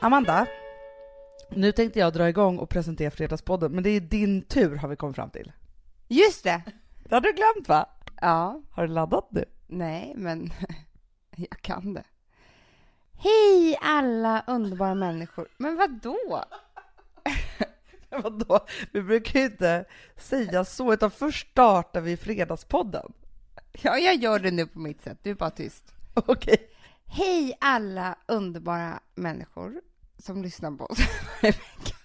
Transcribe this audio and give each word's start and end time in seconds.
Amanda, 0.00 0.46
nu 1.50 1.72
tänkte 1.72 1.98
jag 1.98 2.12
dra 2.12 2.28
igång 2.28 2.58
och 2.58 2.68
presentera 2.68 3.10
Fredagspodden, 3.10 3.72
men 3.72 3.84
det 3.84 3.90
är 3.90 4.00
din 4.00 4.42
tur 4.42 4.76
har 4.76 4.88
vi 4.88 4.96
kommit 4.96 5.16
fram 5.16 5.30
till. 5.30 5.52
Just 6.08 6.44
det! 6.44 6.62
Det 7.04 7.14
hade 7.14 7.28
du 7.28 7.32
glömt 7.32 7.68
va? 7.68 7.88
Ja, 8.20 8.62
Har 8.70 8.86
du 8.86 8.92
laddat 8.92 9.28
nu? 9.30 9.44
nej, 9.66 10.12
men 10.16 10.50
jag 11.36 11.60
kan 11.60 11.94
det. 11.94 12.04
Hej 13.12 13.78
alla 13.82 14.44
underbara 14.46 14.94
människor. 14.94 15.48
Men 15.56 15.76
vad 15.76 15.90
då? 16.02 16.44
Vadå? 18.22 18.60
Vi 18.92 19.02
brukar 19.02 19.40
ju 19.40 19.46
inte 19.46 19.84
säga 20.16 20.64
så, 20.64 20.92
utan 20.92 21.10
först 21.10 21.50
startar 21.50 22.00
vi 22.00 22.16
Fredagspodden. 22.16 23.12
Ja, 23.82 23.98
jag 23.98 24.14
gör 24.16 24.38
det 24.38 24.50
nu 24.50 24.66
på 24.66 24.78
mitt 24.78 25.02
sätt. 25.02 25.18
Du 25.22 25.30
är 25.30 25.34
bara 25.34 25.50
tyst. 25.50 25.94
Okej. 26.14 26.70
Hej 27.06 27.56
alla 27.60 28.18
underbara 28.28 29.00
människor 29.14 29.80
som 30.18 30.42
lyssnar 30.42 30.70
på 30.70 30.84
oss 30.84 30.98
varje 31.42 31.52
vecka. 31.52 31.96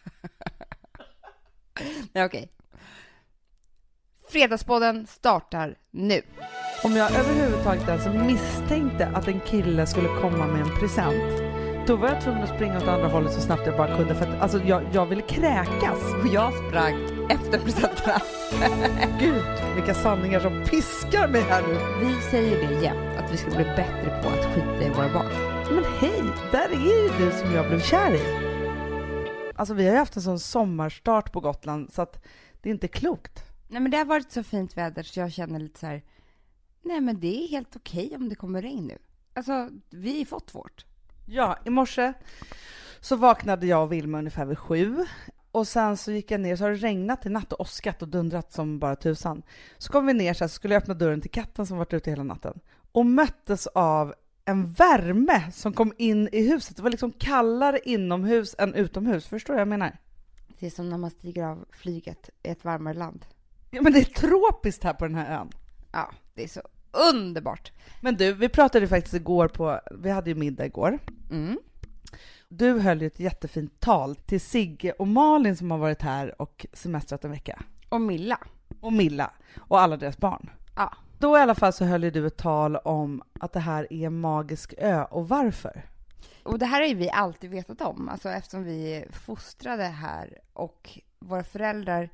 Nej, 2.13 2.25
okej. 2.25 2.49
Fredagspodden 4.29 5.07
startar 5.07 5.75
nu. 5.91 6.21
Om 6.83 6.95
jag 6.95 7.11
överhuvudtaget 7.11 7.87
ens 7.87 8.05
misstänkte 8.27 9.07
att 9.07 9.27
en 9.27 9.39
kille 9.39 9.87
skulle 9.87 10.07
komma 10.07 10.47
med 10.47 10.61
en 10.61 10.79
present, 10.79 11.43
då 11.87 11.95
var 11.95 12.09
jag 12.09 12.21
tvungen 12.21 12.43
att 12.43 12.55
springa 12.55 12.77
åt 12.77 12.87
andra 12.87 13.07
hållet 13.07 13.33
så 13.33 13.41
snabbt 13.41 13.61
jag 13.65 13.77
bara 13.77 13.97
kunde 13.97 14.15
för 14.15 14.25
att 14.25 14.41
alltså, 14.41 14.61
jag, 14.65 14.83
jag 14.93 15.05
ville 15.05 15.21
kräkas. 15.21 16.13
Och 16.21 16.27
jag 16.27 16.53
sprang 16.53 17.27
efter 17.29 17.59
presenterna. 17.59 18.21
Gud, 19.19 19.43
vilka 19.75 19.93
sanningar 19.93 20.39
som 20.39 20.63
piskar 20.63 21.27
mig 21.27 21.41
här 21.41 21.61
nu. 21.67 22.05
Vi 22.05 22.21
säger 22.31 22.67
det 22.67 22.83
jämt, 22.83 23.17
att 23.17 23.33
vi 23.33 23.37
ska 23.37 23.49
bli 23.49 23.63
bättre 23.63 24.21
på 24.23 24.29
att 24.29 24.55
skita 24.55 24.83
i 24.85 24.89
våra 24.89 25.13
barn. 25.13 25.52
Men 25.75 25.83
hej, 25.83 26.23
där 26.51 26.69
är 26.69 26.79
ju 26.79 27.25
du 27.25 27.31
som 27.31 27.53
jag 27.53 27.67
blev 27.67 27.79
kär 27.79 28.15
i. 28.15 28.53
Alltså 29.55 29.73
vi 29.73 29.85
har 29.85 29.91
ju 29.91 29.97
haft 29.97 30.15
en 30.15 30.21
sån 30.21 30.39
sommarstart 30.39 31.31
på 31.31 31.39
Gotland 31.39 31.93
så 31.93 32.01
att 32.01 32.23
det 32.61 32.69
är 32.69 32.73
inte 32.73 32.87
klokt. 32.87 33.43
Nej, 33.67 33.81
men 33.81 33.91
det 33.91 33.97
har 33.97 34.05
varit 34.05 34.31
så 34.31 34.43
fint 34.43 34.77
väder 34.77 35.03
så 35.03 35.19
jag 35.19 35.31
känner 35.31 35.59
lite 35.59 35.79
så 35.79 35.85
här. 35.85 36.03
Nej, 36.81 37.01
men 37.01 37.19
det 37.19 37.43
är 37.43 37.47
helt 37.47 37.75
okej 37.75 38.15
om 38.15 38.29
det 38.29 38.35
kommer 38.35 38.61
regn 38.61 38.87
nu. 38.87 38.97
Alltså, 39.33 39.69
vi 39.89 40.17
har 40.17 40.25
fått 40.25 40.55
vårt. 40.55 40.85
Ja, 41.25 41.57
i 41.65 41.69
morse 41.69 42.13
så 42.99 43.15
vaknade 43.15 43.67
jag 43.67 43.83
och 43.83 43.91
Vilma 43.91 44.17
ungefär 44.17 44.45
vid 44.45 44.59
sju 44.59 45.05
och 45.51 45.67
sen 45.67 45.97
så 45.97 46.11
gick 46.11 46.31
jag 46.31 46.41
ner 46.41 46.55
så 46.55 46.63
har 46.63 46.71
det 46.71 46.77
regnat 46.77 47.25
i 47.25 47.29
natt 47.29 47.53
och 47.53 47.61
åskat 47.61 48.01
och 48.01 48.07
dundrat 48.07 48.53
som 48.53 48.79
bara 48.79 48.95
tusan. 48.95 49.43
Så 49.77 49.91
kom 49.91 50.05
vi 50.05 50.13
ner 50.13 50.33
så, 50.33 50.43
här, 50.43 50.49
så 50.49 50.53
skulle 50.53 50.73
jag 50.73 50.81
öppna 50.81 50.93
dörren 50.93 51.21
till 51.21 51.31
katten 51.31 51.65
som 51.65 51.77
varit 51.77 51.93
ute 51.93 52.09
hela 52.09 52.23
natten 52.23 52.59
och 52.91 53.05
möttes 53.05 53.67
av 53.67 54.13
en 54.45 54.71
värme 54.73 55.51
som 55.51 55.73
kom 55.73 55.93
in 55.97 56.29
i 56.31 56.49
huset. 56.51 56.75
Det 56.75 56.83
var 56.83 56.89
liksom 56.89 57.11
kallare 57.11 57.79
inomhus 57.83 58.55
än 58.57 58.73
utomhus. 58.73 59.27
Förstår 59.27 59.53
du 59.53 59.55
vad 59.55 59.61
jag 59.61 59.67
menar? 59.67 59.97
Det 60.59 60.65
är 60.65 60.69
som 60.69 60.89
när 60.89 60.97
man 60.97 61.11
stiger 61.11 61.43
av 61.43 61.65
flyget 61.71 62.29
i 62.43 62.49
ett 62.49 62.63
varmare 62.65 62.93
land. 62.93 63.25
Ja, 63.71 63.81
men 63.81 63.93
det 63.93 63.99
är 63.99 64.03
tropiskt 64.03 64.83
här 64.83 64.93
på 64.93 65.07
den 65.07 65.15
här 65.15 65.39
ön. 65.39 65.49
Ja, 65.91 66.11
det 66.33 66.43
är 66.43 66.47
så 66.47 66.61
underbart. 66.91 67.71
Men 68.01 68.15
du, 68.15 68.33
vi 68.33 68.49
pratade 68.49 68.87
faktiskt 68.87 69.13
igår 69.13 69.47
på, 69.47 69.79
vi 69.91 70.09
hade 70.09 70.29
ju 70.29 70.35
middag 70.35 70.65
igår. 70.65 70.99
Mm. 71.31 71.59
Du 72.49 72.79
höll 72.79 73.01
ju 73.01 73.07
ett 73.07 73.19
jättefint 73.19 73.79
tal 73.79 74.15
till 74.15 74.41
Sigge 74.41 74.91
och 74.91 75.07
Malin 75.07 75.57
som 75.57 75.71
har 75.71 75.77
varit 75.77 76.01
här 76.01 76.41
och 76.41 76.65
semestrat 76.73 77.23
en 77.23 77.31
vecka. 77.31 77.63
Och 77.89 78.01
Milla. 78.01 78.39
Och 78.79 78.93
Milla 78.93 79.31
och 79.59 79.79
alla 79.79 79.97
deras 79.97 80.17
barn. 80.17 80.49
Ja. 80.75 80.93
Då 81.23 81.37
i 81.37 81.41
alla 81.41 81.55
fall 81.55 81.73
så 81.73 81.85
höll 81.85 82.03
ju 82.03 82.11
du 82.11 82.27
ett 82.27 82.37
tal 82.37 82.75
om 82.75 83.23
att 83.39 83.53
det 83.53 83.59
här 83.59 83.93
är 83.93 84.07
en 84.07 84.19
magisk 84.19 84.73
ö 84.77 85.03
och 85.03 85.29
varför. 85.29 85.85
Och 86.43 86.59
det 86.59 86.65
här 86.65 86.81
har 86.81 86.87
ju 86.87 86.95
vi 86.95 87.09
alltid 87.09 87.49
vetat 87.49 87.81
om, 87.81 88.09
alltså 88.09 88.29
eftersom 88.29 88.63
vi 88.63 88.93
är 88.93 89.11
fostrade 89.11 89.83
här 89.83 90.41
och 90.53 90.99
våra 91.19 91.43
föräldrar 91.43 92.09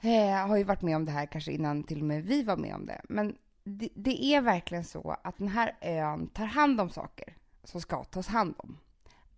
eh, 0.00 0.48
har 0.48 0.56
ju 0.56 0.64
varit 0.64 0.82
med 0.82 0.96
om 0.96 1.04
det 1.04 1.10
här 1.10 1.26
kanske 1.26 1.52
innan 1.52 1.84
till 1.84 2.00
och 2.00 2.06
med 2.06 2.24
vi 2.24 2.42
var 2.42 2.56
med 2.56 2.74
om 2.74 2.86
det. 2.86 3.00
Men 3.08 3.36
det, 3.64 3.88
det 3.94 4.24
är 4.24 4.40
verkligen 4.40 4.84
så 4.84 5.16
att 5.24 5.38
den 5.38 5.48
här 5.48 5.76
ön 5.80 6.26
tar 6.28 6.46
hand 6.46 6.80
om 6.80 6.90
saker 6.90 7.36
som 7.64 7.80
ska 7.80 8.04
tas 8.04 8.28
hand 8.28 8.54
om. 8.58 8.78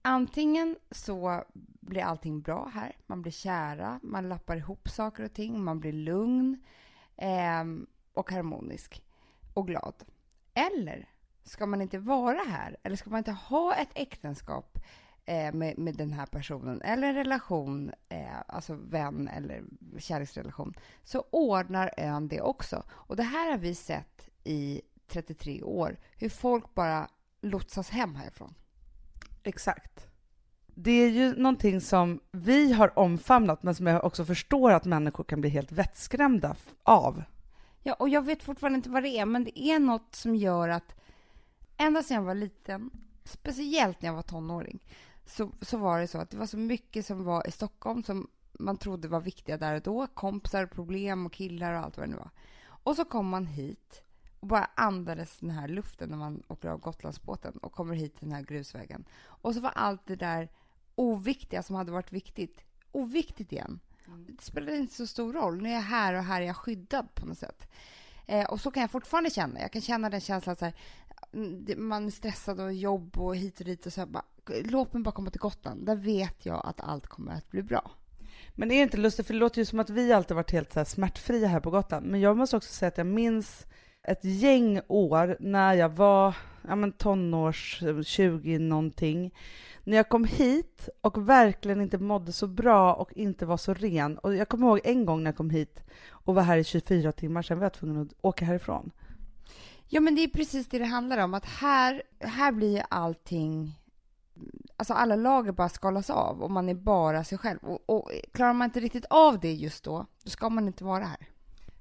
Antingen 0.03 0.77
så 0.91 1.45
blir 1.81 2.03
allting 2.03 2.41
bra 2.41 2.71
här, 2.75 2.97
man 3.07 3.23
blir 3.23 3.33
kära, 3.33 4.01
man 4.03 4.29
lappar 4.29 4.57
ihop 4.57 4.89
saker 4.89 5.25
och 5.25 5.35
ting, 5.35 5.65
man 5.65 5.81
blir 5.81 5.93
lugn 5.93 6.63
eh, 7.17 7.65
och 8.15 8.31
harmonisk 8.31 9.03
och 9.55 9.67
glad. 9.67 9.95
Eller 10.55 11.09
ska 11.45 11.67
man 11.67 11.83
inte 11.83 11.99
vara 11.99 12.41
här? 12.49 12.77
Eller 12.83 12.97
ska 12.97 13.11
man 13.11 13.19
inte 13.19 13.33
ha 13.33 13.75
ett 13.75 13.91
äktenskap 13.95 14.79
eh, 15.25 15.53
med, 15.53 15.79
med 15.79 15.97
den 15.97 16.13
här 16.13 16.27
personen? 16.27 16.83
Eller 16.83 17.09
en 17.09 17.15
relation, 17.15 17.93
eh, 18.09 18.41
alltså 18.47 18.75
vän 18.75 19.29
eller 19.29 19.65
kärleksrelation, 19.99 20.75
så 21.03 21.25
ordnar 21.31 21.91
ön 21.97 22.29
det 22.29 22.41
också. 22.41 22.83
Och 22.91 23.17
det 23.17 23.23
här 23.23 23.51
har 23.51 23.59
vi 23.59 23.75
sett 23.75 24.29
i 24.45 24.81
33 25.09 25.63
år, 25.63 25.97
hur 26.19 26.29
folk 26.29 26.75
bara 26.75 27.09
lotsas 27.41 27.91
hem 27.91 28.15
härifrån. 28.15 28.55
Exakt. 29.43 30.07
Det 30.67 30.91
är 30.91 31.09
ju 31.09 31.37
någonting 31.37 31.81
som 31.81 32.21
vi 32.33 32.73
har 32.73 32.99
omfamnat 32.99 33.63
men 33.63 33.75
som 33.75 33.87
jag 33.87 34.05
också 34.05 34.25
förstår 34.25 34.71
att 34.71 34.85
människor 34.85 35.25
kan 35.25 35.41
bli 35.41 35.51
helt 35.51 35.73
vettskrämda 35.73 36.57
av. 36.83 37.23
Ja, 37.87 37.95
och 37.95 38.09
jag 38.09 38.23
vet 38.23 38.43
fortfarande 38.43 38.77
inte 38.77 38.91
vad 38.91 39.03
det 39.03 39.19
är, 39.19 39.27
men 39.27 39.45
det 39.45 39.59
är 39.59 39.79
något 39.79 40.15
som 40.15 40.35
gör 40.37 40.69
att 40.69 40.95
ända 41.77 42.03
sedan 42.03 42.15
jag 42.15 42.23
var 42.23 42.35
liten, 42.35 42.91
speciellt 43.25 44.03
när 44.03 44.09
jag 44.09 44.15
var 44.15 44.23
tonåring, 44.23 44.87
så, 45.27 45.51
så 45.61 45.79
var 45.79 46.01
det 46.01 46.07
så 46.07 46.19
att 46.19 46.31
det 46.31 46.37
var 46.37 46.47
så 46.47 46.57
mycket 46.57 47.07
som 47.07 47.25
var 47.25 47.47
i 47.47 47.51
Stockholm 47.51 48.03
som 48.03 48.29
man 48.53 48.77
trodde 48.77 49.09
var 49.09 49.21
viktiga 49.21 49.57
där 49.57 49.75
och 49.75 49.83
då. 49.83 50.07
Kompisar, 50.07 50.67
problem 50.67 51.27
och 51.27 51.33
killar 51.33 51.73
och 51.73 51.79
allt 51.79 51.97
vad 51.97 52.07
det 52.07 52.11
nu 52.11 52.17
var. 52.17 52.31
Och 52.67 52.97
så 52.97 53.05
kom 53.05 53.29
man 53.29 53.47
hit 53.47 54.03
och 54.41 54.47
bara 54.47 54.71
andades 54.75 55.39
den 55.39 55.51
här 55.51 55.69
luften 55.69 56.09
när 56.09 56.17
man 56.17 56.43
åker 56.49 56.69
av 56.69 56.81
Gotlandsbåten 56.81 57.59
och 57.59 57.73
kommer 57.73 57.95
hit 57.95 58.17
till 58.17 58.29
den 58.29 58.37
här 58.37 58.43
grusvägen. 58.43 59.05
Och 59.23 59.55
så 59.55 59.61
var 59.61 59.71
allt 59.71 60.07
det 60.07 60.17
där 60.17 60.49
oviktiga 60.95 61.63
som 61.63 61.77
hade 61.77 61.93
varit 61.93 62.13
viktigt, 62.13 62.65
oviktigt 62.93 63.53
igen. 63.53 63.81
Mm. 64.07 64.27
Det 64.27 64.45
spelar 64.45 64.75
inte 64.75 64.95
så 64.95 65.07
stor 65.07 65.33
roll. 65.33 65.63
Nu 65.63 65.69
är 65.69 65.75
jag 65.75 65.81
här 65.81 66.15
och 66.15 66.25
här 66.25 66.41
är 66.41 66.47
jag 66.47 66.57
skyddad 66.57 67.15
på 67.15 67.27
något 67.27 67.39
sätt. 67.39 67.69
Eh, 68.27 68.45
och 68.45 68.61
så 68.61 68.71
kan 68.71 68.81
jag 68.81 68.91
fortfarande 68.91 69.31
känna. 69.31 69.61
Jag 69.61 69.73
kan 69.73 69.83
känna 69.83 70.11
den 70.11 70.21
känslan 70.21 70.57
så 70.57 70.65
här, 70.65 70.75
mm, 71.33 71.89
man 71.89 72.07
är 72.07 72.11
stressad 72.11 72.61
och 72.61 72.75
jobb 72.75 73.19
och 73.19 73.37
hit 73.37 73.61
och 73.61 73.67
dit 73.67 73.87
och 73.87 73.93
så 73.93 74.01
här, 74.01 74.07
bara, 74.07 74.25
låt 74.65 74.93
mig 74.93 75.03
bara 75.03 75.13
komma 75.13 75.31
till 75.31 75.41
Gotland. 75.41 75.87
Där 75.87 75.97
vet 75.97 76.47
jag 76.47 76.63
att 76.65 76.81
allt 76.81 77.07
kommer 77.07 77.33
att 77.33 77.51
bli 77.51 77.63
bra. 77.63 77.91
Men 78.55 78.69
det 78.69 78.75
är 78.75 78.83
inte 78.83 78.97
lustigt, 78.97 79.27
för 79.27 79.35
det 79.35 79.41
låter 79.41 79.59
ju 79.59 79.65
som 79.65 79.81
att 79.81 79.91
vi 79.91 80.13
alltid 80.13 80.35
varit 80.35 80.51
helt 80.51 80.73
så 80.73 80.81
här 80.81 80.85
smärtfria 80.85 81.49
här 81.49 81.61
på 81.61 81.71
Gotland. 81.71 82.07
Men 82.07 82.21
jag 82.21 82.37
måste 82.37 82.57
också 82.57 82.73
säga 82.73 82.89
att 82.89 82.99
jag 82.99 83.07
minns 83.07 83.67
ett 84.03 84.25
gäng 84.25 84.81
år 84.89 85.37
när 85.41 85.75
jag 85.75 85.89
var 85.89 86.37
ja, 86.69 86.77
men 86.77 86.93
tonårs, 86.93 87.83
20 88.05 88.59
någonting. 88.59 89.35
När 89.85 89.97
jag 89.97 90.09
kom 90.09 90.25
hit 90.25 90.89
och 91.01 91.29
verkligen 91.29 91.81
inte 91.81 91.99
mådde 91.99 92.33
så 92.33 92.47
bra 92.47 92.95
och 92.95 93.13
inte 93.13 93.47
var 93.47 93.57
så 93.57 93.75
ren. 93.75 94.19
Och 94.19 94.37
jag 94.37 94.49
kommer 94.49 94.67
ihåg 94.67 94.81
en 94.85 95.07
gång 95.07 95.23
när 95.23 95.31
jag 95.31 95.37
kom 95.37 95.51
hit 95.51 95.83
och 96.11 96.35
var 96.35 96.43
här 96.43 96.57
i 96.57 96.65
24 96.65 97.13
timmar, 97.13 97.43
sen 97.43 97.59
var 97.59 97.65
jag 97.65 97.73
tvungen 97.73 98.03
att 98.03 98.15
åka 98.21 98.45
härifrån. 98.45 98.91
Ja, 99.89 100.01
men 100.01 100.15
det 100.15 100.25
är 100.25 100.29
precis 100.29 100.67
det 100.67 100.79
det 100.79 100.85
handlar 100.85 101.19
om. 101.19 101.35
Att 101.35 101.47
här, 101.47 102.03
här 102.21 102.53
blir 102.53 102.83
allting... 102.91 103.81
Alltså 104.77 104.95
alla 104.95 105.17
lager 105.17 105.53
bara 105.53 105.69
skalas 105.69 106.11
av 106.11 106.43
och 106.43 106.51
man 106.51 106.69
är 106.69 106.75
bara 106.75 107.25
sig 107.25 107.39
själv. 107.39 107.59
Och, 107.63 107.83
och 107.87 108.11
klarar 108.33 108.53
man 108.53 108.65
inte 108.65 108.81
riktigt 108.81 109.05
av 109.11 109.41
det 109.41 109.53
just 109.53 109.85
då, 109.85 110.07
då 110.25 110.31
ska 110.31 110.49
man 110.49 110.67
inte 110.67 110.85
vara 110.85 111.05
här. 111.05 111.29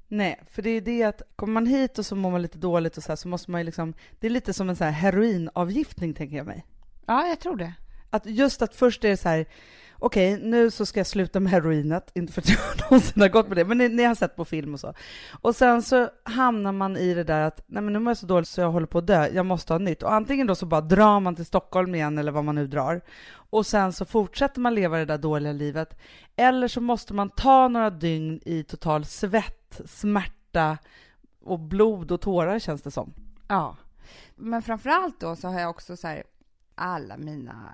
Nej, 0.08 0.44
för 0.50 0.62
det 0.62 0.70
är 0.70 0.82
det 0.82 1.04
att 1.04 1.22
kommer 1.36 1.54
man 1.54 1.66
hit 1.66 2.00
och 2.00 2.06
så 2.06 2.16
mår 2.16 2.32
man 2.32 2.42
lite 2.42 2.58
dåligt 2.58 2.98
och 2.98 3.04
så 3.04 3.12
här, 3.12 3.16
så 3.16 3.28
måste 3.28 3.52
man 3.52 3.62
ju 3.62 3.66
liksom, 3.66 3.94
det 4.20 4.28
är 4.28 4.32
lite 4.32 4.54
som 4.54 4.70
en 4.70 4.76
så 4.76 4.84
här 4.84 4.92
heroinavgiftning 4.92 6.14
tänker 6.14 6.38
jag 6.38 6.46
mig. 6.46 6.66
Ja, 7.06 7.28
jag 7.28 7.40
tror 7.40 7.56
det. 7.56 7.74
Att 8.14 8.26
just 8.26 8.62
att 8.62 8.76
först 8.76 9.04
är 9.04 9.10
det 9.10 9.18
så 9.18 9.30
här, 9.30 9.46
okej, 10.00 10.40
nu 10.42 10.72
så 10.72 10.86
ska 10.86 11.00
jag 11.00 11.08
sluta 11.08 11.40
med 11.40 11.52
heroinet, 11.52 12.12
inte 12.14 12.34
för 12.34 12.42
att 12.42 12.50
jag 12.50 12.60
någonsin 12.92 13.22
har 13.22 13.30
gått 13.30 13.48
med 13.48 13.58
det, 13.58 13.66
men 13.66 13.78
ni, 13.78 13.90
ni 13.90 14.04
har 14.04 14.16
sett 14.16 14.36
på 14.36 14.46
film 14.46 14.74
och 14.74 14.80
så. 14.80 14.94
Och 15.42 15.56
sen 15.56 15.82
så 15.82 16.10
hamnar 16.24 16.72
man 16.72 16.98
i 16.98 17.14
det 17.14 17.24
där 17.24 17.42
att, 17.42 17.64
nej 17.68 17.84
men 17.84 17.94
nu 17.94 18.00
mår 18.00 18.10
jag 18.10 18.18
så 18.18 18.26
dåligt 18.26 18.48
så 18.48 18.62
jag 18.62 18.72
håller 18.72 18.88
på 18.88 18.98
att 18.98 19.08
dö, 19.08 19.28
jag 19.28 19.46
måste 19.46 19.74
ha 19.74 19.78
nytt. 19.78 20.04
Och 20.04 20.14
antingen 20.14 20.48
då 20.48 20.56
så 20.56 20.66
bara 20.66 20.82
drar 20.82 21.20
man 21.20 21.36
till 21.36 21.46
Stockholm 21.46 21.96
igen 21.96 22.18
eller 22.18 22.32
vad 22.32 22.44
man 22.44 22.56
nu 22.56 22.68
drar, 22.68 23.02
och 23.34 23.66
sen 23.66 23.94
så 23.94 24.06
fortsätter 24.06 24.62
man 24.62 24.76
leva 24.76 24.98
det 24.98 25.06
där 25.06 25.18
dåliga 25.18 25.54
livet, 25.54 26.00
eller 26.36 26.68
så 26.68 26.82
måste 26.82 27.14
man 27.14 27.30
ta 27.30 27.68
några 27.68 27.90
dygn 27.90 28.40
i 28.46 28.64
total 28.64 29.06
svett, 29.06 29.82
smärta 29.86 30.78
och 31.42 31.60
blod 31.60 32.12
och 32.12 32.22
tårar 32.22 32.60
känns 32.60 32.82
det 32.82 32.92
som. 32.92 33.14
Ja. 33.48 33.78
Men 34.36 34.62
framför 34.62 34.90
allt 34.90 35.20
då 35.20 35.36
så 35.36 35.48
har 35.48 35.60
jag 35.60 35.70
också 35.70 35.98
så 35.98 36.08
här, 36.08 36.24
alla 36.76 37.18
mina 37.18 37.74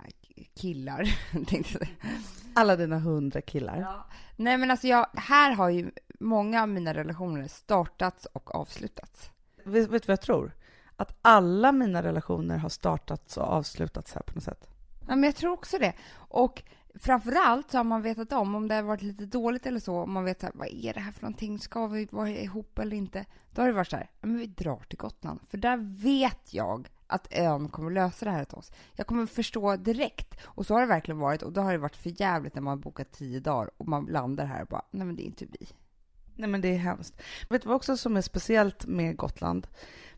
killar. 0.55 1.15
Alla 2.53 2.75
dina 2.75 2.99
hundra 2.99 3.41
killar. 3.41 3.77
Ja. 3.77 4.05
Nej 4.35 4.57
men 4.57 4.71
alltså 4.71 4.87
jag, 4.87 5.07
här 5.13 5.51
har 5.51 5.69
ju 5.69 5.91
många 6.19 6.61
av 6.61 6.69
mina 6.69 6.93
relationer 6.93 7.47
startats 7.47 8.25
och 8.25 8.55
avslutats. 8.55 9.29
Vet, 9.63 9.89
vet 9.89 10.03
du 10.03 10.07
vad 10.07 10.11
jag 10.11 10.21
tror? 10.21 10.51
Att 10.95 11.17
alla 11.21 11.71
mina 11.71 12.03
relationer 12.03 12.57
har 12.57 12.69
startats 12.69 13.37
och 13.37 13.43
avslutats 13.43 14.13
här 14.13 14.21
på 14.21 14.35
något 14.35 14.43
sätt. 14.43 14.67
Ja, 15.07 15.15
men 15.15 15.23
jag 15.23 15.35
tror 15.35 15.51
också 15.51 15.77
det. 15.77 15.93
Och 16.15 16.63
framförallt 16.95 17.71
så 17.71 17.77
har 17.77 17.83
man 17.83 18.01
vetat 18.01 18.33
om, 18.33 18.55
om 18.55 18.67
det 18.67 18.75
har 18.75 18.81
varit 18.81 19.01
lite 19.01 19.25
dåligt 19.25 19.65
eller 19.65 19.79
så, 19.79 19.99
om 19.99 20.11
man 20.13 20.23
vet 20.25 20.39
så 20.39 20.45
här, 20.45 20.53
vad 20.55 20.67
är 20.67 20.93
det 20.93 20.99
här 20.99 21.11
för 21.11 21.21
någonting, 21.21 21.59
ska 21.59 21.87
vi 21.87 22.07
vara 22.11 22.29
ihop 22.29 22.79
eller 22.79 22.97
inte? 22.97 23.25
Då 23.51 23.61
har 23.61 23.67
det 23.67 23.73
varit 23.73 23.89
så 23.89 23.97
här, 23.97 24.09
men 24.21 24.37
vi 24.37 24.45
drar 24.45 24.83
till 24.89 24.97
Gotland, 24.97 25.39
för 25.49 25.57
där 25.57 25.77
vet 26.03 26.53
jag 26.53 26.89
att 27.07 27.27
ön 27.31 27.69
kommer 27.69 27.91
lösa 27.91 28.25
det 28.25 28.31
här 28.31 28.41
åt 28.41 28.53
oss. 28.53 28.71
Jag 28.95 29.07
kommer 29.07 29.25
förstå 29.25 29.75
direkt. 29.75 30.35
Och 30.43 30.65
så 30.65 30.73
har 30.73 30.81
det 30.81 30.87
verkligen 30.87 31.19
varit. 31.19 31.41
Och 31.41 31.51
då 31.51 31.61
har 31.61 31.71
det 31.71 31.77
varit 31.77 31.95
för 31.95 32.21
jävligt 32.21 32.55
när 32.55 32.61
man 32.61 32.77
har 32.77 32.83
bokat 32.83 33.11
tio 33.11 33.39
dagar 33.39 33.71
och 33.77 33.87
man 33.87 34.05
landar 34.05 34.45
här 34.45 34.61
och 34.61 34.67
bara, 34.67 34.85
nej 34.91 35.05
men 35.05 35.15
det 35.15 35.23
är 35.23 35.25
inte 35.25 35.45
vi. 35.45 35.67
Nej 36.35 36.49
men 36.49 36.61
det 36.61 36.67
är 36.67 36.77
hemskt. 36.77 37.21
Vet 37.49 37.61
du 37.61 37.67
vad 37.67 37.75
också 37.75 37.97
som 37.97 38.17
är 38.17 38.21
speciellt 38.21 38.85
med 38.85 39.17
Gotland 39.17 39.67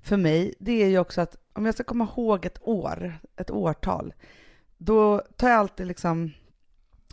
för 0.01 0.17
mig? 0.17 0.53
Det 0.59 0.83
är 0.83 0.87
ju 0.87 0.99
också 0.99 1.21
att 1.21 1.35
om 1.53 1.65
jag 1.65 1.73
ska 1.73 1.83
komma 1.83 2.03
ihåg 2.03 2.45
ett 2.45 2.59
år, 2.61 3.19
ett 3.35 3.51
årtal, 3.51 4.13
då 4.77 5.21
tar 5.35 5.49
jag 5.49 5.59
alltid 5.59 5.87
liksom, 5.87 6.31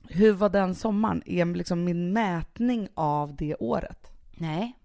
hur 0.09 0.33
var 0.33 0.49
den 0.49 0.75
sommaren? 0.75 1.23
Är 1.27 1.45
liksom 1.45 1.85
min 1.85 2.13
mätning 2.13 2.89
av 2.95 3.37
det 3.37 3.57
året. 3.57 4.11
Nej. 4.37 4.79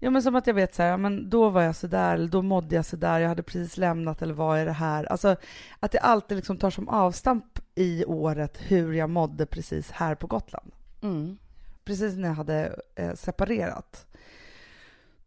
Ja 0.00 0.10
men 0.10 0.22
som 0.22 0.36
att 0.36 0.46
jag 0.46 0.54
vet 0.54 0.74
så 0.74 0.82
här, 0.82 0.96
men 0.96 1.30
då 1.30 1.48
var 1.48 1.62
jag 1.62 1.76
så 1.76 1.86
där, 1.86 2.14
eller 2.14 2.28
då 2.28 2.42
mådde 2.42 2.76
jag 2.76 2.84
så 2.84 2.96
där, 2.96 3.20
jag 3.20 3.28
hade 3.28 3.42
precis 3.42 3.76
lämnat 3.76 4.22
eller 4.22 4.34
vad 4.34 4.58
är 4.58 4.66
det 4.66 4.72
här? 4.72 5.04
Alltså 5.04 5.36
att 5.80 5.94
jag 5.94 6.02
alltid 6.02 6.36
liksom 6.36 6.56
tar 6.56 6.70
som 6.70 6.88
avstamp 6.88 7.58
i 7.74 8.04
året 8.04 8.58
hur 8.58 8.92
jag 8.92 9.10
mådde 9.10 9.46
precis 9.46 9.90
här 9.90 10.14
på 10.14 10.26
Gotland. 10.26 10.72
Mm. 11.02 11.38
Precis 11.84 12.16
när 12.16 12.28
jag 12.28 12.34
hade 12.34 12.76
eh, 12.94 13.14
separerat. 13.14 14.06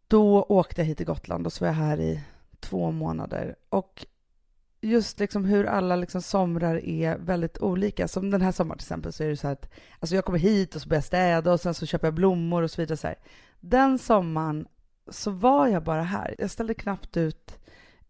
Då 0.08 0.42
åkte 0.42 0.80
jag 0.80 0.86
hit 0.86 0.96
till 0.96 1.06
Gotland 1.06 1.46
och 1.46 1.52
så 1.52 1.64
var 1.64 1.68
jag 1.68 1.74
här 1.74 2.00
i 2.00 2.20
två 2.60 2.90
månader. 2.90 3.56
Och 3.68 4.06
just 4.86 5.20
liksom 5.20 5.44
hur 5.44 5.64
alla 5.64 5.96
liksom 5.96 6.22
somrar 6.22 6.84
är 6.84 7.18
väldigt 7.18 7.58
olika. 7.58 8.08
Som 8.08 8.30
den 8.30 8.42
här 8.42 8.52
sommaren 8.52 8.78
till 8.78 8.84
exempel 8.84 9.12
så 9.12 9.24
är 9.24 9.28
det 9.28 9.36
så 9.36 9.48
att 9.48 9.70
alltså 9.98 10.14
jag 10.14 10.24
kommer 10.24 10.38
hit 10.38 10.74
och 10.74 10.82
så 10.82 10.88
börjar 10.88 10.98
jag 10.98 11.04
städa 11.04 11.52
och 11.52 11.60
sen 11.60 11.74
så 11.74 11.86
köper 11.86 12.06
jag 12.06 12.14
blommor 12.14 12.62
och 12.62 12.70
så 12.70 12.82
vidare. 12.82 12.96
Så 12.96 13.06
här. 13.06 13.16
Den 13.60 13.98
sommaren 13.98 14.66
så 15.10 15.30
var 15.30 15.68
jag 15.68 15.84
bara 15.84 16.02
här. 16.02 16.34
Jag 16.38 16.50
ställde 16.50 16.74
knappt 16.74 17.16
ut 17.16 17.58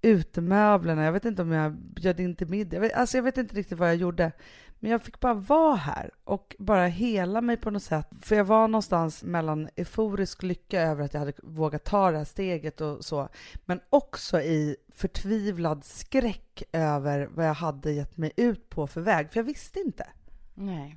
utemöblerna. 0.02 1.05
Jag 1.05 1.12
vet 1.12 1.25
inte 1.25 1.43
om 1.43 1.52
jag 1.52 1.73
bjöd 1.73 2.20
in 2.20 2.37
till 2.37 2.46
middag. 2.49 2.76
Jag 2.76 2.81
vet, 2.81 2.93
alltså 2.93 3.17
jag 3.17 3.22
vet 3.22 3.38
inte 3.38 3.55
riktigt 3.55 3.79
vad 3.79 3.88
jag 3.88 3.96
gjorde. 3.96 4.32
Men 4.78 4.90
jag 4.90 5.02
fick 5.02 5.20
bara 5.20 5.34
vara 5.34 5.75
här 5.75 6.11
och 6.25 6.56
bara 6.58 6.87
hela 6.87 7.40
mig 7.40 7.56
på 7.56 7.70
något 7.70 7.82
sätt. 7.82 8.08
För 8.20 8.37
jag 8.37 8.44
var 8.44 8.69
någonstans 8.69 9.25
mellan 9.25 9.69
euforisk 9.76 10.43
lycka 10.43 10.81
över 10.81 11.05
att 11.05 11.14
jag 11.14 11.20
hade 11.20 11.32
vågat 11.43 11.84
ta 11.84 12.11
det 12.11 12.19
här 12.19 12.25
steget 12.25 12.81
och 12.81 13.05
så, 13.05 13.28
men 13.64 13.81
också 13.90 14.40
i 14.40 14.76
förtvivlad 14.88 15.84
skräck 15.84 16.62
över 16.73 17.26
vad 17.26 17.46
jag 17.46 17.55
hade 17.55 17.93
gett 17.93 18.17
mig 18.17 18.32
ut 18.37 18.69
på 18.69 18.87
för 18.87 19.00
väg, 19.00 19.32
för 19.32 19.40
jag 19.40 19.44
visste 19.44 19.81
inte. 19.81 20.06
Nej. 20.55 20.96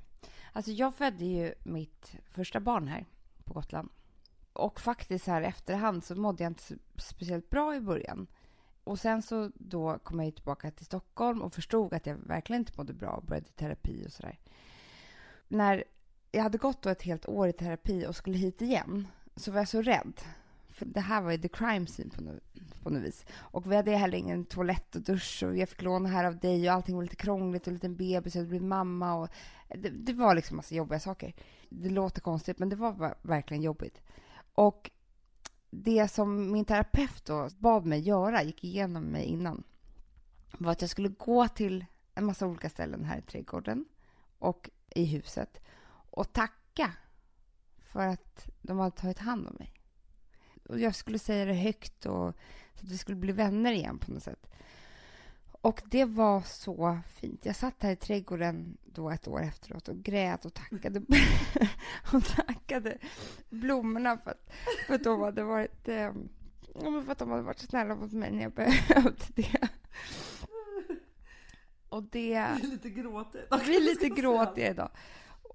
Alltså 0.54 0.72
jag 0.72 0.96
födde 0.96 1.26
ju 1.26 1.54
mitt 1.64 2.16
första 2.30 2.60
barn 2.60 2.88
här 2.88 3.06
på 3.44 3.54
Gotland. 3.54 3.90
Och 4.54 4.80
faktiskt 4.80 5.28
här 5.28 5.42
efterhand 5.42 6.04
så 6.04 6.16
mådde 6.16 6.44
jag 6.44 6.50
inte 6.52 6.64
speciellt 6.96 7.50
bra 7.50 7.76
i 7.76 7.82
början. 7.82 8.28
Och 8.90 9.00
sen 9.00 9.22
så 9.22 9.52
då 9.56 9.98
kom 10.04 10.20
jag 10.20 10.36
tillbaka 10.36 10.72
till 10.72 10.86
Stockholm 10.86 11.42
och 11.42 11.54
förstod 11.54 11.94
att 11.94 12.06
jag 12.06 12.16
verkligen 12.16 12.62
inte 12.62 12.74
mådde 12.78 12.94
bra 12.94 13.10
och 13.10 13.24
började 13.24 13.48
i 13.48 13.52
terapi 13.52 14.06
och 14.08 14.12
sådär. 14.12 14.40
När 15.48 15.84
jag 16.32 16.44
hade 16.44 16.58
gått 16.58 16.82
då 16.82 16.90
ett 16.90 17.02
helt 17.02 17.30
år 17.30 17.48
i 17.48 17.54
terapi 17.54 18.06
och 18.08 18.16
skulle 18.16 18.38
hit 18.38 18.62
igen 18.62 19.08
så 19.36 19.52
var 19.52 19.60
jag 19.60 19.68
så 19.68 19.82
rädd. 19.82 20.14
För 20.70 20.86
det 20.86 21.00
här 21.00 21.22
var 21.22 21.32
ju 21.32 21.38
the 21.38 21.48
crime 21.48 21.86
scene 21.86 22.10
på 22.10 22.22
något, 22.22 22.44
på 22.84 22.90
något 22.90 23.04
vis. 23.04 23.26
Och 23.38 23.72
vi 23.72 23.76
hade 23.76 23.92
heller 23.92 24.18
ingen 24.18 24.46
toalett 24.46 24.96
och 24.96 25.02
dusch 25.02 25.44
och 25.46 25.58
jag 25.58 25.70
fick 25.70 25.82
låna 25.82 26.10
här 26.10 26.24
av 26.24 26.38
dig 26.38 26.70
och 26.70 26.76
allting 26.76 26.96
var 26.96 27.04
lite 27.04 27.16
krångligt 27.16 27.62
och 27.62 27.68
en 27.68 27.74
liten 27.74 27.96
bebis 27.96 28.36
och 28.36 28.42
jag 28.42 28.48
blev 28.48 28.64
mamma 28.64 29.16
och 29.16 29.30
det, 29.68 29.90
det 29.90 30.14
var 30.14 30.36
liksom 30.36 30.58
massa 30.58 30.76
jobbiga 30.76 31.00
saker. 31.00 31.34
Det 31.70 31.90
låter 31.90 32.22
konstigt 32.22 32.60
men 32.60 32.70
det 32.70 32.76
var 32.76 33.16
verkligen 33.22 33.64
jobbigt. 33.64 34.02
Och 34.54 34.92
det 35.70 36.08
som 36.08 36.52
min 36.52 36.66
terapeut 36.66 37.26
då 37.26 37.50
bad 37.58 37.86
mig 37.86 38.00
göra, 38.00 38.44
gick 38.44 38.64
igenom 38.64 39.04
mig 39.04 39.26
innan, 39.26 39.64
var 40.58 40.72
att 40.72 40.82
jag 40.82 40.90
skulle 40.90 41.10
gå 41.10 41.48
till 41.48 41.86
en 42.16 42.26
massa 42.26 42.48
olika 42.48 42.70
ställen 42.70 43.06
här 43.06 43.18
i 43.18 43.22
trädgården 43.22 43.86
och 44.40 44.70
i 44.90 45.06
huset 45.06 45.62
och 46.12 46.34
tacka 46.34 46.94
för 47.78 48.08
att 48.08 48.50
de 48.62 48.80
hade 48.80 48.96
tagit 48.96 49.20
hand 49.20 49.48
om 49.48 49.56
mig. 49.60 49.74
Och 50.70 50.80
jag 50.80 50.96
skulle 50.96 51.20
säga 51.20 51.46
det 51.46 51.54
högt 51.54 52.06
och 52.06 52.36
så 52.76 52.86
att 52.86 52.92
vi 52.92 52.98
skulle 52.98 53.18
bli 53.18 53.32
vänner 53.32 53.72
igen 53.72 53.98
på 53.98 54.12
något 54.12 54.24
sätt. 54.24 54.50
Och 55.62 55.82
det 55.86 56.06
var 56.06 56.42
så 56.42 57.00
fint. 57.08 57.46
Jag 57.46 57.56
satt 57.56 57.84
här 57.84 57.92
i 57.92 57.96
trädgården 57.96 58.78
då 58.86 59.10
ett 59.10 59.28
år 59.28 59.42
efteråt 59.42 59.88
och 59.88 60.04
grät 60.04 60.46
och 60.46 60.54
tackade, 60.54 61.02
och 62.14 62.26
tackade 62.26 62.98
blommorna 63.50 64.18
för 64.18 64.32
att, 64.32 64.52
för 64.88 64.94
att 64.96 65.04
de 65.04 65.22
hade 65.22 65.44
varit 65.44 65.88
eh, 65.88 66.14
för 66.74 67.12
att 67.12 67.18
de 67.18 67.32
hade 67.32 67.44
varit 67.44 67.60
snälla 67.60 67.96
mot 67.96 68.12
mig 68.12 68.32
när 68.32 68.42
jag 68.42 68.54
behövde 68.54 69.26
det. 69.36 69.68
Och 71.90 72.04
det... 72.04 72.10
Vi 72.20 72.34
är 72.34 72.68
lite 72.72 72.90
gråtiga. 72.90 73.44
Vi 73.66 73.76
är 73.76 73.82
lite 73.82 74.10
gråtiga 74.10 74.70
idag. 74.70 74.90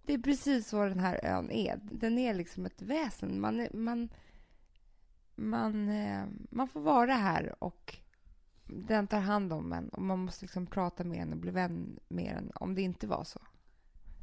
Det 0.07 0.15
är 0.15 0.19
precis 0.19 0.69
så 0.69 0.85
den 0.85 1.01
här 1.01 1.21
ön 1.25 1.51
är. 1.51 1.81
Den 1.83 2.19
är 2.19 2.35
liksom 2.35 2.67
ett 2.67 2.83
väsen. 2.83 3.41
Man, 3.41 3.69
man, 3.73 4.09
man, 5.35 5.89
eh, 5.89 6.25
man 6.51 6.69
får 6.69 6.81
vara 6.81 7.15
här 7.15 7.55
och 7.65 7.99
den 8.67 9.07
tar 9.07 9.21
hand 9.21 9.53
om 9.53 9.73
en 9.73 9.89
och 9.89 10.03
man 10.03 10.19
måste 10.19 10.45
liksom 10.45 10.67
prata 10.67 11.05
med 11.05 11.23
en 11.23 11.33
och 11.33 11.39
bli 11.39 11.51
vän 11.51 12.01
med 12.09 12.37
en 12.37 12.51
om 12.55 12.75
det 12.75 12.83
inte 12.83 13.07
var 13.07 13.25
så. 13.25 13.41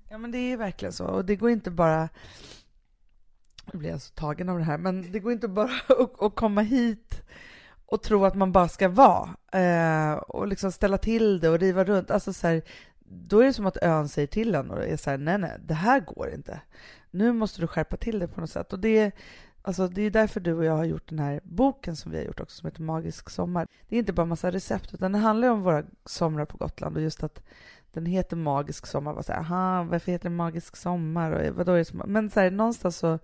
Ja, 0.09 0.17
men 0.17 0.31
det 0.31 0.37
är 0.37 0.57
verkligen 0.57 0.93
så. 0.93 1.05
Och 1.05 1.25
det 1.25 1.35
går 1.35 1.49
inte 1.49 1.71
bara... 1.71 2.09
Nu 3.73 3.79
blir 3.79 3.89
jag 3.89 4.01
så 4.01 4.13
tagen 4.13 4.49
av 4.49 4.57
det 4.57 4.63
här, 4.63 4.77
men 4.77 5.11
det 5.11 5.19
går 5.19 5.31
inte 5.31 5.47
bara 5.47 5.71
att, 5.89 6.21
att 6.21 6.35
komma 6.35 6.61
hit 6.61 7.21
och 7.85 8.03
tro 8.03 8.25
att 8.25 8.35
man 8.35 8.51
bara 8.51 8.67
ska 8.67 8.89
vara 8.89 9.29
eh, 9.51 10.13
och 10.13 10.47
liksom 10.47 10.71
ställa 10.71 10.97
till 10.97 11.39
det 11.39 11.49
och 11.49 11.59
riva 11.59 11.83
runt. 11.83 12.11
Alltså 12.11 12.33
så 12.33 12.47
här, 12.47 12.61
då 12.99 13.39
är 13.39 13.45
det 13.45 13.53
som 13.53 13.65
att 13.65 13.77
ön 13.81 14.09
säger 14.09 14.27
till 14.27 14.55
en 14.55 14.71
och 14.71 14.83
är 14.83 14.97
så 14.97 15.09
här, 15.09 15.17
nej, 15.17 15.37
nej, 15.37 15.57
det 15.65 15.73
här 15.73 15.99
går 15.99 16.29
inte. 16.33 16.61
Nu 17.11 17.33
måste 17.33 17.61
du 17.61 17.67
skärpa 17.67 17.97
till 17.97 18.19
det 18.19 18.27
på 18.27 18.41
något 18.41 18.49
sätt. 18.49 18.73
Och 18.73 18.79
det, 18.79 19.11
Alltså, 19.61 19.87
det 19.87 20.01
är 20.01 20.11
därför 20.11 20.39
du 20.39 20.53
och 20.53 20.65
jag 20.65 20.77
har 20.77 20.85
gjort 20.85 21.09
den 21.09 21.19
här 21.19 21.39
boken 21.43 21.95
som 21.95 22.11
vi 22.11 22.17
har 22.17 22.25
gjort 22.25 22.39
också, 22.39 22.57
som 22.57 22.67
heter 22.67 22.81
Magisk 22.81 23.29
sommar. 23.29 23.67
Det 23.89 23.95
är 23.95 23.99
inte 23.99 24.13
bara 24.13 24.25
massa 24.25 24.51
recept, 24.51 24.93
utan 24.93 25.11
det 25.11 25.17
handlar 25.17 25.47
om 25.47 25.61
våra 25.61 25.83
somrar 26.05 26.45
på 26.45 26.57
Gotland 26.57 26.95
och 26.95 27.01
just 27.01 27.23
att 27.23 27.43
den 27.91 28.05
heter 28.05 28.35
Magisk 28.35 28.85
sommar. 28.85 29.13
Var 29.13 29.21
så 29.21 29.31
här, 29.31 29.39
aha, 29.39 29.83
varför 29.83 30.11
heter 30.11 30.29
den 30.29 30.35
Magisk 30.35 30.75
sommar? 30.75 31.31
Och 31.31 31.41
eh, 31.41 31.53
vadå 31.53 31.71
är 31.71 31.77
det 31.77 31.85
som... 31.85 32.01
Men 32.05 32.29
så 32.29 32.39
här, 32.39 32.51
någonstans 32.51 32.97
så 32.97 33.19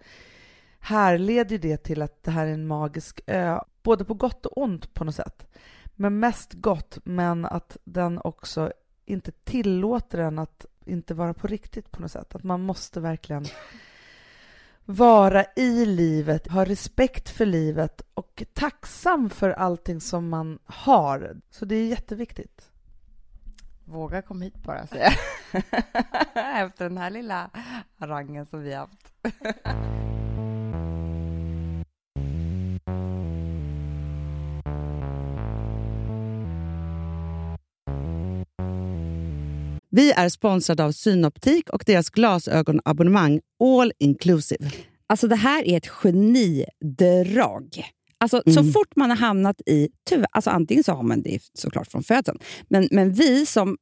härleder 0.79 1.57
det 1.57 1.77
till 1.77 2.01
att 2.01 2.23
det 2.23 2.31
här 2.31 2.47
är 2.47 2.53
en 2.53 2.67
magisk 2.67 3.21
ö, 3.27 3.59
både 3.83 4.05
på 4.05 4.13
gott 4.13 4.45
och 4.45 4.57
ont 4.57 4.93
på 4.93 5.03
något 5.03 5.15
sätt. 5.15 5.47
Men 5.95 6.19
mest 6.19 6.53
gott, 6.53 6.97
men 7.03 7.45
att 7.45 7.77
den 7.83 8.19
också 8.23 8.71
inte 9.05 9.31
tillåter 9.31 10.17
en 10.17 10.39
att 10.39 10.65
inte 10.85 11.13
vara 11.13 11.33
på 11.33 11.47
riktigt 11.47 11.91
på 11.91 12.01
något 12.01 12.11
sätt. 12.11 12.35
Att 12.35 12.43
man 12.43 12.61
måste 12.61 12.99
verkligen 12.99 13.45
vara 14.89 15.45
i 15.55 15.85
livet, 15.85 16.47
ha 16.47 16.65
respekt 16.65 17.29
för 17.29 17.45
livet 17.45 18.01
och 18.13 18.43
tacksam 18.53 19.29
för 19.29 19.49
allting 19.49 20.01
som 20.01 20.29
man 20.29 20.59
har. 20.65 21.37
Så 21.49 21.65
det 21.65 21.75
är 21.75 21.87
jätteviktigt. 21.87 22.71
Våga 23.85 24.21
kom 24.21 24.41
hit 24.41 24.63
bara, 24.63 24.87
säger 24.87 25.19
jag. 25.51 25.63
Efter 26.65 26.89
den 26.89 26.97
här 26.97 27.09
lilla 27.09 27.49
rangen 27.97 28.45
som 28.45 28.61
vi 28.61 28.73
har 28.73 28.79
haft. 28.79 29.13
Vi 39.89 40.11
är 40.11 40.29
sponsrade 40.29 40.83
av 40.83 40.91
Synoptik 40.91 41.69
och 41.69 41.83
deras 41.85 42.09
glasögonabonnemang 42.09 43.39
All 43.63 43.91
Inclusive. 43.99 44.71
Alltså 45.07 45.27
det 45.27 45.35
här 45.35 45.67
är 45.67 45.77
ett 45.77 45.87
genidrag. 45.87 47.83
Alltså, 48.19 48.41
mm. 48.45 48.55
Så 48.55 48.71
fort 48.71 48.95
man 48.95 49.09
har 49.09 49.17
hamnat 49.17 49.61
i... 49.65 49.89
Tyvärr, 50.09 50.27
alltså 50.31 50.49
antingen 50.49 50.83
så 50.83 50.91
har 50.91 51.03
man 51.03 51.21
det 51.21 51.39
såklart 51.53 51.91
från 51.91 52.03
födseln, 52.03 52.39
men, 52.69 52.87
men 52.91 53.13
vi 53.13 53.45
som 53.45 53.77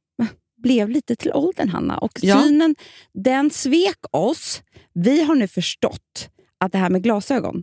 blev 0.62 0.88
lite 0.88 1.16
till 1.16 1.32
åldern, 1.32 1.68
Hanna, 1.68 1.98
och 1.98 2.18
ja. 2.22 2.42
synen 2.42 2.74
den 3.14 3.50
svek 3.50 3.98
oss. 4.10 4.62
Vi 4.94 5.22
har 5.22 5.34
nu 5.34 5.48
förstått 5.48 6.30
att 6.60 6.72
det 6.72 6.78
här 6.78 6.90
med 6.90 7.02
glasögon, 7.02 7.62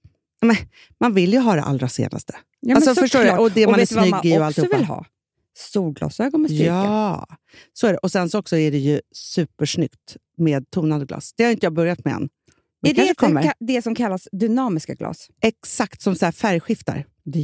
Men, 0.41 0.55
man 0.99 1.13
vill 1.13 1.33
ju 1.33 1.39
ha 1.39 1.55
det 1.55 1.61
allra 1.61 1.89
senaste. 1.89 2.35
Ja, 2.59 2.75
alltså, 2.75 2.95
förstår 2.95 3.23
du? 3.23 3.31
Och 3.31 3.51
det 3.51 3.67
man 3.67 3.79
är 3.79 3.85
snygg 3.85 4.25
i 4.25 4.37
och 4.37 4.45
alltihopa. 4.45 4.77
vill 4.77 4.85
ha? 4.85 5.05
Solglasögon 5.57 6.41
med 6.41 6.51
styrka. 6.51 6.65
Ja, 6.65 7.27
så 7.73 7.87
är 7.87 7.91
det. 7.91 7.97
Och 7.97 8.11
sen 8.11 8.29
så 8.29 8.39
också 8.39 8.57
är 8.57 8.71
det 8.71 8.77
ju 8.77 9.01
supersnyggt 9.15 10.17
med 10.37 10.69
tonade 10.71 11.05
glas. 11.05 11.33
Det 11.37 11.43
har 11.43 11.51
inte 11.51 11.65
jag 11.65 11.73
börjat 11.73 12.05
med 12.05 12.13
än. 12.13 12.29
Men 12.81 12.91
Är 12.91 12.95
det 12.95 13.13
ka- 13.13 13.53
det 13.59 13.81
som 13.81 13.95
kallas 13.95 14.27
dynamiska 14.31 14.93
glas? 14.93 15.27
Exakt 15.41 16.01
som 16.01 16.15
så 16.15 16.31
färgskiftar. 16.31 17.05
Det 17.23 17.39
är 17.39 17.43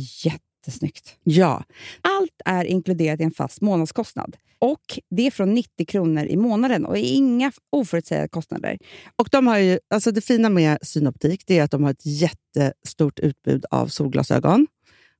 jättesnyggt. 0.67 1.15
Ja, 1.23 1.63
Allt 2.01 2.41
är 2.45 2.65
inkluderat 2.65 3.19
i 3.19 3.23
en 3.23 3.31
fast 3.31 3.61
månadskostnad. 3.61 4.37
Och 4.59 4.99
Det 5.09 5.27
är 5.27 5.31
från 5.31 5.53
90 5.53 5.85
kronor 5.85 6.25
i 6.25 6.37
månaden 6.37 6.85
och 6.85 6.97
inga 6.97 7.51
oförutsägbara 7.71 8.27
kostnader. 8.27 8.77
och 9.15 9.29
de 9.31 9.47
har 9.47 9.57
ju, 9.57 9.79
alltså 9.89 10.11
det 10.11 10.21
fina 10.21 10.49
med 10.49 10.77
Synoptik 10.81 11.43
det 11.47 11.59
är 11.59 11.63
att 11.63 11.71
de 11.71 11.83
har 11.83 11.91
ett 11.91 12.05
jättestort 12.05 13.19
utbud 13.19 13.65
av 13.71 13.87
solglasögon 13.87 14.67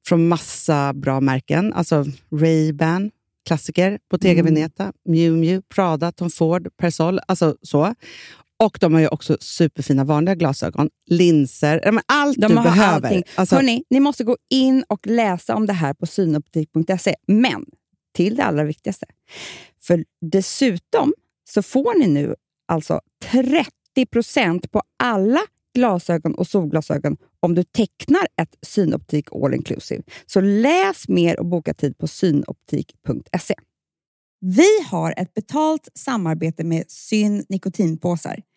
från 0.06 0.28
massa 0.28 0.94
bra 0.94 1.22
märken. 1.22 1.74
Alltså 1.74 2.06
Ray-Ban, 2.32 3.12
klassiker, 3.48 4.00
Bottega 4.12 4.40
Mm. 4.40 4.54
Veneta, 4.54 4.94
Miu 5.06 5.32
Miu, 5.36 5.62
Prada, 5.76 6.12
Tom 6.12 6.30
Ford, 6.30 6.68
Persol. 6.78 7.20
Alltså 7.28 7.58
så. 7.62 7.96
Och 8.60 8.78
de 8.82 8.94
har 8.94 9.02
ju 9.02 9.08
också 9.08 9.38
superfina 9.42 10.04
vanliga 10.04 10.36
glasögon, 10.36 10.90
linser, 11.06 12.02
allt 12.06 12.38
De 12.42 12.48
du 12.48 12.56
behöver. 12.56 13.08
allting. 13.08 13.24
Alltså, 13.36 13.56
Hörrni, 13.56 13.84
ni 13.90 14.00
måste 14.00 14.24
gå 14.24 14.38
in 14.50 14.84
och 14.88 15.08
läsa 15.08 15.56
om 15.56 15.66
det 15.66 15.74
här 15.74 15.94
på 15.94 16.06
synoptik.se. 16.06 17.16
Men 17.28 17.66
till 18.16 18.36
det 18.36 18.44
allra 18.44 18.64
viktigaste. 18.64 19.06
För 19.82 20.06
dessutom 20.22 21.14
så 21.50 21.62
får 21.62 22.00
ni 22.00 22.08
nu 22.08 22.36
alltså 22.68 23.02
30% 23.96 24.68
på 24.72 24.82
alla 25.04 25.42
glasögon 25.76 26.36
och 26.36 26.48
solglasögon 26.48 27.18
om 27.40 27.56
du 27.56 27.64
tecknar 27.64 28.28
ett 28.42 28.56
Synoptik 28.62 29.28
All 29.32 29.54
Inclusive. 29.54 30.04
Så 30.26 30.42
läs 30.42 31.08
mer 31.08 31.40
och 31.40 31.46
boka 31.46 31.74
tid 31.74 31.98
på 31.98 32.08
synoptik.se. 32.08 33.56
Vi 34.40 34.82
har 34.90 35.14
ett 35.18 35.34
betalt 35.34 35.90
samarbete 35.94 36.64
med 36.64 36.92
Syn 36.92 37.46
nikotinpåsar. 37.50 38.42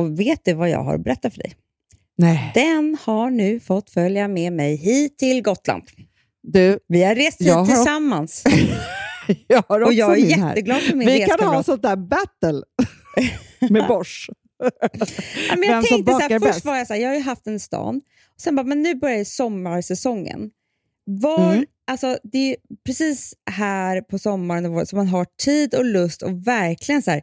Och 0.00 0.20
vet 0.20 0.44
du 0.44 0.52
vad 0.54 0.70
jag 0.70 0.82
har 0.84 0.94
att 0.94 1.04
berätta 1.04 1.30
för 1.30 1.38
dig? 1.38 1.54
Nej. 2.18 2.52
Den 2.54 2.96
har 3.04 3.30
nu 3.30 3.60
fått 3.60 3.90
följa 3.90 4.28
med 4.28 4.52
mig 4.52 4.76
hit 4.76 5.18
till 5.18 5.42
Gotland. 5.42 5.82
Du, 6.42 6.78
Vi 6.88 7.02
har 7.04 7.14
rest 7.14 7.40
hit 7.40 7.52
har- 7.52 7.66
tillsammans 7.66 8.44
jag 9.46 9.62
har 9.68 9.80
också 9.80 9.86
och 9.88 9.92
jag 9.94 10.18
är 10.18 10.22
min 10.22 10.28
jätteglad 10.48 10.80
för 10.82 10.94
min 10.96 11.06
Vi 11.08 11.20
kan 11.26 11.48
ha 11.48 11.62
sånt 11.62 11.82
där 11.82 11.96
battle 11.96 12.62
med 13.70 13.86
Bosch. 13.88 14.30
Ja, 14.58 14.70
men 15.50 15.60
Vem 15.60 15.70
jag 15.70 15.86
som 15.88 15.96
tänkte 16.04 16.12
så 16.12 16.18
här, 16.18 16.52
först 16.52 16.64
var 16.64 16.76
jag 16.76 16.86
så 16.86 16.92
här, 16.94 17.00
jag 17.00 17.08
har 17.08 17.14
ju 17.16 17.22
haft 17.22 17.46
en 17.46 17.60
stan, 17.60 17.96
och 18.34 18.40
sen 18.40 18.56
bara, 18.56 18.66
men 18.66 18.82
nu 18.82 18.94
börjar 18.94 19.24
sommarsäsongen. 19.24 20.50
Var, 21.06 21.52
Mm. 21.52 21.64
alltså, 21.86 22.18
det 22.22 22.38
är 22.52 22.56
precis 22.86 23.34
här 23.50 24.00
på 24.00 24.18
sommaren 24.18 24.66
och 24.66 24.72
våren 24.72 24.86
som 24.86 24.96
man 24.96 25.08
har 25.08 25.26
tid 25.44 25.74
och 25.74 25.84
lust 25.84 26.22
och 26.22 26.46
verkligen 26.46 27.02
så 27.02 27.10
här, 27.10 27.22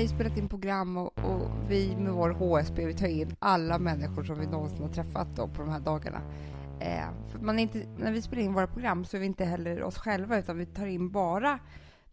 Vi 0.00 0.06
har 0.06 0.10
ju 0.10 0.16
spelat 0.16 0.38
in 0.38 0.48
program 0.48 0.96
och, 0.96 1.18
och 1.18 1.50
vi 1.68 1.96
med 1.96 2.12
vår 2.12 2.30
HSB, 2.30 2.86
vi 2.86 2.94
tar 2.94 3.06
in 3.06 3.36
alla 3.38 3.78
människor 3.78 4.24
som 4.24 4.40
vi 4.40 4.46
någonsin 4.46 4.82
har 4.82 4.88
träffat 4.88 5.36
då 5.36 5.48
på 5.48 5.62
de 5.62 5.70
här 5.70 5.80
dagarna. 5.80 6.20
Eh, 6.80 7.30
för 7.32 7.38
man 7.38 7.58
är 7.58 7.62
inte, 7.62 7.86
när 7.98 8.12
vi 8.12 8.22
spelar 8.22 8.42
in 8.42 8.54
våra 8.54 8.66
program 8.66 9.04
så 9.04 9.16
är 9.16 9.20
vi 9.20 9.26
inte 9.26 9.44
heller 9.44 9.82
oss 9.82 9.98
själva 9.98 10.38
utan 10.38 10.58
vi 10.58 10.66
tar 10.66 10.86
in 10.86 11.10
bara, 11.10 11.58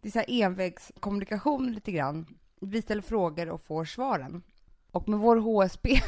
det 0.00 0.08
är 0.08 0.12
så 0.12 0.18
här 0.18 0.30
envägskommunikation 0.30 1.72
lite 1.72 1.92
grann. 1.92 2.26
Vi 2.60 2.82
ställer 2.82 3.02
frågor 3.02 3.48
och 3.48 3.60
får 3.60 3.84
svaren. 3.84 4.42
Och 4.90 5.08
med 5.08 5.18
vår 5.18 5.36
HSB, 5.36 6.00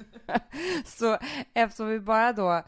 så 0.84 1.18
eftersom 1.54 1.88
vi 1.88 2.00
bara 2.00 2.32
då 2.32 2.62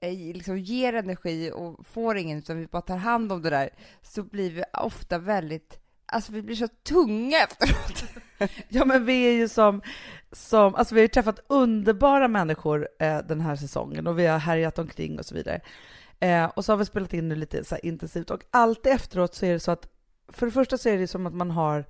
eh, 0.00 0.12
liksom 0.12 0.58
ger 0.58 0.92
energi 0.92 1.52
och 1.54 1.86
får 1.86 2.16
ingen 2.16 2.38
utan 2.38 2.58
vi 2.58 2.66
bara 2.66 2.82
tar 2.82 2.96
hand 2.96 3.32
om 3.32 3.42
det 3.42 3.50
där 3.50 3.70
så 4.02 4.22
blir 4.22 4.50
vi 4.50 4.64
ofta 4.72 5.18
väldigt 5.18 5.80
Alltså 6.12 6.32
vi 6.32 6.42
blir 6.42 6.56
så 6.56 6.68
tunga 6.68 7.38
efteråt. 7.38 8.04
Ja, 8.68 8.84
men 8.84 9.04
vi 9.04 9.22
är 9.22 9.32
ju 9.32 9.48
som 9.48 9.82
som, 10.32 10.74
alltså 10.74 10.94
vi 10.94 11.00
har 11.00 11.04
ju 11.04 11.08
träffat 11.08 11.40
underbara 11.46 12.28
människor 12.28 12.88
eh, 12.98 13.18
den 13.18 13.40
här 13.40 13.56
säsongen 13.56 14.06
och 14.06 14.18
vi 14.18 14.26
har 14.26 14.38
härjat 14.38 14.78
omkring 14.78 15.18
och 15.18 15.26
så 15.26 15.34
vidare. 15.34 15.60
Eh, 16.20 16.44
och 16.44 16.64
så 16.64 16.72
har 16.72 16.76
vi 16.76 16.84
spelat 16.84 17.14
in 17.14 17.28
nu 17.28 17.34
lite 17.34 17.64
så 17.64 17.76
intensivt 17.76 18.30
och 18.30 18.42
alltid 18.50 18.92
efteråt 18.92 19.34
så 19.34 19.46
är 19.46 19.52
det 19.52 19.60
så 19.60 19.70
att 19.70 19.88
för 20.28 20.46
det 20.46 20.52
första 20.52 20.78
så 20.78 20.88
är 20.88 20.98
det 20.98 21.06
som 21.06 21.26
att 21.26 21.34
man 21.34 21.50
har 21.50 21.84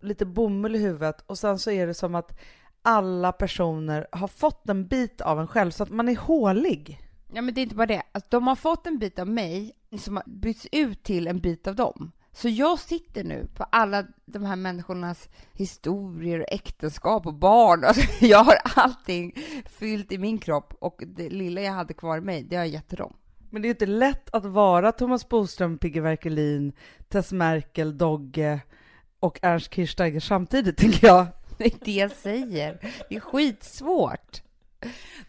lite 0.00 0.26
bomull 0.26 0.76
i 0.76 0.78
huvudet 0.78 1.24
och 1.26 1.38
sen 1.38 1.58
så 1.58 1.70
är 1.70 1.86
det 1.86 1.94
som 1.94 2.14
att 2.14 2.40
alla 2.82 3.32
personer 3.32 4.06
har 4.12 4.28
fått 4.28 4.68
en 4.68 4.86
bit 4.86 5.20
av 5.20 5.40
en 5.40 5.48
själv 5.48 5.70
så 5.70 5.82
att 5.82 5.90
man 5.90 6.08
är 6.08 6.16
hålig. 6.16 7.00
Ja, 7.32 7.42
men 7.42 7.54
det 7.54 7.60
är 7.60 7.62
inte 7.62 7.74
bara 7.74 7.86
det. 7.86 8.02
Alltså, 8.12 8.28
de 8.30 8.46
har 8.46 8.56
fått 8.56 8.86
en 8.86 8.98
bit 8.98 9.18
av 9.18 9.28
mig 9.28 9.72
som 9.98 10.16
har 10.16 10.24
bytts 10.26 10.66
ut 10.72 11.02
till 11.02 11.26
en 11.26 11.40
bit 11.40 11.66
av 11.66 11.74
dem. 11.76 12.12
Så 12.32 12.48
jag 12.48 12.78
sitter 12.78 13.24
nu 13.24 13.48
på 13.54 13.64
alla 13.70 14.06
de 14.24 14.44
här 14.44 14.56
människornas 14.56 15.28
historier, 15.52 16.40
och 16.40 16.46
äktenskap 16.48 17.26
och 17.26 17.34
barn. 17.34 17.84
Alltså, 17.92 18.24
jag 18.24 18.44
har 18.44 18.54
allting 18.64 19.34
fyllt 19.66 20.12
i 20.12 20.18
min 20.18 20.38
kropp 20.38 20.74
och 20.78 21.02
det 21.06 21.28
lilla 21.28 21.60
jag 21.60 21.72
hade 21.72 21.94
kvar 21.94 22.18
i 22.18 22.20
mig, 22.20 22.42
det 22.42 22.56
har 22.56 22.64
jag 22.64 22.72
gett 22.72 22.88
till 22.88 22.98
dem. 22.98 23.16
Men 23.50 23.62
det 23.62 23.68
är 23.68 23.70
inte 23.70 23.86
lätt 23.86 24.34
att 24.34 24.44
vara 24.44 24.92
Thomas 24.92 25.28
Boström, 25.28 25.78
Pigge 25.78 26.00
Werkelin, 26.00 26.72
Tess 27.08 27.32
Merkel, 27.32 27.98
Dogge 27.98 28.60
och 29.20 29.38
Ernst 29.42 29.74
Kirchsteiger 29.74 30.20
samtidigt, 30.20 30.76
tänker 30.78 31.06
jag. 31.06 31.26
Det 31.58 31.64
är 31.64 31.84
det 31.84 31.92
jag 31.92 32.10
säger. 32.10 32.78
Det 33.08 33.16
är 33.16 33.20
skitsvårt. 33.20 34.42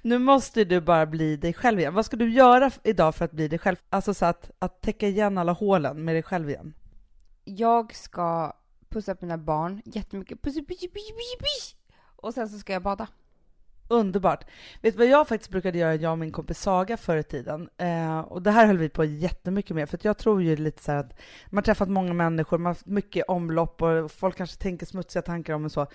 Nu 0.01 0.17
måste 0.17 0.63
du 0.63 0.81
bara 0.81 1.05
bli 1.05 1.37
dig 1.37 1.53
själv 1.53 1.79
igen. 1.79 1.93
Vad 1.93 2.05
ska 2.05 2.17
du 2.17 2.31
göra 2.33 2.71
idag 2.83 3.15
för 3.15 3.25
att 3.25 3.31
bli 3.31 3.47
dig 3.47 3.59
själv? 3.59 3.75
Alltså 3.89 4.13
så 4.13 4.25
att, 4.25 4.51
att 4.59 4.81
täcka 4.81 5.07
igen 5.07 5.37
alla 5.37 5.51
hålen 5.51 6.05
med 6.05 6.15
dig 6.15 6.23
själv 6.23 6.49
igen. 6.49 6.73
Jag 7.43 7.95
ska 7.95 8.53
pussa 8.89 9.11
upp 9.11 9.21
mina 9.21 9.37
barn 9.37 9.81
jättemycket. 9.85 10.41
Puss, 10.41 10.55
puss, 10.55 10.67
puss, 10.67 10.91
puss, 10.91 11.35
puss. 11.39 11.75
Och 12.15 12.33
sen 12.33 12.49
så 12.49 12.57
ska 12.57 12.73
jag 12.73 12.81
bada. 12.81 13.07
Underbart. 13.87 14.45
Vet 14.81 14.93
du 14.93 14.97
vad 14.97 15.07
jag 15.07 15.27
faktiskt 15.27 15.51
brukade 15.51 15.77
göra, 15.77 15.95
jag 15.95 16.11
och 16.11 16.17
min 16.17 16.31
kompis 16.31 16.59
Saga 16.59 16.97
förr 16.97 17.17
i 17.17 17.23
tiden? 17.23 17.69
Eh, 17.77 18.19
och 18.19 18.41
det 18.41 18.51
här 18.51 18.65
höll 18.65 18.77
vi 18.77 18.89
på 18.89 19.03
jättemycket 19.03 19.75
med, 19.75 19.89
för 19.89 19.99
jag 20.01 20.17
tror 20.17 20.41
ju 20.41 20.55
lite 20.55 20.83
så 20.83 20.91
här 20.91 20.99
att 20.99 21.13
man 21.45 21.57
har 21.57 21.61
träffat 21.61 21.89
många 21.89 22.13
människor, 22.13 22.57
man 22.57 22.65
har 22.65 22.73
haft 22.73 22.85
mycket 22.85 23.25
omlopp 23.27 23.81
och 23.81 24.11
folk 24.11 24.37
kanske 24.37 24.57
tänker 24.57 24.85
smutsiga 24.85 25.21
tankar 25.21 25.53
om 25.53 25.65
och 25.65 25.71
så. 25.71 25.87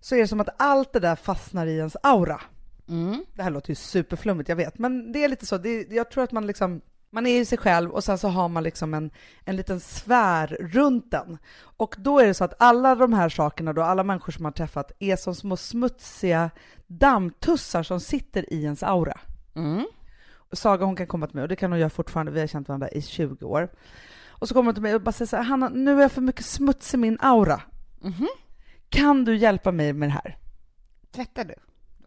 Så 0.00 0.14
är 0.14 0.18
det 0.18 0.28
som 0.28 0.40
att 0.40 0.48
allt 0.56 0.92
det 0.92 1.00
där 1.00 1.16
fastnar 1.16 1.66
i 1.66 1.76
ens 1.76 1.96
aura. 2.02 2.40
Mm. 2.88 3.24
Det 3.32 3.42
här 3.42 3.50
låter 3.50 3.70
ju 3.70 3.74
superflummigt, 3.74 4.48
jag 4.48 4.56
vet, 4.56 4.78
men 4.78 5.12
det 5.12 5.24
är 5.24 5.28
lite 5.28 5.46
så. 5.46 5.58
Det, 5.58 5.92
jag 5.92 6.10
tror 6.10 6.24
att 6.24 6.32
man 6.32 6.46
liksom 6.46 6.80
man 7.14 7.26
är 7.26 7.38
ju 7.38 7.44
sig 7.44 7.58
själv 7.58 7.90
och 7.90 8.04
sen 8.04 8.18
så 8.18 8.28
har 8.28 8.48
man 8.48 8.62
liksom 8.62 8.94
en, 8.94 9.10
en 9.44 9.56
liten 9.56 9.80
sfär 9.80 10.56
runt 10.60 11.10
den. 11.10 11.38
Och 11.76 11.94
då 11.98 12.18
är 12.18 12.26
det 12.26 12.34
så 12.34 12.44
att 12.44 12.54
alla 12.58 12.94
de 12.94 13.12
här 13.12 13.28
sakerna 13.28 13.72
då, 13.72 13.82
alla 13.82 14.04
människor 14.04 14.32
som 14.32 14.42
man 14.42 14.50
har 14.50 14.56
träffat, 14.56 14.92
är 14.98 15.16
som 15.16 15.34
små 15.34 15.56
smutsiga 15.56 16.50
dammtussar 16.86 17.82
som 17.82 18.00
sitter 18.00 18.52
i 18.52 18.64
ens 18.64 18.82
aura. 18.82 19.20
Mm. 19.54 19.86
Saga 20.52 20.84
hon 20.84 20.96
kan 20.96 21.06
komma 21.06 21.26
till 21.26 21.36
mig, 21.36 21.42
och 21.42 21.48
det 21.48 21.56
kan 21.56 21.72
hon 21.72 21.80
göra 21.80 21.90
fortfarande, 21.90 22.32
vi 22.32 22.40
har 22.40 22.46
känt 22.46 22.68
varandra 22.68 22.88
i 22.88 23.02
20 23.02 23.46
år. 23.46 23.68
Och 24.28 24.48
så 24.48 24.54
kommer 24.54 24.66
hon 24.66 24.74
till 24.74 24.82
mig 24.82 24.94
och 24.94 25.02
bara 25.02 25.12
säger 25.12 25.28
så 25.28 25.36
här, 25.36 25.42
Hanna, 25.42 25.68
nu 25.68 25.96
är 25.96 26.02
jag 26.02 26.12
för 26.12 26.22
mycket 26.22 26.44
smuts 26.44 26.94
i 26.94 26.96
min 26.96 27.18
aura. 27.20 27.62
Mhm. 28.00 28.28
Kan 28.88 29.24
du 29.24 29.36
hjälpa 29.36 29.72
mig 29.72 29.92
med 29.92 30.08
det 30.08 30.12
här? 30.12 30.38
Tvättar 31.14 31.44
du? 31.44 31.54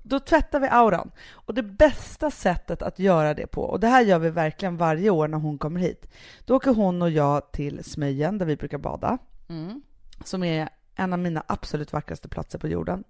Då 0.08 0.20
tvättar 0.20 0.60
vi 0.60 0.68
auran. 0.68 1.12
Och 1.32 1.54
det 1.54 1.64
bästa 1.64 2.32
sättet 2.32 2.82
att 2.82 3.00
göra 3.00 3.34
det 3.34 3.48
på, 3.48 3.62
och 3.64 3.80
det 3.80 3.88
här 3.88 4.02
gör 4.02 4.20
vi 4.20 4.30
verkligen 4.30 4.78
varje 4.78 5.10
år 5.10 5.28
när 5.28 5.38
hon 5.38 5.58
kommer 5.58 5.80
hit, 5.80 6.12
då 6.46 6.56
åker 6.56 6.74
hon 6.74 7.02
och 7.02 7.10
jag 7.10 7.52
till 7.52 7.84
Smögen 7.84 8.38
där 8.38 8.46
vi 8.46 8.56
brukar 8.58 8.78
bada, 8.78 9.18
Mm. 9.50 9.82
som 10.24 10.44
är 10.44 10.70
en 10.96 11.14
av 11.14 11.20
mina 11.20 11.44
absolut 11.48 11.94
vackraste 11.94 12.28
platser 12.28 12.60
på 12.60 12.68
jorden. 12.68 13.04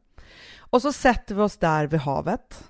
Och 0.60 0.82
så 0.82 0.94
sätter 0.94 1.36
vi 1.36 1.42
oss 1.42 1.58
där 1.58 1.88
vid 1.88 2.00
havet 2.00 2.64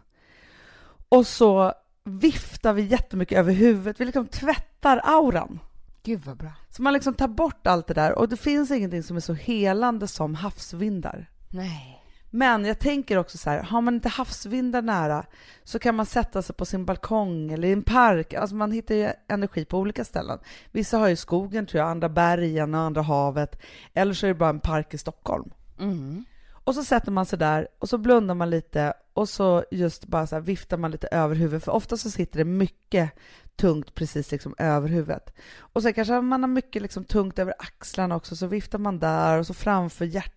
och 1.10 1.27
så 1.27 1.74
viftar 2.03 2.74
vi 2.74 2.81
jättemycket 2.81 3.38
över 3.38 3.53
huvudet. 3.53 4.00
Vi 4.01 4.05
liksom 4.05 4.27
tvättar 4.27 5.01
auran. 5.03 5.60
Gud 6.04 6.19
vad 6.25 6.38
bra. 6.38 6.52
Så 6.69 6.82
man 6.82 6.93
liksom 6.93 7.13
tar 7.13 7.28
bort 7.28 7.67
allt 7.67 7.88
det 7.88 7.93
där 7.93 8.12
och 8.17 8.30
det 8.30 8.38
finns 8.38 8.71
ingenting 8.71 9.04
som 9.04 9.17
är 9.17 9.21
så 9.21 9.34
helande 9.34 10.08
som 10.08 10.36
havsvindar. 10.36 11.30
Nej. 11.49 11.96
Men 12.30 12.66
jag 12.66 12.80
tänker 12.80 13.18
också 13.18 13.38
så 13.38 13.50
här, 13.50 13.63
har 13.63 13.82
man 13.82 13.94
inte 13.94 14.10
havsvindar 14.10 14.82
nära 14.82 15.26
så 15.63 15.80
kan 15.80 15.96
man 15.96 16.06
sätta 16.06 16.42
sig 16.42 16.56
på 16.56 16.66
sin 16.66 16.86
balkong 16.86 17.52
eller 17.52 17.68
i 17.68 17.72
en 17.72 17.84
park. 17.84 18.34
Alltså 18.34 18.56
man 18.56 18.72
hittar 18.72 18.96
ju 18.96 19.10
energi 19.28 19.66
på 19.66 19.78
olika 19.78 20.06
ställen. 20.06 20.40
Vissa 20.72 20.98
har 20.98 21.08
ju 21.08 21.16
skogen 21.16 21.66
tror 21.66 21.80
jag, 21.80 21.90
andra 21.90 22.10
bergen 22.10 22.76
och 22.76 22.82
andra 22.82 23.02
havet. 23.02 23.62
Eller 23.94 24.13
så 24.13 24.26
är 24.26 24.28
det 24.28 24.34
bara 24.34 24.50
en 24.50 24.60
park 24.60 24.94
i 24.94 24.98
Stockholm. 24.98 25.50
Mm. 25.80 26.26
Och 26.68 26.76
så 26.76 26.84
sätter 26.84 27.12
man 27.12 27.26
sig 27.26 27.40
där 27.40 27.68
och 27.80 27.90
så 27.90 27.98
blundar 27.98 28.36
man 28.36 28.50
lite 28.50 28.94
och 29.13 29.30
så 29.30 29.63
just 29.72 30.08
bara 30.08 30.28
så 30.28 30.36
här 30.36 30.42
viftar 30.42 30.78
man 30.78 30.92
lite 30.92 31.08
över 31.08 31.36
huvudet. 31.36 31.63
För 31.63 31.72
ofta 31.72 31.98
så 31.98 32.12
sitter 32.12 32.38
det 32.38 32.46
mycket 32.46 33.12
tungt 33.56 33.96
precis 33.96 34.32
liksom 34.32 34.56
över 34.58 34.90
huvudet. 34.90 35.34
Och 35.60 35.82
sen 35.82 35.94
kanske 35.94 36.22
man 36.22 36.44
har 36.44 36.48
mycket 36.48 36.82
liksom 36.82 37.04
tungt 37.04 37.40
över 37.40 37.54
axlarna 37.60 38.16
också, 38.16 38.36
så 38.36 38.48
viftar 38.48 38.80
man 38.80 39.00
där 39.00 39.40
och 39.40 39.48
så 39.48 39.54
framför 39.54 40.06
hjärtat 40.06 40.34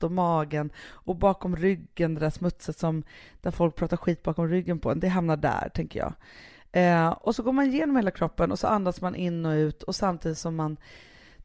och 0.00 0.12
magen 0.12 0.70
och 0.90 1.16
bakom 1.16 1.56
ryggen, 1.56 2.14
det 2.14 2.20
där 2.20 2.30
smutset 2.30 2.78
som 2.78 3.02
där 3.40 3.50
folk 3.50 3.76
pratar 3.76 3.96
skit 3.96 4.22
bakom 4.22 4.48
ryggen 4.48 4.78
på 4.78 4.90
en, 4.90 5.00
det 5.00 5.08
hamnar 5.08 5.36
där 5.36 5.68
tänker 5.74 5.98
jag. 5.98 6.12
Eh, 6.72 7.08
och 7.08 7.34
så 7.34 7.42
går 7.42 7.52
man 7.52 7.66
igenom 7.66 7.96
hela 7.96 8.10
kroppen 8.10 8.52
och 8.52 8.58
så 8.58 8.66
andas 8.66 9.00
man 9.00 9.14
in 9.14 9.46
och 9.46 9.52
ut 9.52 9.82
och 9.82 9.94
samtidigt 9.94 10.38
som 10.38 10.56
man 10.56 10.76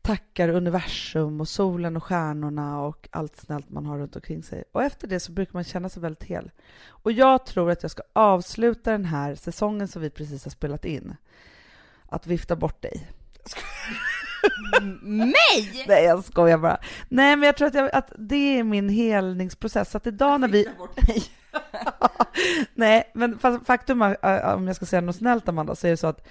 tackar 0.01 0.49
universum 0.49 1.41
och 1.41 1.47
solen 1.47 1.95
och 1.95 2.03
stjärnorna 2.03 2.81
och 2.81 3.09
allt 3.11 3.37
snällt 3.37 3.69
man 3.69 3.85
har 3.85 3.97
runt 3.97 4.15
omkring 4.15 4.43
sig. 4.43 4.63
Och 4.71 4.83
efter 4.83 5.07
det 5.07 5.19
så 5.19 5.31
brukar 5.31 5.53
man 5.53 5.63
känna 5.63 5.89
sig 5.89 6.01
väldigt 6.01 6.23
hel. 6.23 6.51
Och 6.87 7.11
jag 7.11 7.45
tror 7.45 7.71
att 7.71 7.83
jag 7.83 7.91
ska 7.91 8.03
avsluta 8.13 8.91
den 8.91 9.05
här 9.05 9.35
säsongen 9.35 9.87
som 9.87 10.01
vi 10.01 10.09
precis 10.09 10.43
har 10.43 10.51
spelat 10.51 10.85
in. 10.85 11.15
Att 12.05 12.27
vifta 12.27 12.55
bort 12.55 12.81
dig. 12.81 13.07
Mig? 15.01 15.85
Nej, 15.87 16.03
jag 16.03 16.23
skojar 16.23 16.57
bara. 16.57 16.77
Nej, 17.09 17.35
men 17.35 17.45
jag 17.45 17.57
tror 17.57 17.67
att, 17.67 17.73
jag, 17.73 17.89
att 17.93 18.11
det 18.17 18.59
är 18.59 18.63
min 18.63 18.89
helningsprocess. 18.89 19.95
Att 19.95 20.07
idag 20.07 20.41
när 20.41 20.47
vi... 20.47 20.67
Nej, 22.73 23.11
men 23.13 23.39
faktum 23.65 24.01
är, 24.01 24.55
om 24.55 24.67
jag 24.67 24.75
ska 24.75 24.85
säga 24.85 25.01
något 25.01 25.15
snällt, 25.15 25.49
Amanda, 25.49 25.75
så 25.75 25.87
är 25.87 25.91
det 25.91 25.97
så 25.97 26.07
att 26.07 26.27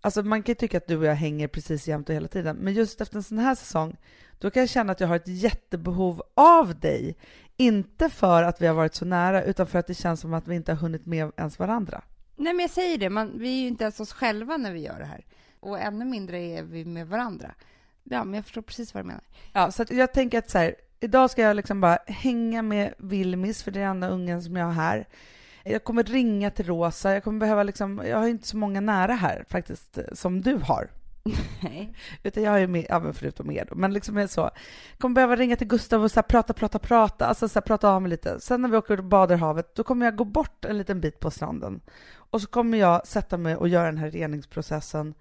Alltså 0.00 0.22
man 0.22 0.42
kan 0.42 0.50
ju 0.50 0.54
tycka 0.54 0.76
att 0.76 0.86
du 0.86 0.96
och 0.96 1.04
jag 1.04 1.14
hänger 1.14 1.48
precis 1.48 1.88
jämt 1.88 2.08
och 2.08 2.14
hela 2.14 2.28
tiden, 2.28 2.56
men 2.56 2.74
just 2.74 3.00
efter 3.00 3.16
en 3.16 3.22
sån 3.22 3.38
här 3.38 3.54
säsong, 3.54 3.96
då 4.38 4.50
kan 4.50 4.60
jag 4.60 4.70
känna 4.70 4.92
att 4.92 5.00
jag 5.00 5.08
har 5.08 5.16
ett 5.16 5.28
jättebehov 5.28 6.22
av 6.34 6.80
dig. 6.80 7.16
Inte 7.56 8.08
för 8.08 8.42
att 8.42 8.62
vi 8.62 8.66
har 8.66 8.74
varit 8.74 8.94
så 8.94 9.04
nära, 9.04 9.44
utan 9.44 9.66
för 9.66 9.78
att 9.78 9.86
det 9.86 9.94
känns 9.94 10.20
som 10.20 10.34
att 10.34 10.48
vi 10.48 10.54
inte 10.54 10.72
har 10.72 10.76
hunnit 10.76 11.06
med 11.06 11.32
ens 11.36 11.58
varandra. 11.58 12.02
Nej, 12.36 12.52
men 12.52 12.60
jag 12.60 12.70
säger 12.70 12.98
det, 12.98 13.10
man, 13.10 13.38
vi 13.38 13.48
är 13.48 13.60
ju 13.60 13.68
inte 13.68 13.84
ens 13.84 14.00
oss 14.00 14.12
själva 14.12 14.56
när 14.56 14.72
vi 14.72 14.80
gör 14.80 14.98
det 14.98 15.04
här. 15.04 15.24
Och 15.60 15.80
ännu 15.80 16.04
mindre 16.04 16.38
är 16.38 16.62
vi 16.62 16.84
med 16.84 17.08
varandra. 17.08 17.54
Ja, 18.04 18.24
men 18.24 18.34
jag 18.34 18.44
förstår 18.44 18.62
precis 18.62 18.94
vad 18.94 19.04
du 19.04 19.06
menar. 19.06 19.24
Ja, 19.52 19.70
så 19.70 19.82
att 19.82 19.90
jag 19.90 20.12
tänker 20.12 20.38
att 20.38 20.50
så 20.50 20.58
här, 20.58 20.74
idag 21.00 21.30
ska 21.30 21.42
jag 21.42 21.56
liksom 21.56 21.80
bara 21.80 21.98
hänga 22.06 22.62
med 22.62 22.94
Vilmis, 22.98 23.62
för 23.62 23.70
det 23.70 23.80
är 23.80 23.84
den 23.84 23.90
enda 23.90 24.08
ungen 24.08 24.42
som 24.42 24.56
jag 24.56 24.64
har 24.64 24.72
här. 24.72 25.08
Jag 25.64 25.84
kommer 25.84 26.02
ringa 26.02 26.50
till 26.50 26.66
Rosa, 26.66 27.12
jag 27.12 27.24
kommer 27.24 27.40
behöva 27.40 27.62
liksom, 27.62 28.02
jag 28.06 28.18
har 28.18 28.28
inte 28.28 28.48
så 28.48 28.56
många 28.56 28.80
nära 28.80 29.12
här 29.12 29.44
faktiskt, 29.48 29.98
som 30.12 30.40
du 30.40 30.56
har. 30.56 30.90
Nej. 31.62 31.94
Utan 32.22 32.42
jag 32.42 32.60
ju 32.60 32.66
med, 32.66 32.86
ja 32.88 33.12
förutom 33.12 33.50
er 33.50 33.66
då, 33.70 33.74
men 33.74 33.92
liksom 33.92 34.16
är 34.16 34.26
så. 34.26 34.50
Kommer 34.98 35.14
behöva 35.14 35.36
ringa 35.36 35.56
till 35.56 35.66
Gustav 35.66 36.02
och 36.02 36.10
så 36.10 36.20
här, 36.20 36.22
prata, 36.22 36.52
prata, 36.52 36.78
prata, 36.78 37.26
alltså 37.26 37.48
så 37.48 37.54
här, 37.54 37.62
prata 37.62 37.90
av 37.90 38.02
mig 38.02 38.10
lite. 38.10 38.40
Sen 38.40 38.62
när 38.62 38.68
vi 38.68 38.76
åker 38.76 38.98
och 38.98 39.04
badar 39.04 39.34
i 39.34 39.38
havet, 39.38 39.74
då 39.74 39.84
kommer 39.84 40.06
jag 40.06 40.16
gå 40.16 40.24
bort 40.24 40.64
en 40.64 40.78
liten 40.78 41.00
bit 41.00 41.20
på 41.20 41.30
stranden. 41.30 41.80
Och 42.14 42.40
så 42.40 42.46
kommer 42.46 42.78
jag 42.78 43.06
sätta 43.06 43.36
mig 43.36 43.56
och 43.56 43.68
göra 43.68 43.86
den 43.86 43.98
här 43.98 44.10
reningsprocessen. 44.10 45.14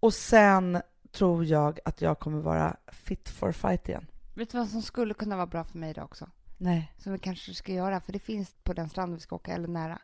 Och 0.00 0.14
sen 0.14 0.82
tror 1.12 1.44
jag 1.44 1.78
att 1.84 2.00
jag 2.00 2.18
kommer 2.18 2.40
vara 2.40 2.76
fit 2.92 3.28
for 3.28 3.52
fight 3.52 3.88
igen. 3.88 4.06
Vet 4.34 4.50
du 4.50 4.58
vad 4.58 4.68
som 4.68 4.82
skulle 4.82 5.14
kunna 5.14 5.36
vara 5.36 5.46
bra 5.46 5.64
för 5.64 5.78
mig 5.78 5.90
idag 5.90 6.04
också? 6.04 6.28
Nej. 6.58 6.92
Som 6.98 7.12
vi 7.12 7.18
kanske 7.18 7.54
ska 7.54 7.72
göra, 7.72 8.00
för 8.00 8.12
det 8.12 8.18
finns 8.18 8.54
på 8.62 8.72
den 8.72 8.88
strand 8.88 9.14
vi 9.14 9.20
ska 9.20 9.36
åka, 9.36 9.52
eller 9.52 9.68
nära. 9.68 9.98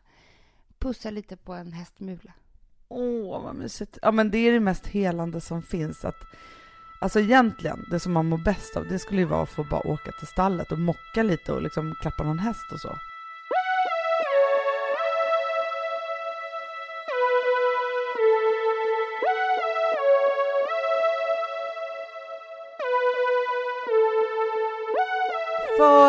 Pussa 0.79 1.09
lite 1.09 1.37
på 1.37 1.53
en 1.53 1.71
hästmula. 1.73 2.33
Åh, 2.87 3.43
vad 3.43 3.55
mysigt. 3.55 3.97
Ja, 4.01 4.11
men 4.11 4.31
det 4.31 4.37
är 4.37 4.51
det 4.51 4.59
mest 4.59 4.87
helande 4.87 5.41
som 5.41 5.61
finns. 5.61 6.05
Att, 6.05 6.15
alltså 7.01 7.19
egentligen, 7.19 7.85
det 7.91 7.99
som 7.99 8.13
man 8.13 8.25
mår 8.25 8.37
bäst 8.37 8.77
av, 8.77 8.87
det 8.87 8.99
skulle 8.99 9.21
ju 9.21 9.27
vara 9.27 9.43
att 9.43 9.49
få 9.49 9.63
bara 9.63 9.87
åka 9.87 10.11
till 10.11 10.27
stallet 10.27 10.71
och 10.71 10.79
mocka 10.79 11.23
lite 11.23 11.53
och 11.53 11.61
liksom 11.61 11.95
klappa 12.01 12.23
någon 12.23 12.39
häst 12.39 12.71
och 12.71 12.79
så. 12.79 12.89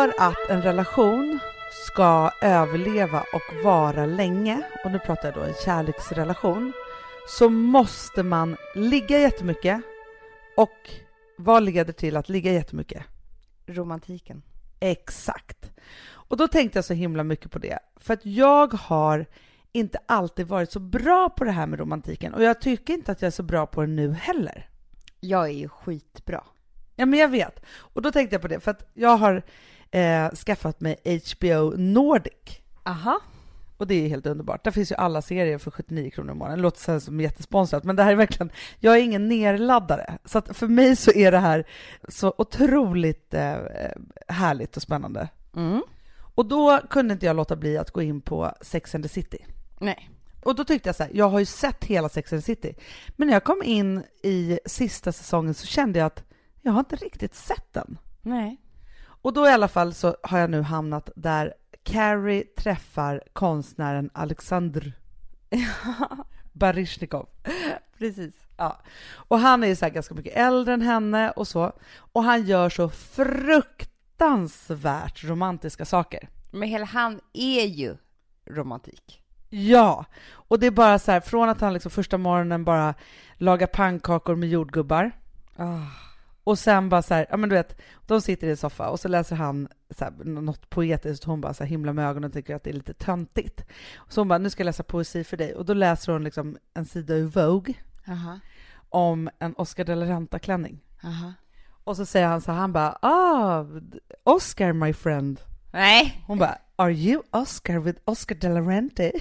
För 0.09 0.23
att 0.23 0.49
en 0.49 0.61
relation 0.61 1.39
ska 1.71 2.31
överleva 2.41 3.19
och 3.33 3.63
vara 3.63 4.05
länge, 4.05 4.61
och 4.83 4.91
nu 4.91 4.99
pratar 4.99 5.27
jag 5.27 5.35
då 5.35 5.41
en 5.41 5.53
kärleksrelation, 5.65 6.73
så 7.27 7.49
måste 7.49 8.23
man 8.23 8.57
ligga 8.75 9.19
jättemycket. 9.19 9.81
Och 10.57 10.89
vad 11.37 11.63
leder 11.63 11.93
till 11.93 12.17
att 12.17 12.29
ligga 12.29 12.51
jättemycket? 12.51 13.03
Romantiken. 13.65 14.41
Exakt. 14.79 15.71
Och 16.11 16.37
då 16.37 16.47
tänkte 16.47 16.77
jag 16.77 16.85
så 16.85 16.93
himla 16.93 17.23
mycket 17.23 17.51
på 17.51 17.59
det, 17.59 17.79
för 17.95 18.13
att 18.13 18.25
jag 18.25 18.73
har 18.73 19.25
inte 19.71 19.99
alltid 20.05 20.47
varit 20.47 20.71
så 20.71 20.79
bra 20.79 21.29
på 21.29 21.43
det 21.43 21.51
här 21.51 21.67
med 21.67 21.79
romantiken 21.79 22.33
och 22.33 22.43
jag 22.43 22.61
tycker 22.61 22.93
inte 22.93 23.11
att 23.11 23.21
jag 23.21 23.27
är 23.27 23.31
så 23.31 23.43
bra 23.43 23.65
på 23.65 23.81
det 23.81 23.87
nu 23.87 24.13
heller. 24.13 24.69
Jag 25.19 25.45
är 25.45 25.53
ju 25.53 25.69
skitbra. 25.69 26.43
Ja, 26.95 27.05
men 27.05 27.19
jag 27.19 27.27
vet. 27.29 27.59
Och 27.77 28.01
då 28.01 28.11
tänkte 28.11 28.33
jag 28.33 28.41
på 28.41 28.47
det, 28.47 28.59
för 28.59 28.71
att 28.71 28.89
jag 28.93 29.17
har 29.17 29.43
eh, 29.91 30.29
skaffat 30.29 30.79
mig 30.81 30.95
HBO 31.05 31.73
Nordic. 31.77 32.61
Aha. 32.83 33.19
Och 33.77 33.87
det 33.87 34.05
är 34.05 34.09
helt 34.09 34.25
underbart. 34.25 34.63
Där 34.63 34.71
finns 34.71 34.91
ju 34.91 34.95
alla 34.95 35.21
serier 35.21 35.57
för 35.57 35.71
79 35.71 36.09
kronor 36.09 36.31
i 36.31 36.35
månaden. 36.35 36.57
Det 36.57 36.63
låter 36.63 36.79
så 36.79 36.99
som 36.99 37.21
jättesponsrat, 37.21 37.83
men 37.83 37.95
det 37.95 38.03
här 38.03 38.11
är 38.11 38.15
verkligen... 38.15 38.51
Jag 38.79 38.97
är 38.97 39.01
ingen 39.01 39.27
nerladdare, 39.27 40.17
så 40.25 40.41
för 40.41 40.67
mig 40.67 40.95
så 40.95 41.11
är 41.11 41.31
det 41.31 41.37
här 41.37 41.67
så 42.07 42.33
otroligt 42.37 43.33
eh, 43.33 43.57
härligt 44.27 44.77
och 44.77 44.81
spännande. 44.81 45.29
Mm. 45.55 45.81
Och 46.35 46.45
då 46.45 46.79
kunde 46.89 47.13
inte 47.13 47.25
jag 47.25 47.35
låta 47.35 47.55
bli 47.55 47.77
att 47.77 47.91
gå 47.91 48.01
in 48.01 48.21
på 48.21 48.51
Sex 48.61 48.95
and 48.95 49.03
the 49.03 49.09
City. 49.09 49.45
Nej. 49.79 50.09
Och 50.43 50.55
då 50.55 50.63
tyckte 50.63 50.89
jag 50.89 50.95
så 50.95 51.03
här, 51.03 51.11
jag 51.13 51.29
har 51.29 51.39
ju 51.39 51.45
sett 51.45 51.83
hela 51.83 52.09
Sex 52.09 52.33
and 52.33 52.41
the 52.41 52.45
City, 52.45 52.75
men 53.09 53.27
när 53.27 53.35
jag 53.35 53.43
kom 53.43 53.63
in 53.63 54.03
i 54.23 54.59
sista 54.65 55.11
säsongen 55.11 55.53
så 55.53 55.65
kände 55.65 55.99
jag 55.99 56.05
att 56.05 56.23
jag 56.61 56.71
har 56.71 56.79
inte 56.79 56.95
riktigt 56.95 57.35
sett 57.35 57.73
den. 57.73 57.97
Nej. 58.21 58.57
Och 59.21 59.33
då 59.33 59.47
i 59.47 59.51
alla 59.51 59.67
fall 59.67 59.93
så 59.93 60.15
har 60.23 60.39
jag 60.39 60.49
nu 60.49 60.61
hamnat 60.61 61.09
där 61.15 61.53
Carrie 61.83 62.43
träffar 62.43 63.23
konstnären 63.33 64.09
Alexander 64.13 64.93
Baryshnikov. 66.53 67.29
Precis. 67.97 68.33
Ja. 68.57 68.81
Och 69.13 69.39
han 69.39 69.63
är 69.63 69.67
ju 69.67 69.75
så 69.75 69.85
här 69.85 69.91
ganska 69.91 70.15
mycket 70.15 70.35
äldre 70.35 70.73
än 70.73 70.81
henne 70.81 71.31
och 71.31 71.47
så. 71.47 71.73
Och 71.97 72.23
han 72.23 72.45
gör 72.45 72.69
så 72.69 72.89
fruktansvärt 72.89 75.23
romantiska 75.23 75.85
saker. 75.85 76.29
Men 76.51 76.69
hela 76.69 76.85
han 76.85 77.21
är 77.33 77.65
ju 77.65 77.97
romantik. 78.45 79.23
Ja, 79.49 80.05
och 80.31 80.59
det 80.59 80.67
är 80.67 80.71
bara 80.71 80.99
så 80.99 81.11
här, 81.11 81.19
från 81.19 81.49
att 81.49 81.61
han 81.61 81.73
liksom 81.73 81.91
första 81.91 82.17
morgonen 82.17 82.63
bara 82.63 82.93
lagar 83.37 83.67
pannkakor 83.67 84.35
med 84.35 84.49
jordgubbar 84.49 85.11
Oh. 85.59 86.08
Och 86.49 86.59
sen 86.59 86.89
bara 86.89 87.01
så 87.01 87.13
här, 87.13 87.25
ja 87.29 87.37
men 87.37 87.49
du 87.49 87.55
vet, 87.55 87.81
de 88.05 88.21
sitter 88.21 88.47
i 88.47 88.49
en 88.49 88.57
soffa 88.57 88.89
och 88.89 88.99
så 88.99 89.07
läser 89.07 89.35
han 89.35 89.67
så 89.89 90.03
här, 90.03 90.11
något 90.23 90.69
poetiskt 90.69 91.23
och 91.23 91.29
hon 91.29 91.41
bara 91.41 91.53
så 91.53 91.63
här 91.63 91.69
himla 91.69 91.93
med 91.93 92.09
ögonen 92.09 92.27
och 92.27 92.33
tycker 92.33 92.55
att 92.55 92.63
det 92.63 92.69
är 92.69 92.73
lite 92.73 92.93
töntigt. 92.93 93.65
Så 94.07 94.21
hon 94.21 94.27
bara, 94.27 94.39
nu 94.39 94.49
ska 94.49 94.61
jag 94.61 94.65
läsa 94.65 94.83
poesi 94.83 95.23
för 95.23 95.37
dig 95.37 95.55
och 95.55 95.65
då 95.65 95.73
läser 95.73 96.13
hon 96.13 96.23
liksom 96.23 96.57
en 96.73 96.85
sida 96.85 97.13
ur 97.13 97.27
Vogue 97.27 97.73
Aha. 98.07 98.39
om 98.89 99.29
en 99.39 99.53
Oscar 99.57 99.83
de 99.83 99.95
la 99.95 100.05
Renta-klänning. 100.05 100.79
Och 101.83 101.97
så 101.97 102.05
säger 102.05 102.27
han 102.27 102.41
så 102.41 102.51
här, 102.51 102.59
han 102.59 102.73
bara, 102.73 102.97
ah, 103.01 103.65
Oscar 104.23 104.73
my 104.73 104.93
friend. 104.93 105.41
Nej. 105.71 106.23
Hon 106.27 106.37
bara, 106.37 106.57
are 106.75 106.93
you 106.93 107.23
Oscar 107.31 107.79
with 107.79 108.01
Oscar 108.05 108.35
de 108.35 108.49
la 108.49 108.61
Renta? 108.61 109.03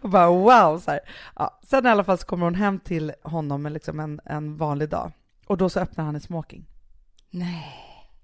och 0.00 0.10
bara 0.10 0.28
wow, 0.28 0.78
så 0.78 0.90
här. 0.90 1.00
Ja, 1.36 1.58
sen 1.62 1.86
i 1.86 1.88
alla 1.88 2.04
fall 2.04 2.18
så 2.18 2.26
kommer 2.26 2.44
hon 2.44 2.54
hem 2.54 2.78
till 2.78 3.12
honom 3.22 3.66
liksom 3.66 4.00
en, 4.00 4.20
en 4.24 4.56
vanlig 4.56 4.88
dag. 4.88 5.12
Och 5.50 5.56
då 5.56 5.68
så 5.68 5.80
öppnar 5.80 6.04
han 6.04 6.14
en 6.14 6.20
smoking. 6.20 6.66
Nej. 7.30 7.74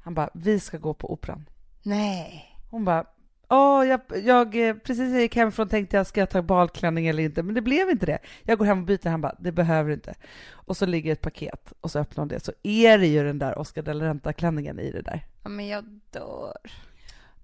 Han 0.00 0.14
bara, 0.14 0.30
vi 0.34 0.60
ska 0.60 0.78
gå 0.78 0.94
på 0.94 1.12
operan. 1.12 1.48
Nej. 1.82 2.56
Hon 2.70 2.84
bara, 2.84 3.04
åh, 3.48 3.86
jag, 3.86 4.00
jag 4.24 4.68
eh, 4.68 4.74
precis 4.74 4.98
när 4.98 5.12
jag 5.12 5.20
gick 5.20 5.36
hemifrån 5.36 5.68
tänkte 5.68 5.96
jag, 5.96 6.06
ska 6.06 6.20
jag 6.20 6.30
ta 6.30 6.42
balklänning 6.42 7.06
eller 7.06 7.22
inte? 7.22 7.42
Men 7.42 7.54
det 7.54 7.62
blev 7.62 7.90
inte 7.90 8.06
det. 8.06 8.18
Jag 8.42 8.58
går 8.58 8.66
hem 8.66 8.78
och 8.78 8.84
byter, 8.84 9.08
han 9.08 9.20
bara, 9.20 9.34
det 9.38 9.52
behöver 9.52 9.88
du 9.88 9.94
inte. 9.94 10.14
Och 10.50 10.76
så 10.76 10.86
ligger 10.86 11.12
ett 11.12 11.20
paket 11.20 11.72
och 11.80 11.90
så 11.90 11.98
öppnar 11.98 12.22
hon 12.22 12.28
det, 12.28 12.44
så 12.44 12.52
är 12.62 12.98
det 12.98 13.06
ju 13.06 13.24
den 13.24 13.38
där 13.38 13.58
Oscar 13.58 13.82
de 13.82 13.92
la 13.92 14.04
Renta-klänningen 14.04 14.80
i 14.80 14.92
det 14.92 15.02
där. 15.02 15.26
Ja, 15.42 15.48
men 15.48 15.68
jag 15.68 15.84
dör. 16.10 16.58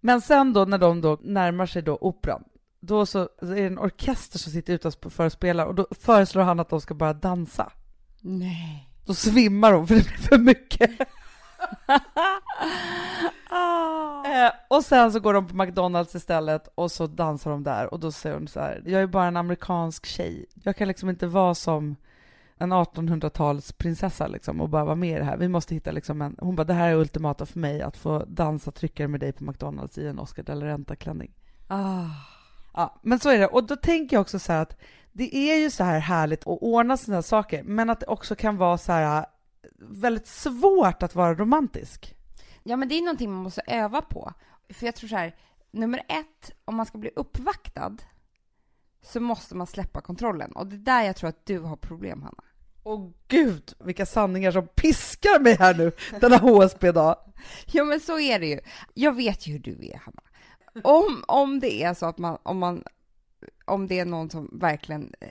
Men 0.01 0.21
sen 0.21 0.53
då 0.53 0.65
när 0.65 0.79
de 0.79 1.01
då 1.01 1.19
närmar 1.23 1.67
sig 1.67 1.83
då 1.83 1.99
operan, 2.01 2.45
då 2.81 3.07
så 3.07 3.19
är 3.23 3.47
det 3.55 3.67
en 3.67 3.79
orkester 3.79 4.39
som 4.39 4.53
sitter 4.53 4.73
utanför 4.73 5.27
och 5.27 5.33
spelar 5.33 5.67
och 5.67 5.75
då 5.75 5.87
föreslår 5.91 6.43
han 6.43 6.61
att 6.61 6.69
de 6.69 6.81
ska 6.81 6.95
bara 6.95 7.13
dansa. 7.13 7.73
Nej. 8.21 8.92
Då 9.05 9.15
svimmar 9.15 9.73
de 9.73 9.87
för 9.87 9.95
det 9.95 10.05
blir 10.05 10.29
för 10.29 10.39
mycket. 10.39 10.91
Ah. 13.51 14.25
Eh, 14.27 14.53
och 14.69 14.85
sen 14.85 15.13
så 15.13 15.21
går 15.21 15.35
de 15.35 15.47
på 15.47 15.57
McDonalds 15.57 16.15
istället 16.15 16.69
och 16.75 16.91
så 16.93 17.07
dansar 17.07 17.51
de 17.51 17.63
där 17.63 17.95
och 17.95 18.01
då 18.01 18.13
säger 18.13 18.37
hon 18.37 18.49
så 18.49 18.61
här, 18.61 18.83
jag 18.87 19.03
är 19.03 19.07
bara 19.07 19.27
en 19.27 19.37
amerikansk 19.37 20.07
tjej. 20.07 20.47
Jag 20.63 20.77
kan 20.77 20.89
liksom 20.89 21.09
inte 21.09 21.27
vara 21.27 21.55
som 21.55 21.97
en 22.59 22.73
1800-talsprinsessa 22.73 24.29
liksom 24.29 24.61
och 24.61 24.69
bara 24.69 24.85
vara 24.85 24.95
med 24.95 25.17
i 25.17 25.19
det 25.19 25.25
här. 25.25 25.37
Vi 25.37 25.49
måste 25.49 25.75
hitta 25.75 25.91
liksom 25.91 26.23
en, 26.23 26.37
hon 26.41 26.57
bara, 26.57 26.65
det 26.65 26.75
här 26.75 26.89
är 26.89 26.95
ultimata 26.95 27.47
för 27.47 27.59
mig 27.59 27.83
att 27.83 27.97
få 27.97 28.25
dansa 28.29 28.71
tryckare 28.71 29.09
med 29.09 29.21
dig 29.21 29.33
på 29.33 29.45
McDonalds 29.45 29.99
i 29.99 30.07
en 30.07 30.19
Oscar 30.19 30.43
de 30.43 30.55
la 30.55 30.67
Renta-klänning. 30.67 31.31
Ah. 31.69 32.07
Ja, 32.75 33.01
men 33.03 33.21
så 33.21 33.31
är 33.31 33.39
det. 33.39 33.47
Och 33.47 33.67
då 33.67 33.77
tänker 33.77 34.17
jag 34.17 34.21
också 34.21 34.39
så 34.39 34.53
här 34.53 34.63
att 34.63 34.77
det 35.13 35.37
är 35.37 35.57
ju 35.57 35.71
så 35.71 35.85
här 35.85 35.99
härligt 35.99 36.41
att 36.41 36.59
ordna 36.61 36.97
sådana 36.97 37.17
här 37.17 37.23
saker, 37.23 37.63
men 37.63 37.91
att 37.91 38.01
det 38.01 38.07
också 38.07 38.35
kan 38.35 38.57
vara 38.57 38.79
så 38.79 38.93
här 38.93 39.27
väldigt 39.79 40.27
svårt 40.27 41.03
att 41.03 41.15
vara 41.15 41.35
romantisk. 41.35 42.15
Ja, 42.63 42.77
men 42.77 42.89
det 42.89 42.95
är 42.95 43.03
någonting 43.03 43.33
man 43.33 43.43
måste 43.43 43.63
öva 43.67 44.03
på. 44.03 44.33
För 44.69 44.87
jag 44.87 44.95
tror 44.95 45.09
så 45.09 45.17
här, 45.17 45.37
nummer 45.71 45.99
ett, 46.09 46.51
om 46.65 46.77
man 46.77 46.87
ska 46.87 46.99
bli 46.99 47.11
uppvaktad 47.17 47.97
så 49.03 49.21
måste 49.21 49.57
man 49.57 49.67
släppa 49.67 50.01
kontrollen. 50.01 50.53
Och 50.53 50.67
det 50.67 50.77
är 50.77 50.79
där 50.79 51.03
jag 51.03 51.17
tror 51.17 51.29
att 51.29 51.47
du 51.47 51.59
har 51.59 51.77
problem, 51.77 52.23
Hanna. 52.23 52.45
Åh 52.83 53.11
gud, 53.29 53.75
vilka 53.79 54.07
sanningar 54.07 54.53
som 54.53 54.67
piskar 54.67 55.41
mig 55.41 55.57
här 55.59 55.75
nu 55.75 55.93
denna 56.21 56.37
HSB-dag. 56.37 57.17
Ja, 57.67 57.85
men 57.85 58.01
så 58.01 58.19
är 58.19 58.39
det 58.39 58.47
ju. 58.47 58.61
Jag 58.95 59.17
vet 59.17 59.47
ju 59.47 59.53
hur 59.53 59.59
du 59.59 59.87
är, 59.87 59.99
Hanna. 59.99 60.23
Om, 60.85 61.25
om 61.29 61.61
det 61.61 61.83
är 61.83 61.95
så 61.95 62.07
att 62.07 62.19
man, 62.19 62.39
om 62.43 62.59
man, 62.59 62.85
om 63.65 63.87
det 63.87 63.99
är 63.99 64.05
någon 64.05 64.31
som 64.31 64.59
verkligen 64.61 65.15
eh, 65.21 65.29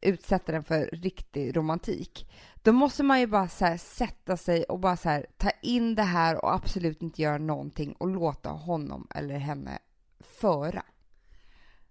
utsätter 0.00 0.52
den 0.52 0.64
för 0.64 0.88
riktig 0.92 1.56
romantik, 1.56 2.30
då 2.62 2.72
måste 2.72 3.02
man 3.02 3.20
ju 3.20 3.26
bara 3.26 3.48
så 3.48 3.64
här 3.64 3.76
sätta 3.76 4.36
sig 4.36 4.64
och 4.64 4.78
bara 4.78 4.96
så 4.96 5.08
här 5.08 5.26
ta 5.36 5.50
in 5.62 5.94
det 5.94 6.02
här 6.02 6.44
och 6.44 6.54
absolut 6.54 7.02
inte 7.02 7.22
göra 7.22 7.38
någonting 7.38 7.92
och 7.92 8.08
låta 8.08 8.50
honom 8.50 9.06
eller 9.14 9.38
henne 9.38 9.78
föra. 10.20 10.82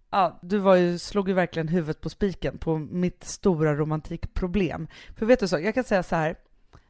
Ja, 0.09 0.39
du 0.41 0.57
var 0.57 0.75
ju, 0.75 0.99
slog 0.99 1.27
ju 1.27 1.33
verkligen 1.33 1.67
huvudet 1.67 2.01
på 2.01 2.09
spiken 2.09 2.57
på 2.57 2.77
mitt 2.77 3.23
stora 3.23 3.75
romantikproblem. 3.75 4.87
För 5.15 5.25
vet 5.25 5.39
du 5.39 5.47
så, 5.47 5.59
jag 5.59 5.73
kan 5.73 5.83
säga 5.83 6.03
så 6.03 6.15
här, 6.15 6.35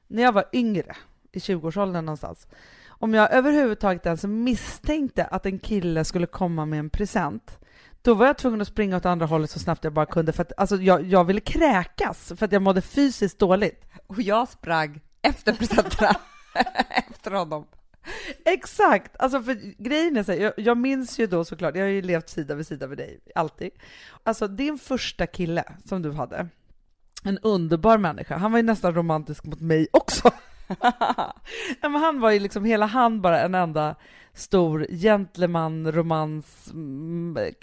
när 0.08 0.24
jag 0.24 0.32
var 0.32 0.46
yngre, 0.54 0.96
i 1.32 1.39
20-årsåldern 1.39 2.06
någonstans, 2.06 2.48
om 2.88 3.13
jag 3.13 3.34
överhuvudtaget 3.34 4.06
ens 4.06 4.24
misstänkte 4.24 5.26
att 5.26 5.46
en 5.46 5.60
kille 5.60 6.06
skulle 6.06 6.28
komma 6.28 6.65
med 6.65 6.80
en 6.80 6.89
present, 6.89 7.60
då 8.03 8.13
var 8.13 8.25
jag 8.25 8.37
tvungen 8.37 8.61
att 8.61 8.67
springa 8.67 8.97
åt 8.97 9.05
andra 9.05 9.25
hållet 9.25 9.49
så 9.49 9.59
snabbt 9.59 9.83
jag 9.83 9.93
bara 9.93 10.05
kunde, 10.05 10.33
för 10.33 10.41
att 10.41 10.51
alltså, 10.57 10.75
jag, 10.75 11.03
jag 11.03 11.23
ville 11.23 11.41
kräkas, 11.41 12.33
för 12.37 12.45
att 12.45 12.51
jag 12.51 12.61
mådde 12.61 12.81
fysiskt 12.81 13.39
dåligt. 13.39 13.85
Och 14.07 14.21
jag 14.21 14.49
sprang 14.49 15.01
efter 15.21 15.53
presenterna, 15.53 16.15
efter 17.09 17.31
honom. 17.31 17.65
Exakt! 18.45 19.15
Alltså 19.19 19.43
för 19.43 19.83
grejen 19.83 20.17
är 20.17 20.23
så 20.23 20.31
här, 20.31 20.39
jag, 20.39 20.53
jag 20.57 20.77
minns 20.77 21.19
ju 21.19 21.27
då 21.27 21.45
såklart, 21.45 21.75
jag 21.75 21.83
har 21.83 21.89
ju 21.89 22.01
levt 22.01 22.29
sida 22.29 22.55
vid 22.55 22.67
sida 22.67 22.87
med 22.87 22.97
dig, 22.97 23.19
alltid. 23.35 23.71
Alltså 24.23 24.47
din 24.47 24.77
första 24.77 25.27
kille 25.27 25.63
som 25.85 26.01
du 26.01 26.11
hade, 26.11 26.47
en 27.23 27.37
underbar 27.37 27.97
människa, 27.97 28.37
han 28.37 28.51
var 28.51 28.59
ju 28.59 28.63
nästan 28.63 28.95
romantisk 28.95 29.45
mot 29.45 29.61
mig 29.61 29.87
också. 29.91 30.31
Men 31.81 31.95
han 31.95 32.19
var 32.19 32.31
ju 32.31 32.39
liksom 32.39 32.65
hela 32.65 32.85
han 32.85 33.21
bara 33.21 33.41
en 33.41 33.55
enda 33.55 33.95
stor 34.34 34.88
gentleman 34.89 35.91
romans 35.91 36.72
mm. 36.72 37.54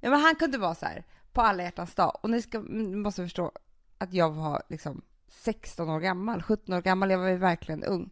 Ja, 0.00 0.10
men 0.10 0.20
han 0.20 0.36
kunde 0.36 0.58
vara 0.58 0.74
så 0.74 0.86
här 0.86 1.04
på 1.32 1.40
alla 1.40 1.62
hjärtans 1.62 1.94
dag. 1.94 2.18
Och 2.22 2.30
ni, 2.30 2.42
ska, 2.42 2.60
ni 2.60 2.96
måste 2.96 3.22
förstå 3.22 3.52
att 3.98 4.12
jag 4.12 4.30
var 4.30 4.62
liksom 4.68 5.02
16 5.28 5.90
år 5.90 6.00
gammal, 6.00 6.42
17 6.42 6.74
år 6.74 6.82
gammal. 6.82 7.10
Jag 7.10 7.18
var 7.18 7.28
ju 7.28 7.36
verkligen 7.36 7.84
ung. 7.84 8.10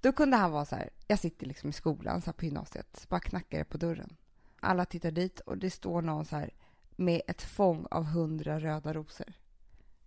Då 0.00 0.12
kunde 0.12 0.36
han 0.36 0.52
vara 0.52 0.64
så 0.64 0.76
här. 0.76 0.90
Jag 1.06 1.18
sitter 1.18 1.46
liksom 1.46 1.70
i 1.70 1.72
skolan 1.72 2.22
så 2.22 2.26
här 2.26 2.32
på 2.32 2.44
gymnasiet, 2.44 2.96
så 2.96 3.08
bara 3.08 3.20
knackar 3.20 3.58
det 3.58 3.64
på 3.64 3.78
dörren. 3.78 4.16
Alla 4.60 4.84
tittar 4.84 5.10
dit 5.10 5.40
och 5.40 5.58
det 5.58 5.70
står 5.70 6.02
någon 6.02 6.24
så 6.24 6.36
här 6.36 6.54
med 6.96 7.22
ett 7.26 7.42
fång 7.42 7.86
av 7.90 8.04
hundra 8.04 8.60
röda 8.60 8.92
rosor. 8.92 9.32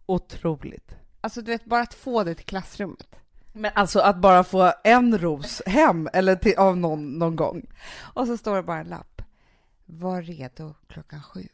Otroligt. 0.06 0.96
Alltså, 1.22 1.42
du 1.42 1.52
vet, 1.52 1.66
bara 1.66 1.82
att 1.82 1.94
få 1.94 2.24
det 2.24 2.36
till 2.36 2.46
klassrummet. 2.46 3.16
Men 3.54 3.72
alltså 3.76 4.00
att 4.00 4.18
bara 4.18 4.44
få 4.44 4.74
en 4.84 5.18
ros 5.18 5.62
hem 5.66 6.10
eller 6.14 6.36
till, 6.36 6.58
av 6.58 6.78
någon, 6.78 7.20
någon 7.20 7.36
gång. 7.36 7.72
Och 8.14 8.28
så 8.28 8.38
står 8.38 8.56
det 8.56 8.64
bara 8.64 8.80
en 8.80 8.88
lapp. 8.88 9.22
Var 9.86 10.22
redo 10.22 10.76
klockan 10.88 11.24
sju. 11.24 11.48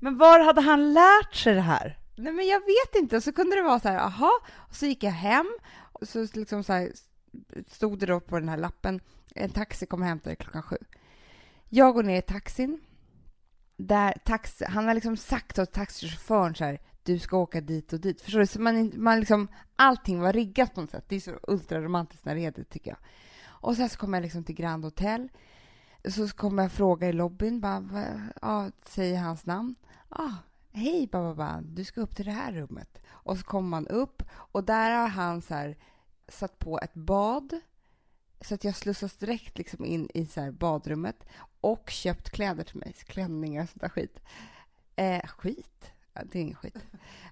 Men 0.00 0.18
var 0.18 0.40
hade 0.40 0.60
han 0.60 0.92
lärt 0.92 1.34
sig 1.34 1.54
det 1.54 1.60
här? 1.60 1.98
Nej, 2.16 2.32
men 2.32 2.46
jag 2.46 2.60
vet 2.60 3.02
inte. 3.02 3.20
Så 3.20 3.32
kunde 3.32 3.56
det 3.56 3.62
vara 3.62 3.80
så 3.80 3.88
här, 3.88 3.98
aha. 3.98 4.32
Och 4.56 4.74
så 4.74 4.86
gick 4.86 5.02
jag 5.02 5.10
hem 5.10 5.56
och 5.92 6.08
så 6.08 6.26
liksom 6.32 6.64
så 6.64 6.72
här, 6.72 6.92
stod 7.66 7.98
det 7.98 8.06
då 8.06 8.20
på 8.20 8.38
den 8.38 8.48
här 8.48 8.56
lappen, 8.56 9.00
en 9.34 9.50
taxi 9.50 9.86
kommer 9.86 10.06
hämta 10.06 10.30
dig 10.30 10.36
klockan 10.36 10.62
sju. 10.62 10.76
Jag 11.68 11.94
går 11.94 12.02
ner 12.02 12.18
i 12.18 12.22
taxin. 12.22 12.80
Där 13.76 14.14
taxi, 14.24 14.64
han 14.64 14.86
har 14.86 14.94
liksom 14.94 15.16
sagt 15.16 15.58
åt 15.58 15.72
taxichauffören 15.72 16.54
så 16.54 16.64
här, 16.64 16.80
du 17.12 17.18
ska 17.18 17.36
åka 17.36 17.60
dit 17.60 17.92
och 17.92 18.00
dit. 18.00 18.20
Förstår 18.20 18.40
du? 18.40 18.46
Så 18.46 18.60
man, 18.60 18.92
man 18.96 19.20
liksom, 19.20 19.48
allting 19.76 20.20
var 20.20 20.32
riggat 20.32 20.74
på 20.74 20.80
något 20.80 20.90
sätt. 20.90 21.04
Det 21.08 21.16
är 21.16 21.20
så 21.20 21.38
ultraromantiskt 21.42 22.24
när 22.24 22.34
det 22.34 22.44
är 22.44 22.50
det, 22.50 22.64
tycker 22.64 22.90
jag. 22.90 22.98
Och 23.46 23.76
sen 23.76 23.88
så 23.88 23.98
kommer 23.98 24.18
jag 24.18 24.22
liksom 24.22 24.44
till 24.44 24.54
Grand 24.54 24.84
Hotel. 24.84 25.28
Så 26.08 26.28
kommer 26.28 26.62
jag 26.62 26.72
fråga 26.72 27.08
i 27.08 27.12
lobbyn, 27.12 27.60
bara, 27.60 28.20
ja, 28.42 28.70
säger 28.86 29.20
hans 29.20 29.46
namn. 29.46 29.74
Ah, 30.08 30.34
hej 30.72 31.08
bababa, 31.12 31.60
du 31.62 31.84
ska 31.84 32.00
upp 32.00 32.16
till 32.16 32.24
det 32.24 32.32
här 32.32 32.52
rummet. 32.52 32.98
Och 33.08 33.38
så 33.38 33.44
kommer 33.44 33.68
man 33.68 33.86
upp 33.86 34.22
och 34.32 34.64
där 34.64 34.90
har 34.90 35.08
han 35.08 35.42
så 35.42 35.54
här, 35.54 35.76
satt 36.28 36.58
på 36.58 36.80
ett 36.80 36.94
bad 36.94 37.60
så 38.40 38.54
att 38.54 38.64
jag 38.64 38.76
slussas 38.76 39.16
direkt 39.16 39.58
liksom 39.58 39.84
in 39.84 40.08
i 40.14 40.26
så 40.26 40.40
här 40.40 40.50
badrummet 40.50 41.26
och 41.60 41.90
köpt 41.90 42.30
kläder 42.30 42.64
till 42.64 42.76
mig, 42.76 42.92
klänningar 42.92 43.62
och 43.62 43.68
sånt 43.68 43.80
där 43.80 43.88
skit. 43.88 44.20
Eh, 44.96 45.26
skit? 45.26 45.92
Ja, 46.14 46.22
det 46.24 46.38
är 46.38 46.42
ingen 46.42 46.56
skit. 46.56 46.76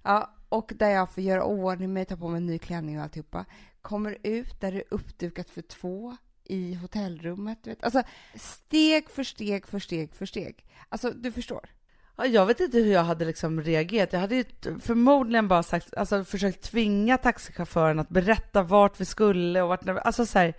Ja, 0.03 0.35
och 0.49 0.73
där 0.77 0.91
jag 0.91 1.11
får 1.11 1.23
göra 1.23 1.45
ordning 1.45 1.93
mig, 1.93 2.05
ta 2.05 2.17
på 2.17 2.29
mig 2.29 2.39
en 2.39 2.47
ny 2.47 2.59
klänning 2.59 2.99
och 2.99 3.03
alltihopa. 3.03 3.45
Kommer 3.83 4.19
ut 4.23 4.61
där 4.61 4.73
det 4.73 4.79
är 4.79 4.85
uppdukat 4.91 5.51
för 5.51 5.63
två 5.63 6.17
i 6.45 6.75
hotellrummet. 6.75 7.67
Vet. 7.67 7.85
Alltså, 7.85 8.03
steg 8.35 9.11
för 9.11 9.23
steg 9.23 9.67
för 9.67 9.79
steg 9.79 10.15
för 10.15 10.27
steg. 10.27 10.67
Alltså, 10.89 11.11
du 11.11 11.33
förstår. 11.33 11.71
Ja, 12.17 12.27
jag 12.27 12.47
vet 12.47 12.61
inte 12.61 12.79
hur 12.79 12.93
jag 12.93 13.05
hade 13.05 13.25
liksom 13.25 13.63
reagerat. 13.63 14.13
Jag 14.13 14.21
hade 14.21 14.37
ju 14.37 14.45
förmodligen 14.81 15.49
bara 15.49 15.63
sagt, 15.63 15.95
alltså 15.95 16.25
försökt 16.25 16.63
tvinga 16.63 17.19
taxichauffören 17.19 17.99
att 17.99 18.09
berätta 18.09 18.63
vart 18.63 19.01
vi 19.01 19.05
skulle 19.05 19.63
och 19.63 19.69
vart, 19.69 19.89
alltså 19.89 20.27
så 20.27 20.39
här, 20.39 20.55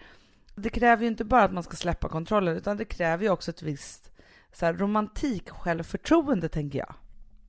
det 0.56 0.70
kräver 0.70 1.02
ju 1.04 1.08
inte 1.08 1.26
bara 1.26 1.44
att 1.44 1.54
man 1.54 1.64
ska 1.64 1.76
släppa 1.76 2.10
kontrollen, 2.10 2.58
utan 2.58 2.78
det 2.78 2.86
kräver 2.86 3.24
ju 3.24 3.30
också 3.30 3.52
ett 3.52 3.62
visst 3.62 4.12
så 4.54 4.66
här, 4.66 4.74
romantik 4.74 5.50
självförtroende, 5.50 6.50
tänker 6.50 6.80
jag. 6.80 6.96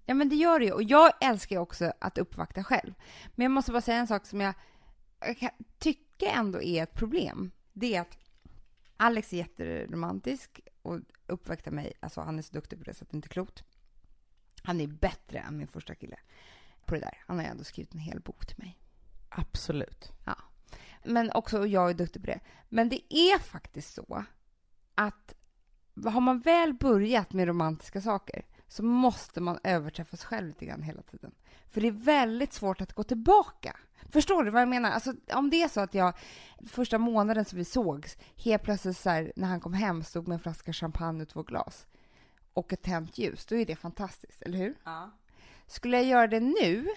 Ja, 0.07 0.15
men 0.15 0.29
det 0.29 0.37
gör 0.37 0.59
det 0.59 0.65
ju. 0.65 0.73
Och 0.73 0.83
jag 0.83 1.13
älskar 1.21 1.57
ju 1.57 1.63
också 1.63 1.93
att 2.01 2.19
uppvakta 2.19 2.65
själv. 2.65 2.95
Men 3.35 3.45
jag 3.45 3.51
måste 3.51 3.73
bara 3.73 3.81
säga 3.81 3.99
en 3.99 4.07
sak 4.07 4.27
som 4.27 4.41
jag, 4.41 4.55
jag 5.41 5.51
tycker 5.79 6.27
ändå 6.27 6.63
är 6.63 6.83
ett 6.83 6.95
problem. 6.95 7.51
Det 7.73 7.95
är 7.95 8.01
att 8.01 8.19
Alex 8.97 9.33
är 9.33 9.37
jätteromantisk 9.37 10.61
och 10.83 10.99
uppvaktar 11.27 11.71
mig. 11.71 11.93
Alltså, 12.01 12.21
han 12.21 12.39
är 12.39 12.43
så 12.43 12.53
duktig 12.53 12.79
på 12.79 12.85
det 12.85 12.95
så 12.95 13.05
att 13.05 13.11
det 13.11 13.17
inte 13.17 13.27
är 13.27 13.31
klokt. 13.31 13.65
Han 14.63 14.81
är 14.81 14.87
bättre 14.87 15.39
än 15.39 15.57
min 15.57 15.67
första 15.67 15.95
kille 15.95 16.19
på 16.87 16.95
det 16.95 17.01
där. 17.01 17.23
Han 17.27 17.37
har 17.37 17.45
ju 17.45 17.51
ändå 17.51 17.65
skrivit 17.65 17.95
en 17.95 18.01
hel 18.01 18.21
bok 18.21 18.47
till 18.47 18.59
mig. 18.59 18.79
Absolut. 19.29 20.13
Ja. 20.27 20.37
Men 21.05 21.33
också, 21.33 21.59
och 21.59 21.69
jag 21.69 21.91
är 21.91 21.95
duktig 21.95 22.23
på 22.23 22.27
det. 22.27 22.41
Men 22.69 22.89
det 22.89 23.15
är 23.15 23.39
faktiskt 23.39 23.95
så 23.95 24.25
att 24.95 25.35
har 26.07 26.21
man 26.21 26.41
väl 26.41 26.75
börjat 26.75 27.33
med 27.33 27.49
romantiska 27.49 28.01
saker 28.01 28.47
så 28.71 28.83
måste 28.83 29.41
man 29.41 29.59
överträffa 29.65 30.17
sig 30.17 30.27
själv 30.27 30.49
lite 30.49 30.67
grann 30.67 30.83
hela 30.83 31.03
tiden. 31.03 31.33
För 31.69 31.81
det 31.81 31.87
är 31.87 31.93
väldigt 31.93 32.53
svårt 32.53 32.81
att 32.81 32.93
gå 32.93 33.03
tillbaka. 33.03 33.77
Förstår 34.09 34.45
du 34.45 34.51
vad 34.51 34.63
jag 34.63 34.69
menar? 34.69 34.91
Alltså, 34.91 35.15
om 35.33 35.51
det 35.51 35.63
är 35.63 35.69
så 35.69 35.81
att 35.81 35.95
jag 35.95 36.15
första 36.67 36.99
månaden 36.99 37.45
som 37.45 37.59
vi 37.59 37.65
sågs, 37.65 38.17
helt 38.37 38.63
plötsligt 38.63 38.97
så 38.97 39.11
här, 39.11 39.33
när 39.37 39.49
han 39.49 39.61
kom 39.61 39.73
hem 39.73 40.05
stod 40.05 40.29
med 40.29 40.35
en 40.35 40.41
flaska 40.41 40.73
champagne 40.73 41.23
och 41.23 41.29
två 41.29 41.43
glas 41.43 41.87
och 42.53 42.73
ett 42.73 42.83
tänt 42.83 43.19
ljus, 43.19 43.47
då 43.47 43.57
är 43.57 43.67
det 43.67 43.77
fantastiskt, 43.77 44.43
eller 44.43 44.59
hur? 44.59 44.75
Ja. 44.85 45.11
Skulle 45.67 45.97
jag 45.97 46.07
göra 46.07 46.27
det 46.27 46.41
nu, 46.41 46.89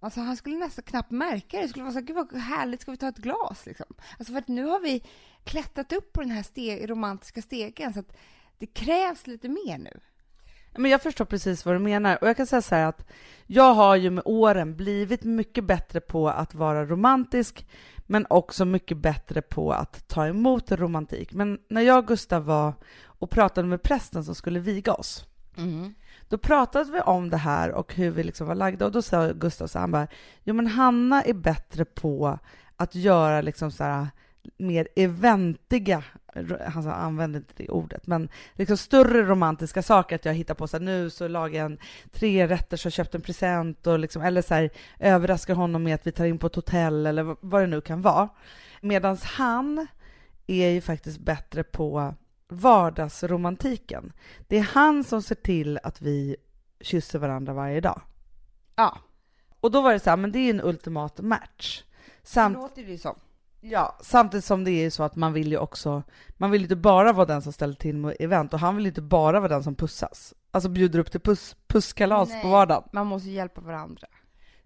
alltså 0.00 0.20
han 0.20 0.36
skulle 0.36 0.56
nästan 0.56 0.84
knappt 0.84 1.10
märka 1.10 1.56
det. 1.56 1.62
Det 1.62 1.68
skulle 1.68 1.84
vara 1.84 1.94
så 1.94 2.00
gud 2.00 2.16
vad 2.16 2.32
härligt, 2.32 2.80
ska 2.80 2.90
vi 2.90 2.96
ta 2.96 3.08
ett 3.08 3.16
glas 3.16 3.66
liksom? 3.66 3.94
Alltså 4.18 4.32
för 4.32 4.38
att 4.38 4.48
nu 4.48 4.64
har 4.64 4.80
vi 4.80 5.04
klättrat 5.44 5.92
upp 5.92 6.12
på 6.12 6.20
den 6.20 6.30
här 6.30 6.42
steg, 6.42 6.90
romantiska 6.90 7.42
stegen 7.42 7.94
så 7.94 8.00
att 8.00 8.16
det 8.58 8.66
krävs 8.66 9.26
lite 9.26 9.48
mer 9.48 9.78
nu. 9.78 10.00
Men 10.78 10.90
jag 10.90 11.02
förstår 11.02 11.24
precis 11.24 11.64
vad 11.66 11.74
du 11.74 11.78
menar. 11.78 12.18
Och 12.20 12.28
jag 12.28 12.36
kan 12.36 12.46
säga 12.46 12.62
så 12.62 12.74
här 12.74 12.86
att 12.86 13.06
jag 13.46 13.74
har 13.74 13.96
ju 13.96 14.10
med 14.10 14.22
åren 14.26 14.76
blivit 14.76 15.24
mycket 15.24 15.64
bättre 15.64 16.00
på 16.00 16.28
att 16.28 16.54
vara 16.54 16.86
romantisk, 16.86 17.66
men 18.06 18.26
också 18.30 18.64
mycket 18.64 18.96
bättre 18.96 19.42
på 19.42 19.72
att 19.72 20.08
ta 20.08 20.26
emot 20.26 20.72
romantik. 20.72 21.32
Men 21.32 21.58
när 21.68 21.80
jag 21.82 21.98
och 21.98 22.06
Gustav 22.06 22.44
var 22.44 22.72
och 23.04 23.30
pratade 23.30 23.68
med 23.68 23.82
prästen 23.82 24.24
som 24.24 24.34
skulle 24.34 24.60
viga 24.60 24.92
oss, 24.92 25.24
Mm. 25.56 25.94
då 26.28 26.38
pratade 26.38 26.92
vi 26.92 27.00
om 27.00 27.30
det 27.30 27.36
här 27.36 27.70
och 27.72 27.94
hur 27.94 28.10
vi 28.10 28.22
liksom 28.22 28.46
var 28.46 28.54
lagda. 28.54 28.86
Och 28.86 28.92
då 28.92 29.02
sa 29.02 29.32
Gustav 29.32 29.66
så 29.66 29.78
här, 29.78 29.80
han 29.80 29.90
bara, 29.90 30.06
jo 30.44 30.54
men 30.54 30.66
Hanna 30.66 31.22
är 31.22 31.34
bättre 31.34 31.84
på 31.84 32.38
att 32.76 32.94
göra 32.94 33.40
liksom 33.40 33.70
så 33.70 33.84
här 33.84 34.06
mer 34.58 34.88
eventiga, 34.96 36.04
han 36.66 36.88
använde 36.88 37.38
inte 37.38 37.54
det 37.56 37.68
ordet, 37.68 38.06
men 38.06 38.28
liksom 38.54 38.76
större 38.76 39.22
romantiska 39.22 39.82
saker, 39.82 40.16
att 40.16 40.24
jag 40.24 40.34
hittar 40.34 40.54
på 40.54 40.66
så 40.68 40.76
här, 40.76 40.84
nu 40.84 41.10
så 41.10 41.28
lagar 41.28 41.58
jag 41.58 41.66
en 41.72 41.78
tre 42.12 42.46
rätter 42.48 42.76
så 42.76 42.86
jag 42.86 42.92
köpt 42.92 43.14
en 43.14 43.20
present 43.20 43.86
och 43.86 43.98
liksom, 43.98 44.22
eller 44.22 44.42
så 44.42 44.54
här, 44.54 44.70
överraskar 44.98 45.54
honom 45.54 45.82
med 45.82 45.94
att 45.94 46.06
vi 46.06 46.12
tar 46.12 46.24
in 46.24 46.38
på 46.38 46.46
ett 46.46 46.54
hotell 46.54 47.06
eller 47.06 47.36
vad 47.40 47.62
det 47.62 47.66
nu 47.66 47.80
kan 47.80 48.02
vara. 48.02 48.28
Medan 48.80 49.18
han 49.22 49.86
är 50.46 50.68
ju 50.68 50.80
faktiskt 50.80 51.18
bättre 51.18 51.62
på 51.64 52.14
vardagsromantiken. 52.48 54.12
Det 54.46 54.56
är 54.58 54.62
han 54.62 55.04
som 55.04 55.22
ser 55.22 55.34
till 55.34 55.78
att 55.82 56.02
vi 56.02 56.36
kysser 56.80 57.18
varandra 57.18 57.52
varje 57.52 57.80
dag. 57.80 58.00
Ja, 58.76 58.98
Och 59.60 59.70
då 59.70 59.80
var 59.80 59.92
det 59.92 60.00
så 60.00 60.10
här, 60.10 60.16
men 60.16 60.32
det 60.32 60.38
är 60.38 60.50
en 60.50 60.60
ultimat 60.60 61.20
match. 61.20 61.82
det 62.22 62.28
Samt, 62.28 62.56
låter 62.56 62.82
det 62.84 62.90
ju 62.90 62.98
som. 62.98 63.14
Ja, 63.60 63.98
samtidigt 64.00 64.44
som 64.44 64.64
det 64.64 64.70
är 64.70 64.90
så 64.90 65.02
att 65.02 65.16
man 65.16 65.32
vill 65.32 65.52
ju 65.52 65.58
också, 65.58 66.02
man 66.36 66.50
vill 66.50 66.60
ju 66.60 66.64
inte 66.64 66.76
bara 66.76 67.12
vara 67.12 67.26
den 67.26 67.42
som 67.42 67.52
ställer 67.52 67.74
till 67.74 67.96
med 67.96 68.16
event 68.20 68.52
och 68.52 68.60
han 68.60 68.76
vill 68.76 68.84
ju 68.84 68.88
inte 68.88 69.02
bara 69.02 69.40
vara 69.40 69.48
den 69.48 69.62
som 69.62 69.74
pussas. 69.74 70.34
Alltså 70.50 70.68
bjuder 70.68 70.98
upp 70.98 71.10
till 71.10 71.20
puss, 71.20 71.56
pusskalas 71.66 72.28
Nej. 72.28 72.42
på 72.42 72.48
vardagen. 72.48 72.88
Man 72.92 73.06
måste 73.06 73.30
hjälpa 73.30 73.60
varandra. 73.60 74.06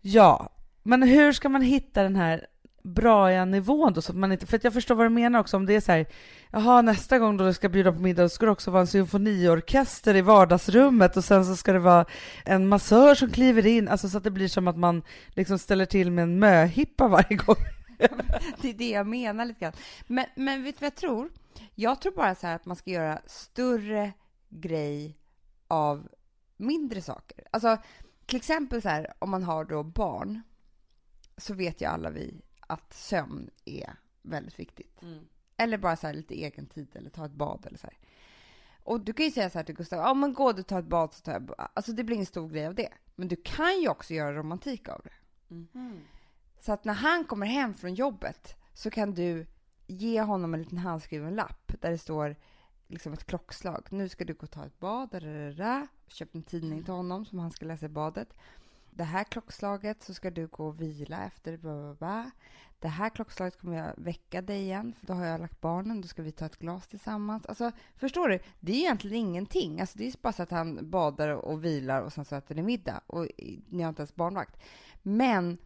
Ja, 0.01 0.51
men 0.83 1.03
hur 1.03 1.33
ska 1.33 1.49
man 1.49 1.63
hitta 1.63 2.03
den 2.03 2.17
här 2.17 2.47
braiga 2.85 3.45
nivån 3.45 3.93
då 3.93 4.03
så 4.03 4.13
att 4.13 4.19
man 4.19 4.33
inte, 4.33 4.47
för 4.47 4.57
att 4.57 4.65
jag 4.65 4.73
förstår 4.73 4.95
vad 4.95 5.07
du 5.07 5.11
menar 5.11 5.41
också 5.41 5.57
om 5.57 5.67
det 5.67 5.75
är 5.75 5.81
så 5.81 5.93
här, 5.93 6.07
jaha 6.51 6.83
nästa 6.83 7.19
gång 7.19 7.37
då 7.37 7.45
du 7.45 7.53
ska 7.53 7.69
bjuda 7.69 7.93
på 7.93 7.99
middag 7.99 8.23
då 8.23 8.29
ska 8.29 8.47
det 8.47 8.53
också 8.53 8.71
vara 8.71 8.81
en 8.81 8.87
symfoniorkester 8.87 10.17
i 10.17 10.21
vardagsrummet 10.21 11.17
och 11.17 11.25
sen 11.25 11.45
så 11.45 11.57
ska 11.57 11.73
det 11.73 11.79
vara 11.79 12.05
en 12.45 12.69
massör 12.69 13.15
som 13.15 13.31
kliver 13.31 13.67
in, 13.67 13.89
alltså 13.89 14.09
så 14.09 14.19
att 14.19 14.25
det 14.25 14.31
blir 14.31 14.49
som 14.49 14.69
att 14.69 14.77
man 14.77 15.03
liksom 15.29 15.59
ställer 15.59 15.87
till 15.87 16.11
med 16.11 16.23
en 16.23 16.39
möhippa 16.39 17.09
varje 17.09 17.37
gång. 17.37 17.57
Det 18.61 18.69
är 18.69 18.75
det 18.75 18.91
jag 18.91 19.07
menar 19.07 19.45
lite 19.45 19.61
grann. 19.61 19.73
Men, 20.07 20.27
men 20.37 20.63
vet 20.63 20.75
du 20.75 20.81
vad 20.81 20.87
jag 20.87 20.95
tror? 20.97 21.31
Jag 21.75 22.01
tror 22.01 22.13
bara 22.13 22.35
så 22.35 22.47
här 22.47 22.57
att 22.57 22.67
man 22.67 22.77
ska 22.77 22.91
göra 22.91 23.21
större 23.27 24.13
grej 24.49 25.19
av 25.69 26.09
mindre 26.57 27.03
saker. 27.03 27.45
Alltså, 27.51 27.79
till 28.27 28.37
exempel 28.37 28.83
så 28.83 28.89
här, 28.89 29.13
om 29.19 29.31
man 29.31 29.43
har 29.43 29.65
då 29.65 29.83
barn, 29.83 30.43
så 31.37 31.55
vet 31.55 31.81
ju 31.81 31.87
alla 31.87 32.11
vi 32.11 32.41
att 32.61 32.93
sömn 32.95 33.51
är 33.65 33.97
väldigt 34.23 34.59
viktigt. 34.59 35.01
Eller 35.57 35.79
bara 35.79 35.97
så 35.97 36.07
här 36.07 36.15
lite 36.15 36.35
egen 36.35 36.67
tid 36.67 36.89
eller 36.97 37.11
ta 37.11 37.27
ett 37.27 37.33
bad 37.33 37.67
eller 37.67 37.79
så 37.79 37.87
här. 37.87 37.99
Och 38.85 39.01
du 39.01 39.13
kan 39.13 39.27
ju 39.27 39.33
säga 39.33 39.51
så 39.51 39.59
här 39.59 39.65
till 39.65 39.75
Gustav, 39.75 39.99
ja 39.99 40.15
men 40.15 40.35
gå 40.35 40.53
du 40.53 40.63
tar 40.63 40.79
ett 40.79 40.85
bad 40.87 41.15
så 41.15 41.21
tar 41.23 41.33
jag 41.33 41.43
ba-" 41.43 41.69
Alltså 41.75 41.93
det 41.93 42.05
blir 42.05 42.15
ingen 42.17 42.27
stor 42.27 42.49
grej 42.49 42.67
av 42.67 42.75
det. 42.75 42.89
Men 43.15 43.29
du 43.29 43.37
kan 43.37 43.81
ju 43.81 43.89
också 43.89 44.15
göra 44.15 44.33
romantik 44.33 44.89
av 44.89 45.01
det. 45.05 45.13
Så 46.63 46.73
att 46.73 46.85
när 46.85 46.95
han 46.95 47.25
kommer 47.25 47.47
hem 47.47 47.75
från 47.75 47.95
jobbet 47.95 48.57
så 48.75 48.91
kan 48.91 49.15
du 49.15 49.47
ge 49.87 50.23
honom 50.23 50.55
en 50.55 50.63
liten 50.63 50.79
handskriven 50.79 51.35
lapp 51.35 51.73
där 51.81 51.91
det 51.91 51.99
står 51.99 52.37
liksom 52.89 53.13
ett 53.13 53.25
klockslag. 53.25 53.87
Nu 53.91 54.09
ska 54.09 54.25
du 54.25 54.35
gå 54.35 54.43
och 54.43 54.51
ta 54.51 54.67
ett 54.67 54.81
bad, 54.81 55.11
dadadada. 55.11 55.87
köp 56.09 56.35
en 56.35 56.43
tidning 56.43 56.85
till 56.85 56.93
honom 56.93 57.25
som 57.25 57.39
han 57.39 57.51
ska 57.51 57.67
läsa 57.67 57.87
i 57.87 57.89
badet. 57.89 58.35
Det 58.91 59.05
här 59.05 59.25
klockslaget 59.25 60.03
så 60.03 60.15
ska 60.15 60.31
du 60.31 60.47
gå 60.47 60.67
och 60.67 60.81
vila 60.81 61.25
efter. 61.25 61.57
Bla 61.57 61.73
bla 61.73 61.95
bla. 61.95 62.31
Det 62.79 62.89
här 62.89 63.11
klockslaget 63.11 63.59
kommer 63.59 63.77
jag 63.77 63.95
väcka 63.97 64.43
dig 64.43 64.63
igen, 64.63 64.95
för 65.01 65.07
då 65.07 65.13
har 65.13 65.25
jag 65.25 65.41
lagt 65.41 65.61
barnen. 65.61 66.01
Då 66.01 66.09
ska 66.09 66.23
vi 66.23 66.33
ta 66.33 66.47
ett 66.47 66.59
glas 66.59 66.89
tillsammans. 66.89 67.47
Alltså, 67.47 67.73
förstår 67.97 68.29
du? 68.29 68.39
Det 68.61 68.73
är 68.73 68.77
egentligen 68.77 69.17
ingenting. 69.17 69.81
Alltså, 69.81 69.99
det 69.99 70.07
är 70.07 70.15
bara 70.23 70.33
så 70.33 70.43
att 70.43 70.51
han 70.51 70.91
badar 70.91 71.29
och 71.29 71.65
vilar 71.65 72.03
och 72.03 72.13
sen 72.13 72.25
så 72.25 72.37
äter 72.37 72.55
ni 72.55 72.63
middag. 72.63 73.01
Och 73.07 73.29
ni 73.69 73.83
har 73.83 73.89
inte 73.89 74.03
ens 74.03 74.15
barnvakt. 74.15 74.61
Men 75.03 75.59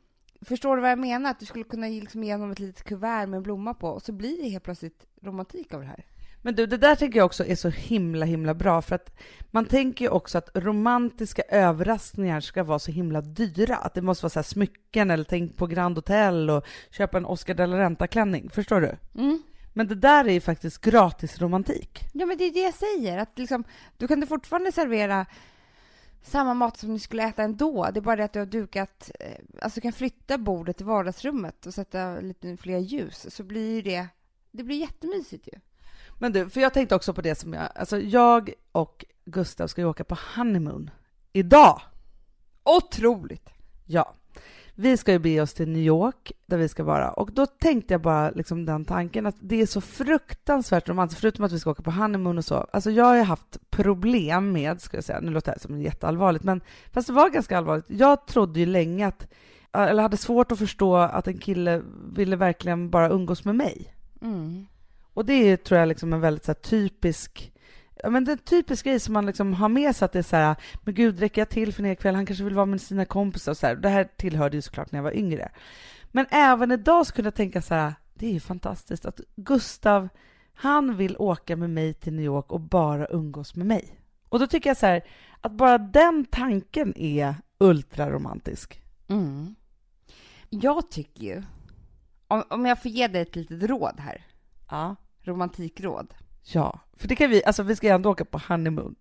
Förstår 0.49 0.77
du 0.77 0.83
vad 0.83 0.91
jag 0.91 0.99
menar? 0.99 1.31
Att 1.31 1.41
du 1.41 1.47
skulle 1.47 1.65
kunna 1.65 1.89
ge 1.89 2.01
liksom 2.01 2.25
ge 2.25 2.33
honom 2.33 2.51
ett 2.51 2.59
litet 2.59 2.85
kuvert 2.85 3.27
med 3.27 3.37
en 3.37 3.43
blomma 3.43 3.75
på 3.75 3.89
och 3.89 4.03
så 4.03 4.13
blir 4.13 4.43
det 4.43 4.49
helt 4.49 4.65
plötsligt 4.65 5.07
romantik 5.23 5.75
av 5.75 5.81
det 5.81 5.87
här. 5.87 6.05
Men 6.43 6.55
du, 6.55 6.67
det 6.67 6.77
där 6.77 6.95
tycker 6.97 7.19
jag 7.19 7.27
också 7.27 7.47
är 7.47 7.55
så 7.55 7.69
himla, 7.69 8.27
himla 8.27 8.55
bra 8.55 8.83
för 8.83 8.95
att 8.95 9.19
man 9.51 9.65
tänker 9.65 10.05
ju 10.05 10.11
också 10.11 10.39
att 10.39 10.51
romantiska 10.55 11.43
överraskningar 11.43 12.41
ska 12.41 12.65
vara 12.65 12.79
så 12.79 12.91
himla 12.91 13.21
dyra. 13.21 13.77
Att 13.77 13.95
det 13.95 14.03
måste 14.03 14.25
vara 14.25 14.31
så 14.31 14.43
smycken 14.43 15.11
eller 15.11 15.25
tänk 15.25 15.57
på 15.57 15.67
Grand 15.67 15.99
Hotel 15.99 16.51
och 16.51 16.67
köpa 16.91 17.19
en 17.19 17.27
Oscar 17.27 17.55
de 17.55 17.67
la 17.67 17.79
Renta-klänning. 17.79 18.51
Förstår 18.51 18.81
du? 18.81 19.21
Mm. 19.23 19.43
Men 19.75 19.89
det 19.89 19.95
där 19.95 20.25
är 20.25 20.33
ju 20.33 20.41
faktiskt 20.41 20.81
gratis 20.81 21.41
romantik. 21.41 22.01
Ja, 22.13 22.27
men 22.27 22.39
det 22.39 22.45
är 22.45 22.53
det 22.53 22.61
jag 22.61 22.75
säger. 22.75 23.19
Att 23.19 23.39
liksom, 23.39 23.65
du 23.97 24.09
kan 24.09 24.27
fortfarande 24.27 24.73
servera 24.73 25.27
samma 26.23 26.55
mat 26.55 26.77
som 26.77 26.93
ni 26.93 26.99
skulle 26.99 27.23
äta 27.29 27.43
ändå. 27.43 27.89
Det 27.95 28.01
är 28.01 28.03
bara 28.03 28.17
det 28.17 28.25
att 28.25 28.33
du 28.33 28.39
har 28.39 28.47
dukat... 28.47 29.11
eh, 29.21 29.39
Alltså 29.63 29.77
du 29.77 29.81
kan 29.81 29.93
flytta 29.93 30.39
bordet 30.39 30.77
till 30.77 30.87
vardagsrummet 30.87 31.67
och 31.67 31.75
sätta 31.75 32.21
lite 32.21 32.57
fler 32.57 32.79
ljus. 32.79 33.35
Så 33.35 33.43
blir 33.43 33.83
det... 33.83 34.09
Det 34.51 34.63
blir 34.63 34.77
jättemysigt 34.81 35.49
ju. 35.53 35.59
Men 36.19 36.33
du, 36.33 36.51
för 36.51 36.61
jag 36.61 36.75
tänkte 36.75 36.95
också 36.95 37.15
på 37.15 37.23
det 37.23 37.35
som 37.35 37.53
jag... 37.53 37.69
Alltså 37.75 37.99
jag 38.01 38.51
och 38.73 39.05
Gustav 39.25 39.67
ska 39.67 39.81
ju 39.81 39.87
åka 39.87 40.05
på 40.05 40.17
honeymoon 40.37 40.91
idag. 41.33 41.81
Otroligt! 42.63 43.49
Ja. 43.87 44.15
Vi 44.79 44.97
ska 44.97 45.13
ju 45.13 45.19
be 45.19 45.41
oss 45.41 45.55
till 45.55 45.69
New 45.69 45.83
York, 45.83 46.33
där 46.47 46.59
vi 46.59 46.69
ska 46.69 46.85
vara. 46.85 47.11
Och 47.11 47.33
då 47.33 47.47
tänkte 47.47 47.95
jag 47.95 48.01
bara 48.01 48.31
liksom 48.31 48.65
den 48.65 48.85
tanken 48.85 49.27
att 49.27 49.37
det 49.41 49.63
är 49.63 49.67
så 49.67 49.81
fruktansvärt 49.81 50.89
romantiskt, 50.89 51.21
förutom 51.21 51.45
att 51.45 51.53
vi 51.53 51.61
ska 51.61 51.71
åka 51.71 51.83
på 51.83 51.91
honeymoon 51.91 52.39
och 52.39 52.45
så. 52.45 52.55
Alltså 52.55 52.91
jag 52.91 53.05
har 53.05 53.17
ju 53.17 53.23
haft 53.23 53.71
problem 53.71 54.53
med, 54.53 54.81
ska 54.81 54.97
jag 54.97 55.05
säga, 55.05 55.21
nu 55.21 55.31
låter 55.31 55.53
det 55.53 55.61
som 55.61 55.81
jätteallvarligt, 55.81 56.45
men 56.45 56.61
fast 56.93 57.07
det 57.07 57.13
var 57.13 57.31
ganska 57.31 57.59
allvarligt. 57.59 57.85
Jag 57.89 58.27
trodde 58.27 58.61
ju 58.61 58.67
länge 58.67 59.07
att, 59.07 59.29
eller 59.73 60.03
hade 60.03 60.17
svårt 60.17 60.53
att 60.53 60.59
förstå 60.59 60.97
att 60.97 61.29
en 61.29 61.39
kille 61.39 61.83
ville 62.13 62.37
verkligen 62.37 62.91
bara 62.91 63.11
umgås 63.11 63.45
med 63.45 63.55
mig. 63.55 63.95
Mm. 64.23 64.67
Och 65.15 65.25
det 65.25 65.33
är, 65.33 65.57
tror 65.57 65.81
jag, 65.81 65.89
liksom 65.89 66.13
en 66.13 66.21
väldigt 66.21 66.45
så 66.45 66.51
här, 66.53 66.61
typisk 66.61 67.53
Ja, 68.03 68.11
men 68.11 68.25
det 68.25 68.31
är 68.31 68.37
en 68.37 68.39
typisk 68.39 68.85
grej 68.85 69.01
som 69.01 69.15
man 69.15 69.27
liksom 69.27 69.55
har 69.55 69.69
med 69.69 69.97
sig 69.97 70.07
att 70.07 70.13
det 70.13 70.19
är 70.19 70.23
så 70.23 70.37
här, 70.37 70.57
men 70.85 70.95
gud, 70.95 71.19
räcker 71.21 71.41
jag 71.41 71.49
till 71.49 71.73
för 71.73 71.83
en 71.83 71.87
hel 71.89 71.97
kväll? 71.97 72.15
Han 72.15 72.27
kanske 72.27 72.45
vill 72.45 72.55
vara 72.55 72.67
med 72.67 72.81
sina 72.81 73.05
kompisar 73.05 73.53
och 73.53 73.57
så 73.57 73.67
här. 73.67 73.77
Det 73.77 73.89
här 73.89 74.09
tillhörde 74.17 74.57
ju 74.57 74.63
såklart 74.63 74.93
när 74.93 74.99
jag 74.99 75.05
var 75.05 75.17
yngre. 75.17 75.53
Men 76.13 76.27
även 76.31 76.73
idag 76.73 77.07
så 77.07 77.13
kunde 77.13 77.27
jag 77.27 77.35
tänka 77.35 77.63
så 77.63 77.75
här, 77.75 77.95
det 78.15 78.27
är 78.27 78.33
ju 78.33 78.41
fantastiskt 78.41 79.07
att 79.07 79.21
Gustav, 79.37 80.09
han 80.55 80.97
vill 80.97 81.17
åka 81.19 81.57
med 81.57 81.71
mig 81.71 81.95
till 81.95 82.13
New 82.13 82.25
York 82.25 82.53
och 82.53 82.61
bara 82.61 83.07
umgås 83.07 83.55
med 83.55 83.67
mig. 83.67 84.01
Och 84.29 84.39
då 84.39 84.47
tycker 84.47 84.71
jag 84.71 84.77
så 84.77 84.87
här, 84.87 85.05
att 85.41 85.53
bara 85.53 85.79
den 85.79 86.25
tanken 86.25 86.99
är 86.99 87.35
ultraromantisk. 87.59 88.83
Mm. 89.09 89.55
Jag 90.51 90.91
tycker 90.91 91.23
ju, 91.23 91.43
om, 92.29 92.43
om 92.51 92.67
jag 92.67 92.83
får 92.83 92.91
ge 92.91 93.09
dig 93.09 93.23
ett 93.23 93.37
litet 93.37 93.63
råd 93.63 94.01
här, 94.01 94.27
Ja. 94.71 94.97
romantikråd. 95.23 96.15
Ja, 96.53 96.81
för 96.97 97.09
det 97.09 97.17
kan 97.17 97.31
vi, 97.31 97.45
alltså 97.45 97.63
vi 97.63 97.77
ska 97.77 97.87
ju 97.87 97.93
ändå 97.93 98.11
åka 98.11 98.25
på 98.25 98.41
honeymoon. 98.49 98.95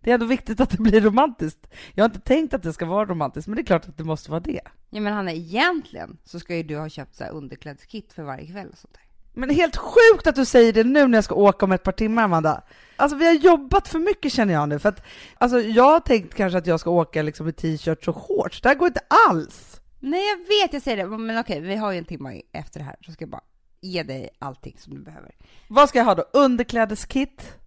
Det 0.00 0.10
är 0.10 0.14
ändå 0.14 0.26
viktigt 0.26 0.60
att 0.60 0.70
det 0.70 0.82
blir 0.82 1.00
romantiskt. 1.00 1.66
Jag 1.94 2.04
har 2.04 2.08
inte 2.08 2.20
tänkt 2.20 2.54
att 2.54 2.62
det 2.62 2.72
ska 2.72 2.86
vara 2.86 3.06
romantiskt, 3.06 3.48
men 3.48 3.56
det 3.56 3.62
är 3.62 3.66
klart 3.66 3.88
att 3.88 3.96
det 3.96 4.04
måste 4.04 4.30
vara 4.30 4.40
det. 4.40 4.60
Ja 4.90 5.00
men 5.00 5.12
Hanna, 5.12 5.32
egentligen 5.32 6.18
så 6.24 6.40
ska 6.40 6.56
ju 6.56 6.62
du 6.62 6.76
ha 6.76 6.88
köpt 6.88 7.14
så 7.14 7.24
här 7.24 7.30
underklädeskit 7.30 8.12
för 8.12 8.22
varje 8.22 8.46
kväll 8.46 8.68
och 8.72 8.78
sånt 8.78 8.94
där. 8.94 9.02
Men 9.32 9.50
helt 9.50 9.76
sjukt 9.76 10.26
att 10.26 10.34
du 10.34 10.44
säger 10.44 10.72
det 10.72 10.84
nu 10.84 11.06
när 11.06 11.18
jag 11.18 11.24
ska 11.24 11.34
åka 11.34 11.66
om 11.66 11.72
ett 11.72 11.82
par 11.82 11.92
timmar, 11.92 12.22
Amanda. 12.22 12.62
Alltså 12.96 13.16
vi 13.16 13.26
har 13.26 13.34
jobbat 13.34 13.88
för 13.88 13.98
mycket 13.98 14.32
känner 14.32 14.54
jag 14.54 14.68
nu, 14.68 14.78
för 14.78 14.88
att 14.88 15.02
alltså, 15.38 15.60
jag 15.60 15.84
har 15.84 16.00
tänkt 16.00 16.34
kanske 16.34 16.58
att 16.58 16.66
jag 16.66 16.80
ska 16.80 16.90
åka 16.90 17.22
liksom 17.22 17.48
i 17.48 17.52
t-shirts 17.52 18.08
och 18.08 18.16
shorts. 18.16 18.60
Det 18.60 18.68
här 18.68 18.76
går 18.76 18.88
inte 18.88 19.02
alls! 19.28 19.80
Nej 20.00 20.24
jag 20.28 20.36
vet, 20.36 20.72
jag 20.72 20.82
säger 20.82 20.96
det, 20.96 21.18
men 21.18 21.38
okej, 21.38 21.60
vi 21.60 21.76
har 21.76 21.92
ju 21.92 21.98
en 21.98 22.04
timme 22.04 22.42
efter 22.52 22.80
det 22.80 22.84
här, 22.84 22.96
så 23.06 23.12
ska 23.12 23.22
jag 23.22 23.30
bara 23.30 23.42
ge 23.80 24.02
dig 24.02 24.28
allting 24.38 24.76
som 24.78 24.94
du 24.94 25.00
behöver. 25.00 25.34
Vad 25.68 25.88
ska 25.88 25.98
jag 25.98 26.04
ha 26.04 26.14
då? 26.14 26.24
Underklädeskit? 26.32 27.58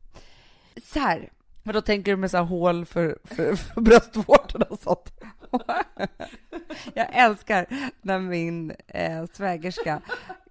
Så 0.84 0.99
här, 0.99 1.32
Men 1.63 1.73
då 1.73 1.82
tänker 1.82 2.12
du 2.12 2.17
med 2.17 2.32
så 2.32 2.38
här 2.38 2.43
hål 2.43 2.86
för, 2.86 3.19
för, 3.23 3.56
för 3.56 3.82
bröstvårtorna 3.82 4.65
och 4.65 4.80
sånt? 4.80 5.13
jag 6.93 7.08
älskar 7.15 7.91
när 8.02 8.19
min 8.19 8.73
eh, 8.88 9.26
svägerska 9.34 10.02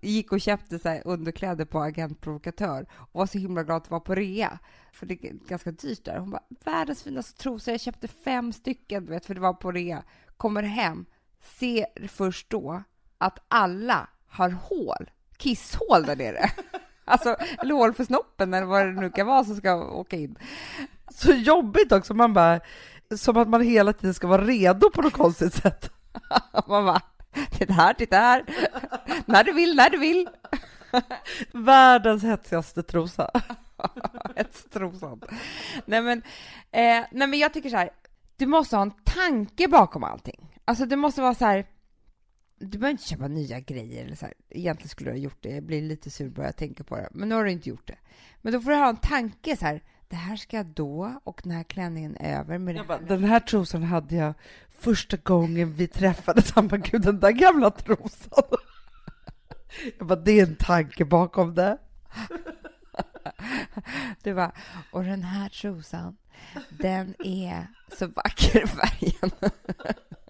gick 0.01 0.33
och 0.33 0.41
köpte 0.41 0.79
så 0.79 0.99
underkläder 1.05 1.65
på 1.65 1.81
Agent 1.81 2.21
Provokatör 2.21 2.87
och 2.93 3.19
var 3.19 3.27
så 3.27 3.39
himla 3.39 3.63
glad 3.63 3.77
att 3.77 3.91
vara 3.91 4.01
på 4.01 4.15
rea. 4.15 4.59
För 4.93 5.07
det 5.07 5.25
är 5.25 5.33
ganska 5.49 5.71
dyrt 5.71 6.05
där. 6.05 6.19
Hon 6.19 6.31
bara, 6.31 6.43
världens 6.65 7.03
finaste 7.03 7.43
trosor, 7.43 7.73
jag 7.73 7.81
köpte 7.81 8.09
fem 8.09 8.53
stycken, 8.53 9.07
du 9.07 9.13
vet, 9.13 9.27
för 9.27 9.35
det 9.35 9.41
var 9.41 9.55
på 9.55 9.73
rea. 9.73 10.03
Kommer 10.37 10.63
hem, 10.63 11.07
ser 11.41 12.09
först 12.09 12.51
då 12.51 12.83
att 13.19 13.39
alla 13.49 14.09
har 14.27 14.51
hål, 14.51 15.11
kisshål 15.43 16.03
där 16.07 16.17
nere. 16.17 16.51
Alltså, 17.05 17.37
eller 17.63 17.75
hål 17.75 17.95
för 17.95 18.05
snoppen 18.05 18.55
eller 18.55 18.67
vad 18.67 18.87
det 18.87 18.93
nu 18.93 19.11
kan 19.11 19.27
vara 19.27 19.45
som 19.45 19.57
ska 19.57 19.75
åka 19.75 20.17
in. 20.17 20.39
Så 21.11 21.33
jobbigt 21.33 21.93
också, 21.93 22.15
man 22.15 22.35
bara, 22.35 22.61
som 23.17 23.37
att 23.37 23.49
man 23.49 23.61
hela 23.61 23.93
tiden 23.93 24.15
ska 24.15 24.27
vara 24.27 24.45
redo 24.45 24.91
på 24.91 25.03
något 25.03 25.13
konstigt 25.13 25.55
sätt. 25.55 25.91
Man 26.69 26.85
bara, 26.85 27.01
titta 27.51 27.73
här, 27.73 27.95
titta 27.95 28.17
här. 28.17 28.45
När 29.27 29.45
du 29.45 29.53
vill, 29.53 29.77
när 29.77 29.91
du 29.91 29.99
vill. 29.99 30.29
Världens 31.53 32.23
hetsigaste 32.23 32.83
trosa. 32.83 33.31
Hetstrosan. 34.37 35.23
Nej 35.87 36.03
men, 36.03 36.19
eh, 36.71 37.05
nej 37.11 37.29
men 37.29 37.39
jag 37.39 37.53
tycker 37.53 37.71
så 37.71 37.77
här, 37.77 37.91
du 38.37 38.47
måste 38.47 38.77
ha 38.77 38.83
en 38.83 38.93
tanke 39.05 39.69
bakom 39.69 40.05
allting. 40.05 40.61
Alltså 40.65 40.87
det 40.87 40.97
måste 40.97 41.23
vara 41.23 41.35
så 41.35 41.45
här, 41.45 41.67
du 42.63 42.79
behöver 42.79 42.91
inte 42.91 43.05
köpa 43.09 43.29
nya 43.29 43.61
grejer 43.61 44.05
eller 44.05 44.17
så 44.17 44.27
här. 44.27 44.35
Egentligen 44.51 44.89
skulle 44.89 45.11
du 45.11 45.15
ha 45.15 45.23
gjort 45.23 45.39
det, 45.41 45.51
jag 45.51 45.63
blir 45.63 45.83
lite 45.83 46.11
sur 46.11 46.29
bara 46.29 46.47
jag 46.47 46.57
tänker 46.57 46.85
på 46.85 46.97
det. 46.97 47.09
Men 47.11 47.29
nu 47.29 47.35
har 47.35 47.45
du 47.45 47.51
inte 47.51 47.69
gjort 47.69 47.87
det. 47.87 47.99
Men 48.43 48.53
då 48.53 48.61
får 48.61 48.71
du 48.71 48.77
ha 48.77 48.89
en 48.89 48.97
tanke 48.97 49.57
så 49.57 49.65
här, 49.65 49.83
det 50.09 50.17
här 50.17 50.37
ska 50.37 50.57
jag 50.57 50.67
då 50.67 51.21
och 51.25 51.41
den 51.45 51.53
här 51.53 51.63
klänningen 51.63 52.17
över 52.17 52.59
med 52.59 52.75
det 52.75 52.79
Jag 52.79 52.87
bara, 52.87 52.99
den 52.99 53.25
här 53.25 53.41
trosan 53.41 53.83
hade 53.83 54.17
jag 54.17 54.35
första 54.71 55.17
gången 55.17 55.73
vi 55.73 55.87
träffades. 55.87 56.53
Han 56.53 56.69
bara, 56.69 56.77
gud 56.77 57.03
den 57.03 57.21
där 57.21 57.31
gamla 57.31 57.71
trosan. 57.71 58.45
Jag 59.99 60.07
bara, 60.07 60.21
det 60.21 60.41
är 60.41 60.47
en 60.47 60.57
tanke 60.57 61.05
bakom 61.05 61.55
det. 61.55 61.79
Du 64.23 64.35
bara, 64.35 64.53
och 64.91 65.05
den 65.05 65.23
här 65.23 65.49
trosan, 65.49 66.17
den 66.71 67.15
är 67.25 67.67
så 67.99 68.07
vacker 68.07 68.65
i 68.65 68.67
färgen. 68.67 69.31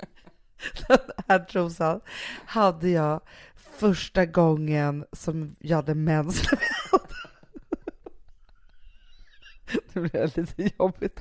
Den 0.88 0.98
här 1.28 1.38
trosan 1.38 2.00
hade 2.46 2.88
jag 2.88 3.20
första 3.54 4.26
gången 4.26 5.04
som 5.12 5.56
jag 5.58 5.76
hade 5.76 5.94
mens. 5.94 6.42
Det 9.92 10.00
blev 10.00 10.38
lite 10.38 10.70
jobbigt. 10.78 11.20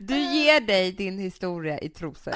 Du 0.00 0.18
ger 0.18 0.60
dig 0.60 0.92
din 0.92 1.18
historia 1.18 1.78
i 1.78 1.88
trosor. 1.88 2.34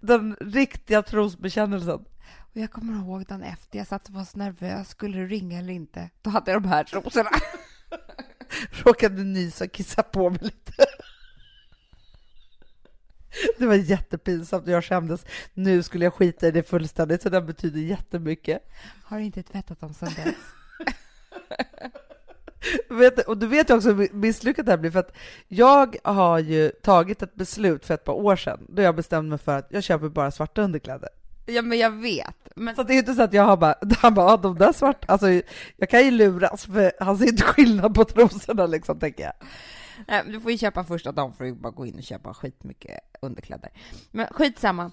Den 0.00 0.36
riktiga 0.40 1.02
trosbekännelsen. 1.02 2.04
Och 2.36 2.56
jag 2.56 2.70
kommer 2.70 2.98
ihåg 2.98 3.26
dagen 3.26 3.42
efter, 3.42 3.78
jag 3.78 3.86
satt 3.86 4.08
och 4.08 4.14
var 4.14 4.24
så 4.24 4.38
nervös, 4.38 4.88
skulle 4.88 5.18
du 5.18 5.28
ringa 5.28 5.58
eller 5.58 5.72
inte? 5.72 6.10
Då 6.22 6.30
hade 6.30 6.50
jag 6.50 6.62
de 6.62 6.68
här 6.68 6.84
trosorna. 6.84 7.30
Råkade 8.70 9.24
nysa 9.24 9.64
och 9.64 9.72
kissa 9.72 10.02
på 10.02 10.30
mig 10.30 10.38
lite. 10.42 10.72
Det 13.58 13.66
var 13.66 13.74
jättepinsamt 13.74 14.66
och 14.66 14.72
jag 14.72 14.84
skämdes. 14.84 15.26
Nu 15.54 15.82
skulle 15.82 16.04
jag 16.04 16.14
skita 16.14 16.48
i 16.48 16.50
det 16.50 16.62
fullständigt, 16.62 17.22
så 17.22 17.28
det 17.28 17.40
betyder 17.40 17.80
jättemycket. 17.80 18.68
Har 19.04 19.18
inte 19.18 19.42
tvättat 19.42 19.80
dem 19.80 19.94
sedan 19.94 20.12
dess. 20.16 20.36
Vet, 22.88 23.18
och 23.18 23.38
du 23.38 23.46
vet 23.46 23.70
ju 23.70 23.74
också 23.74 23.92
hur 23.92 24.08
misslyckat 24.12 24.66
det 24.66 24.72
här 24.72 24.78
blir, 24.78 24.90
för 24.90 24.98
att 24.98 25.16
jag 25.48 25.96
har 26.04 26.38
ju 26.38 26.68
tagit 26.68 27.22
ett 27.22 27.34
beslut 27.34 27.86
för 27.86 27.94
ett 27.94 28.04
par 28.04 28.12
år 28.12 28.36
sedan, 28.36 28.66
då 28.68 28.82
jag 28.82 28.96
bestämde 28.96 29.30
mig 29.30 29.38
för 29.38 29.58
att 29.58 29.66
jag 29.70 29.82
köper 29.84 30.08
bara 30.08 30.30
svarta 30.30 30.62
underkläder. 30.62 31.08
Ja, 31.46 31.62
men 31.62 31.78
jag 31.78 31.90
vet. 31.90 32.36
Men 32.56 32.76
Så 32.76 32.82
det 32.82 32.94
är 32.94 32.98
inte 32.98 33.14
så 33.14 33.22
att 33.22 33.32
jag 33.32 33.42
har 33.42 33.56
bara, 33.56 33.74
han 33.98 34.14
bara, 34.14 34.36
de 34.36 34.58
där 34.58 34.72
svarta, 34.72 35.12
alltså 35.12 35.26
jag 35.76 35.90
kan 35.90 36.04
ju 36.04 36.10
luras, 36.10 36.66
för 36.66 36.92
han 37.00 37.18
ser 37.18 37.26
inte 37.26 37.42
skillnad 37.42 37.94
på 37.94 38.04
trosorna 38.04 38.66
liksom, 38.66 38.98
tänker 38.98 39.24
jag. 39.24 39.32
Nej, 40.08 40.24
du 40.26 40.40
får 40.40 40.50
ju 40.52 40.58
köpa 40.58 40.84
första 40.84 41.12
dagen 41.12 41.32
för 41.32 41.44
att 41.44 41.56
bara 41.56 41.72
gå 41.72 41.86
in 41.86 41.96
och 41.96 42.02
köpa 42.02 42.34
skitmycket 42.34 43.00
underkläder. 43.22 43.70
Men 44.10 44.26
skitsamma. 44.26 44.92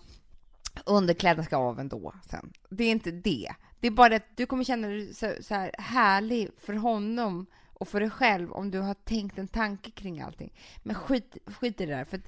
Underkläder 0.86 1.44
ska 1.44 1.58
av 1.58 1.80
ändå 1.80 2.13
sen. 2.30 2.54
Det 2.70 2.84
är 2.84 2.91
inte 2.91 3.12
det. 3.12 3.52
Det 3.80 3.88
är 3.88 3.91
bara 3.91 4.15
att 4.15 4.38
du 4.38 4.46
kommer 4.46 4.63
känna 4.63 4.88
dig 4.88 5.13
så, 5.13 5.32
så 5.41 5.54
här 5.54 5.72
härlig 5.78 6.50
för 6.58 6.74
honom 6.74 7.46
och 7.74 7.88
för 7.88 8.00
dig 8.00 8.10
själv 8.10 8.52
om 8.52 8.72
du 8.72 8.80
har 8.80 8.94
tänkt 8.94 9.38
en 9.38 9.48
tanke 9.48 9.91
kring 9.91 10.22
allting. 10.22 10.54
Men 10.84 10.96
skit, 10.96 11.38
skit 11.46 11.82
i 11.82 11.86
det 11.86 11.96
där. 11.96 12.06
För 12.06 12.18
att 12.18 12.26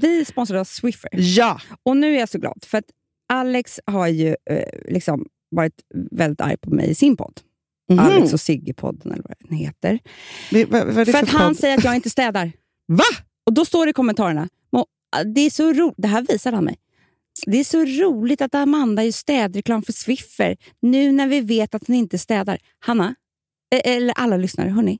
Vi 0.00 0.24
sponsrar 0.24 0.58
av 0.58 0.64
Swiffer. 0.64 1.10
Ja! 1.12 1.60
Och 1.82 1.96
nu 1.96 2.14
är 2.14 2.18
jag 2.18 2.28
så 2.28 2.38
glad, 2.38 2.64
för 2.66 2.78
att 2.78 2.90
Alex 3.28 3.80
har 3.86 4.08
ju 4.08 4.36
eh, 4.50 4.92
liksom 4.92 5.26
varit 5.50 5.74
väldigt 6.10 6.40
arg 6.40 6.56
på 6.56 6.70
mig 6.70 6.90
i 6.90 6.94
sin 6.94 7.16
podd. 7.16 7.40
Mhm. 7.90 7.98
Alex 7.98 8.32
och 8.32 8.38
Sigge-podden, 8.40 9.12
eller 9.12 9.22
vad 9.22 9.34
den 9.48 9.58
heter. 9.58 9.98
Vi- 10.50 10.64
vad- 10.64 10.86
vad 10.86 11.06
det 11.06 11.12
För 11.12 11.22
att 11.22 11.28
han 11.28 11.54
säger 11.54 11.78
att 11.78 11.84
jag 11.84 11.94
inte 11.96 12.10
städar. 12.10 12.52
Va? 12.88 13.04
Och 13.46 13.52
då 13.54 13.64
står 13.64 13.86
det 13.86 13.90
i 13.90 13.92
kommentarerna, 13.92 14.48
"Må, 14.72 14.86
det 15.34 15.40
är 15.40 15.50
så 15.50 15.72
ro-" 15.72 15.94
det 15.96 16.08
här 16.08 16.22
visar 16.28 16.52
han 16.52 16.64
mig. 16.64 16.76
Det 17.46 17.58
är 17.60 17.64
så 17.64 17.84
roligt 17.84 18.40
att 18.40 18.54
Amanda 18.54 19.04
gör 19.04 19.12
städreklam 19.12 19.82
för 19.82 19.92
Swiffer 19.92 20.56
nu 20.82 21.12
när 21.12 21.26
vi 21.28 21.40
vet 21.40 21.74
att 21.74 21.86
hon 21.86 21.96
inte 21.96 22.18
städar. 22.18 22.58
Hanna, 22.78 23.14
eh, 23.74 23.92
eller 23.96 24.14
alla 24.16 24.36
lyssnare, 24.36 24.68
hörni. 24.70 24.98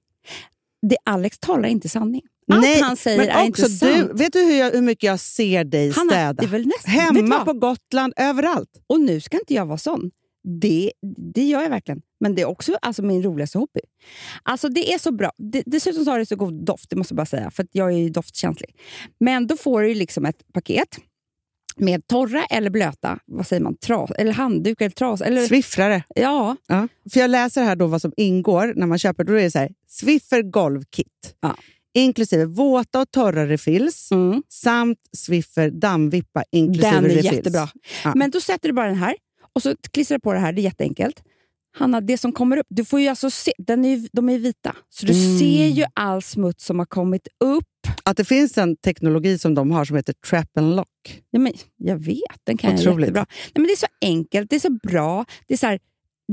Det 0.89 0.97
Alex 1.05 1.39
talar 1.39 1.69
inte 1.69 1.89
sanning. 1.89 2.23
Allt 2.53 2.61
Nej, 2.63 2.81
han 2.81 2.97
säger 2.97 3.19
men 3.19 3.29
är 3.29 3.45
inte 3.45 3.63
också 3.63 3.73
sant. 3.77 4.09
du, 4.09 4.13
vet 4.25 4.33
du 4.33 4.39
hur, 4.39 4.59
jag, 4.59 4.71
hur 4.73 4.83
mycket 4.83 5.03
jag 5.05 5.21
ser 5.21 5.65
dig 5.65 5.91
Hanna, 5.91 6.11
städa? 6.11 6.33
det 6.33 6.45
är 6.45 6.49
väl 6.49 6.67
nästan, 6.67 6.93
Hemma, 6.95 7.45
på 7.45 7.53
Gotland, 7.53 8.13
överallt. 8.17 8.71
Och 8.87 9.01
nu 9.01 9.21
ska 9.21 9.39
inte 9.39 9.55
jag 9.55 9.67
vara 9.67 9.79
sån. 9.79 10.11
Det, 10.61 10.93
det 11.35 11.45
gör 11.45 11.63
jag 11.63 11.71
verkligen. 11.71 12.03
Men 12.21 12.35
det 12.35 12.43
är 12.43 12.47
också 12.47 12.79
alltså, 12.83 13.03
min 13.03 13.23
roligaste 13.23 13.59
hobby. 13.59 13.81
Alltså 14.43 14.69
Det 14.69 14.93
är 14.93 14.99
så 14.99 15.13
bra. 15.13 15.33
Det, 15.39 15.63
dessutom 15.67 16.05
så 16.05 16.11
har 16.11 16.19
det 16.19 16.27
så 16.27 16.37
god 16.37 16.65
doft, 16.65 16.91
det 16.91 16.97
måste 16.97 17.13
jag 17.13 17.17
bara 17.17 17.27
säga, 17.27 17.51
för 17.51 17.67
jag 17.73 17.93
är 17.93 17.97
ju 17.97 18.09
doftkänslig. 18.09 18.77
Men 19.21 19.47
då 19.47 19.57
får 19.57 19.83
du 19.83 19.95
liksom 19.95 20.27
ett 20.27 20.53
paket 20.53 20.99
med 21.77 22.07
torra 22.07 22.45
eller 22.45 22.71
blöta, 22.71 23.19
vad 23.27 23.47
säger 23.47 23.63
man, 23.63 23.77
tras, 23.77 24.11
eller 24.11 24.33
handduk 24.33 24.81
eller 24.81 24.91
tras. 24.91 25.21
Eller, 25.21 25.47
Swiffrare. 25.47 26.03
ja, 26.15 26.57
Ja. 26.67 26.89
För 27.13 27.21
jag 27.21 27.31
läser 27.31 27.63
här 27.63 27.77
då 27.77 27.87
vad 27.87 28.03
som 28.03 28.13
ingår 28.17 28.73
när 28.77 28.87
man 28.87 28.99
köper. 28.99 29.25
Då 29.25 29.33
är 29.33 29.43
det 29.43 29.51
så 29.51 29.59
här, 29.59 29.71
Swiffer 29.89 30.43
golvkit. 30.43 31.35
Ja. 31.41 31.57
inklusive 31.95 32.45
våta 32.45 33.01
och 33.01 33.11
torra 33.11 33.47
refills 33.47 34.11
Mm. 34.13 34.43
samt 34.49 34.99
Swiffer 35.17 35.71
dammvippa 35.71 36.45
inklusive 36.53 36.91
Den 36.95 37.05
är 37.05 37.09
refills. 37.09 37.33
jättebra. 37.33 37.69
Ja. 38.05 38.13
Men 38.15 38.31
då 38.31 38.41
sätter 38.41 38.69
du 38.69 38.73
bara 38.75 38.87
den 38.87 38.97
här 38.97 39.17
och 39.59 39.63
så 39.63 39.77
klistrar 39.93 40.19
du 40.19 40.21
på 40.23 40.33
det 40.33 40.39
här. 40.39 40.53
Det 40.53 40.61
är 40.61 40.63
jätteenkelt. 40.63 41.23
Hanna, 41.77 42.01
det 42.01 42.19
som 42.19 42.33
kommer 42.33 42.57
upp, 42.57 42.67
du 42.71 42.85
får 42.85 43.01
ju 43.01 43.09
alltså 43.09 43.31
se, 43.31 43.53
den 43.59 43.85
är, 43.85 44.09
de 44.13 44.29
är 44.29 44.39
vita. 44.39 44.77
Så 44.89 45.07
du 45.07 45.13
Mm. 45.13 45.39
ser 45.39 45.67
ju 45.67 45.85
all 45.95 46.23
smuts 46.23 46.65
som 46.65 46.79
har 46.79 46.87
kommit 46.87 47.29
upp. 47.45 47.65
Att 48.05 48.17
det 48.17 48.25
finns 48.25 48.59
en 48.59 48.77
teknologi 48.77 49.39
som 49.39 49.55
de 49.55 49.71
har 49.71 49.85
som 49.85 49.97
heter 49.97 50.13
trap 50.31 50.59
and 50.59 50.77
lock. 50.77 51.23
Ja, 51.31 51.39
men, 51.39 51.53
jag 51.77 51.97
vet, 51.97 52.21
den 52.45 52.57
kan 52.57 52.71
jag 52.71 52.81
Otroligt. 52.81 53.01
jättebra. 53.01 53.27
Nej, 53.31 53.51
men 53.55 53.63
det 53.65 53.73
är 53.73 53.77
så 53.77 53.87
enkelt, 54.01 54.51
det 54.51 54.57
är 54.57 54.61
så 54.61 54.79
bra. 54.83 55.25
Det 55.47 55.55
är 55.55 55.59
så 55.59 55.67
här, 55.67 55.79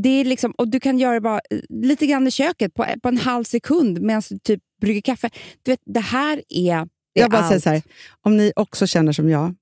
det 0.04 0.10
är 0.10 0.26
liksom, 0.26 0.52
och 0.58 0.68
du 0.68 0.80
kan 0.80 1.00
göra 1.00 1.14
det 1.14 1.22
bara 1.22 1.40
eh, 1.50 1.60
lite 1.70 2.06
grann 2.08 2.28
i 2.28 2.32
köket 2.32 2.74
på, 2.74 2.86
på 3.04 3.10
en 3.10 3.18
halv 3.18 3.44
sekund 3.44 4.02
medan 4.02 4.22
du 4.30 4.40
typ 4.40 4.62
brygger 4.82 5.02
kaffe. 5.02 5.30
Du 5.64 5.72
vet, 5.72 5.82
det 5.86 6.00
här 6.00 6.42
är, 6.50 6.76
är 6.76 6.88
Jag 7.14 7.32
bara 7.32 7.42
säger 7.42 7.54
allt. 7.56 7.64
så 7.64 7.70
här, 7.70 7.82
om 8.22 8.38
ni 8.38 8.52
också 8.56 8.88
känner 8.88 9.12
som 9.12 9.30
jag, 9.30 9.56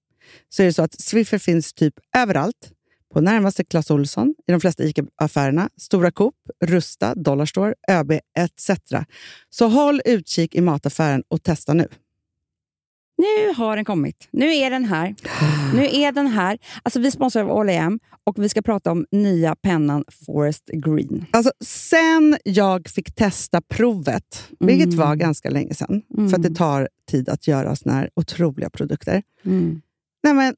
så 0.49 0.61
är 0.61 0.65
det 0.67 0.73
så 0.73 0.81
att 0.83 1.01
Swiffer 1.01 1.37
finns 1.37 1.73
typ 1.73 1.93
överallt. 2.17 2.71
På 3.13 3.21
närmaste 3.21 3.63
Clas 3.63 3.91
Ohlson, 3.91 4.35
i 4.47 4.51
de 4.51 4.61
flesta 4.61 4.83
ICA-affärerna, 4.83 5.69
Stora 5.77 6.11
Coop, 6.11 6.35
Rusta, 6.65 7.15
Dollarstore, 7.15 7.73
ÖB 7.91 8.11
etc. 8.11 8.71
Så 9.49 9.67
håll 9.67 10.01
utkik 10.05 10.55
i 10.55 10.61
mataffären 10.61 11.23
och 11.27 11.43
testa 11.43 11.73
nu. 11.73 11.87
Nu 13.17 13.53
har 13.57 13.75
den 13.75 13.85
kommit. 13.85 14.27
Nu 14.31 14.55
är 14.55 14.69
den 14.69 14.85
här. 14.85 15.15
Nu 15.73 15.85
är 15.85 16.11
den 16.11 16.27
här. 16.27 16.57
Alltså, 16.83 16.99
vi 16.99 17.11
sponsrar 17.11 17.43
av 17.43 17.51
All 17.59 17.99
och 18.23 18.43
vi 18.43 18.49
ska 18.49 18.61
prata 18.61 18.91
om 18.91 19.05
nya 19.11 19.55
pennan 19.55 20.03
Forest 20.25 20.69
Green. 20.73 21.25
Alltså, 21.31 21.51
sen 21.65 22.37
jag 22.43 22.87
fick 22.89 23.15
testa 23.15 23.61
provet, 23.61 24.49
vilket 24.59 24.87
Mm. 24.87 24.97
var 24.97 25.15
ganska 25.15 25.49
länge 25.49 25.73
sedan, 25.73 26.01
för 26.29 26.35
att 26.37 26.43
det 26.43 26.55
tar 26.55 26.89
tid 27.11 27.29
att 27.29 27.47
göra 27.47 27.75
såna 27.75 27.95
här 27.95 28.09
otroliga 28.15 28.69
produkter. 28.69 29.23
Nej, 30.23 30.33
men 30.33 30.55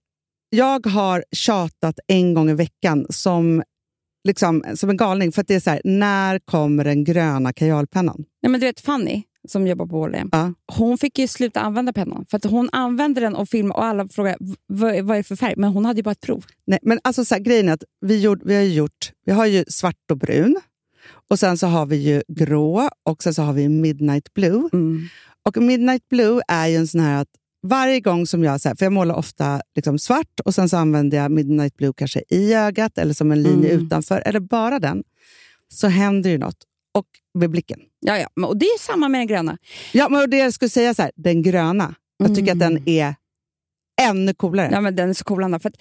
jag 0.56 0.86
har 0.88 1.24
tjatat 1.32 2.00
en 2.08 2.34
gång 2.34 2.50
i 2.50 2.54
veckan 2.54 3.06
som, 3.10 3.64
liksom, 4.28 4.64
som 4.76 4.90
en 4.90 4.98
galning. 4.98 5.32
För 5.32 5.42
att 5.42 5.48
det 5.48 5.56
är 5.56 5.60
så 5.60 5.70
här, 5.70 5.82
när 5.84 6.40
kommer 6.40 6.84
den 6.84 7.04
gröna 7.04 7.54
kajalpennan? 7.54 8.26
Nej, 8.44 8.50
men 8.52 8.60
du 8.60 8.66
vet 8.66 8.80
Fanny, 8.80 9.24
som 9.48 9.68
jobbar 9.68 9.86
på 9.86 10.04
All 10.06 10.16
Ja. 10.32 10.54
hon 10.74 10.98
fick 10.98 11.20
ju 11.20 11.28
sluta 11.28 11.60
använda 11.60 11.94
pennan. 11.94 12.26
För 12.30 12.38
att 12.38 12.44
hon 12.46 12.70
använde 12.72 13.22
den 13.22 13.36
och 13.36 13.50
filmade 13.50 13.78
och 13.80 13.86
alla 13.86 14.08
frågade 14.08 14.38
"V- 14.40 14.56
vad, 14.68 15.02
vad 15.02 15.16
är 15.18 15.20
det 15.20 15.24
för 15.24 15.36
färg. 15.36 15.54
Men 15.58 15.70
hon 15.70 15.86
hade 15.86 15.98
ju 16.00 16.04
bara 16.04 16.12
ett 16.12 16.22
prov. 16.22 16.46
Nej, 16.68 16.80
men 16.82 17.00
alltså 17.04 17.26
så 17.26 17.36
här, 17.36 17.42
grejen 17.42 17.70
är 17.70 17.74
att 17.74 17.84
vi, 18.02 18.22
gjort, 18.22 18.40
vi 18.46 18.56
har 18.56 18.62
gjort, 18.64 19.12
vi 19.26 19.32
har 19.32 19.46
ju 19.46 19.66
svart 19.68 20.12
och 20.12 20.18
brun. 20.18 20.56
Och 21.30 21.40
sen 21.40 21.58
så 21.58 21.68
har 21.68 21.86
vi 21.86 21.96
ju 21.96 22.22
grå 22.28 22.90
och 23.04 23.24
sen 23.24 23.34
så 23.34 23.42
har 23.42 23.54
vi 23.54 23.70
midnight 23.70 24.34
blue. 24.34 24.70
Och 25.46 25.58
midnight 25.58 26.10
blue 26.10 26.42
är 26.48 26.68
ju 26.68 26.76
en 26.76 26.88
sån 26.88 27.02
här 27.02 27.22
att 27.22 27.28
varje 27.68 28.00
gång 28.00 28.28
som 28.28 28.44
jag, 28.44 28.62
så 28.62 28.70
här, 28.70 28.76
för 28.76 28.86
jag 28.86 28.94
målar 28.94 29.16
ofta 29.16 29.62
liksom 29.76 30.00
svart 30.00 30.40
och 30.46 30.56
sen 30.56 30.70
så 30.70 30.78
använder 30.78 31.18
jag 31.18 31.32
midnight 31.32 31.78
blue 31.78 31.94
kanske 31.98 32.24
i 32.30 32.54
ögat 32.54 32.98
eller 32.98 33.14
som 33.14 33.32
en 33.32 33.44
linje 33.44 33.72
Mm. 33.74 33.86
utanför, 33.86 34.24
eller 34.26 34.40
bara 34.40 34.80
den, 34.80 35.04
så 35.68 35.88
händer 35.88 36.30
ju 36.30 36.38
något. 36.38 36.58
Och 36.94 37.06
med 37.34 37.50
blicken. 37.50 37.80
Ja, 38.00 38.18
ja. 38.18 38.48
Och 38.48 38.58
det 38.58 38.66
är 38.66 38.80
samma 38.80 39.10
med 39.10 39.20
den 39.20 39.28
gröna. 39.28 39.58
Ja, 39.94 40.10
men 40.10 40.30
det 40.30 40.38
jag 40.38 40.54
skulle 40.54 40.70
säga 40.70 40.94
så 40.94 41.02
här, 41.02 41.12
den 41.16 41.42
gröna, 41.42 41.96
jag 42.18 42.36
tycker 42.36 42.52
att 42.52 42.60
den 42.60 42.90
är 42.90 43.16
ännu 44.02 44.34
coolare. 44.34 44.70
Ja, 44.72 44.82
men 44.82 44.96
den 44.96 45.10
är 45.10 45.14
så 45.14 45.24
cool, 45.24 45.44
Anna. 45.44 45.60
För 45.60 45.70
att, 45.70 45.76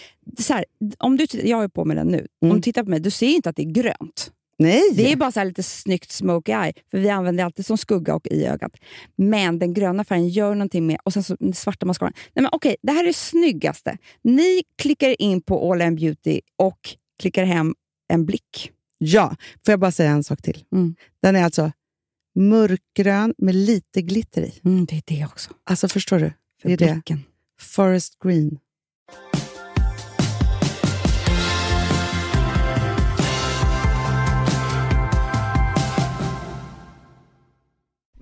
så 0.45 0.53
här, 0.53 0.65
om 0.99 1.17
du, 1.17 1.27
jag 1.33 1.57
har 1.57 1.63
ju 1.63 1.69
på 1.69 1.85
mig 1.85 1.97
den 1.97 2.07
nu. 2.09 2.27
Om 2.43 2.49
Mm. 2.49 2.57
du 2.57 2.63
tittar 2.63 2.83
på 2.85 2.91
mig, 2.91 3.01
du 3.01 3.11
ser 3.11 3.27
inte 3.27 3.49
att 3.51 3.57
det 3.57 3.63
är 3.63 3.73
grönt. 3.73 4.31
Nej! 4.59 4.83
Det 4.95 5.13
är 5.13 5.17
bara 5.17 5.33
så 5.33 5.41
här 5.41 5.45
lite 5.47 5.63
snyggt 5.63 6.11
smoky 6.13 6.53
eye, 6.53 6.73
för 6.91 6.99
vi 6.99 7.09
använder 7.11 7.43
det 7.43 7.45
alltid 7.47 7.67
som 7.67 7.79
skugga 7.79 8.15
och 8.15 8.27
i 8.27 8.47
ögat. 8.47 8.73
Men 9.17 9.59
den 9.59 9.75
gröna 9.75 10.05
färgen 10.05 10.29
gör 10.29 10.55
någonting 10.55 10.87
med, 10.87 10.99
och 11.05 11.13
sen 11.13 11.23
så 11.23 11.37
den 11.41 11.55
svarta 11.55 11.87
mascaran. 11.87 12.13
Nej 12.35 12.43
men 12.43 12.49
okej, 12.53 12.77
det 12.83 12.93
här 12.93 13.03
är 13.03 13.07
det 13.07 13.13
snyggaste. 13.17 13.99
Ni 14.23 14.63
klickar 14.79 15.23
in 15.23 15.43
på 15.43 15.73
All 15.73 15.83
In 15.83 15.97
Beauty 15.97 16.41
och 16.59 16.79
klickar 17.21 17.45
hem 17.45 17.75
en 18.09 18.27
blick. 18.27 18.71
Ja, 18.99 19.37
får 19.65 19.73
jag 19.73 19.81
bara 19.81 19.93
säga 19.93 20.11
en 20.11 20.25
sak 20.25 20.43
till? 20.43 20.65
Mm. 20.73 20.95
Den 21.23 21.37
är 21.37 21.45
alltså 21.45 21.73
mörkgrön 22.35 23.35
med 23.39 23.55
lite 23.55 24.03
glitter 24.03 24.43
i. 24.43 24.61
Mm, 24.65 24.85
det 24.87 24.97
är 24.97 25.03
det 25.07 25.25
också. 25.25 25.51
Alltså 25.65 25.89
förstår 25.89 26.19
du? 26.19 26.33
För 26.63 26.69
Det 26.69 26.73
är 26.75 26.77
det. 26.89 26.93
blicken. 26.93 27.23
Forest 27.61 28.19
green. 28.25 28.59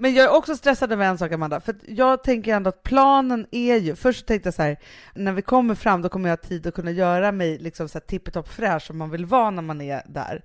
Men 0.03 0.14
jag 0.14 0.24
är 0.24 0.36
också 0.36 0.57
stressad 0.57 0.92
över 0.92 1.05
en 1.05 1.18
sak 1.18 1.32
Amanda, 1.32 1.61
för 1.61 1.74
jag 1.86 2.24
tänker 2.24 2.55
ändå 2.55 2.68
att 2.68 2.82
planen 2.82 3.46
är 3.50 3.76
ju, 3.76 3.96
först 3.96 4.26
tänkte 4.26 4.46
jag 4.46 4.55
så 4.55 4.62
här, 4.62 4.76
när 5.14 5.32
vi 5.32 5.42
kommer 5.42 5.74
fram 5.74 6.03
då 6.03 6.09
kommer 6.09 6.28
jag 6.28 6.36
ha 6.36 6.48
tid 6.48 6.66
att 6.66 6.74
kunna 6.74 6.90
göra 6.90 7.32
mig 7.32 7.59
liksom 7.59 7.88
så 7.88 8.00
tippetopp 8.00 8.48
fräsch 8.48 8.82
som 8.82 8.98
man 8.98 9.11
vill 9.11 9.26
vara 9.26 9.50
när 9.50 9.62
man 9.62 9.80
är 9.80 10.03
där. 10.07 10.44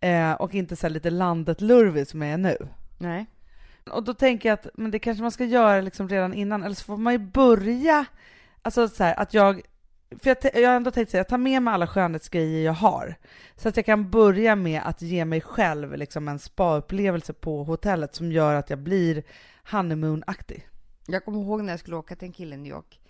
Eh, 0.00 0.32
och 0.32 0.54
inte 0.54 0.76
så 0.76 0.86
här 0.86 0.90
lite 0.90 1.10
landet-lurvig 1.10 2.06
som 2.06 2.22
jag 2.22 2.30
är 2.32 2.38
nu. 2.38 2.56
Nej. 2.98 3.26
Och 3.90 4.04
då 4.04 4.14
tänker 4.14 4.48
jag 4.48 4.54
att 4.54 4.66
men 4.74 4.90
det 4.90 4.98
kanske 4.98 5.22
man 5.22 5.32
ska 5.32 5.44
göra 5.44 5.80
liksom 5.80 6.08
redan 6.08 6.34
innan, 6.34 6.62
eller 6.62 6.74
så 6.74 6.84
får 6.84 6.96
man 6.96 7.12
ju 7.12 7.18
börja, 7.18 8.04
alltså 8.62 8.88
så 8.88 9.04
här, 9.04 9.14
att 9.20 9.34
jag, 9.34 9.60
för 10.10 10.36
jag, 10.42 10.62
jag 10.62 10.68
har 10.68 10.76
ändå 10.76 10.90
tänkt 10.90 11.10
säga, 11.10 11.20
jag 11.20 11.28
tar 11.28 11.38
med 11.38 11.62
mig 11.62 11.74
alla 11.74 11.86
skönhetsgrejer 11.86 12.64
jag 12.64 12.72
har, 12.72 13.14
så 13.56 13.68
att 13.68 13.76
jag 13.76 13.86
kan 13.86 14.10
börja 14.10 14.56
med 14.56 14.82
att 14.84 15.02
ge 15.02 15.24
mig 15.24 15.40
själv 15.40 15.96
liksom 15.96 16.28
en 16.28 16.38
spa-upplevelse 16.38 17.32
på 17.32 17.64
hotellet 17.64 18.14
som 18.14 18.32
gör 18.32 18.54
att 18.54 18.70
jag 18.70 18.78
blir 18.78 19.22
honeymoon-aktig. 19.70 20.68
Jag 21.06 21.24
kommer 21.24 21.40
ihåg 21.40 21.64
när 21.64 21.72
jag 21.72 21.80
skulle 21.80 21.96
åka 21.96 22.16
till 22.16 22.26
en 22.26 22.32
kille 22.32 22.54
i 22.54 22.58
New 22.58 22.72
York. 22.72 23.00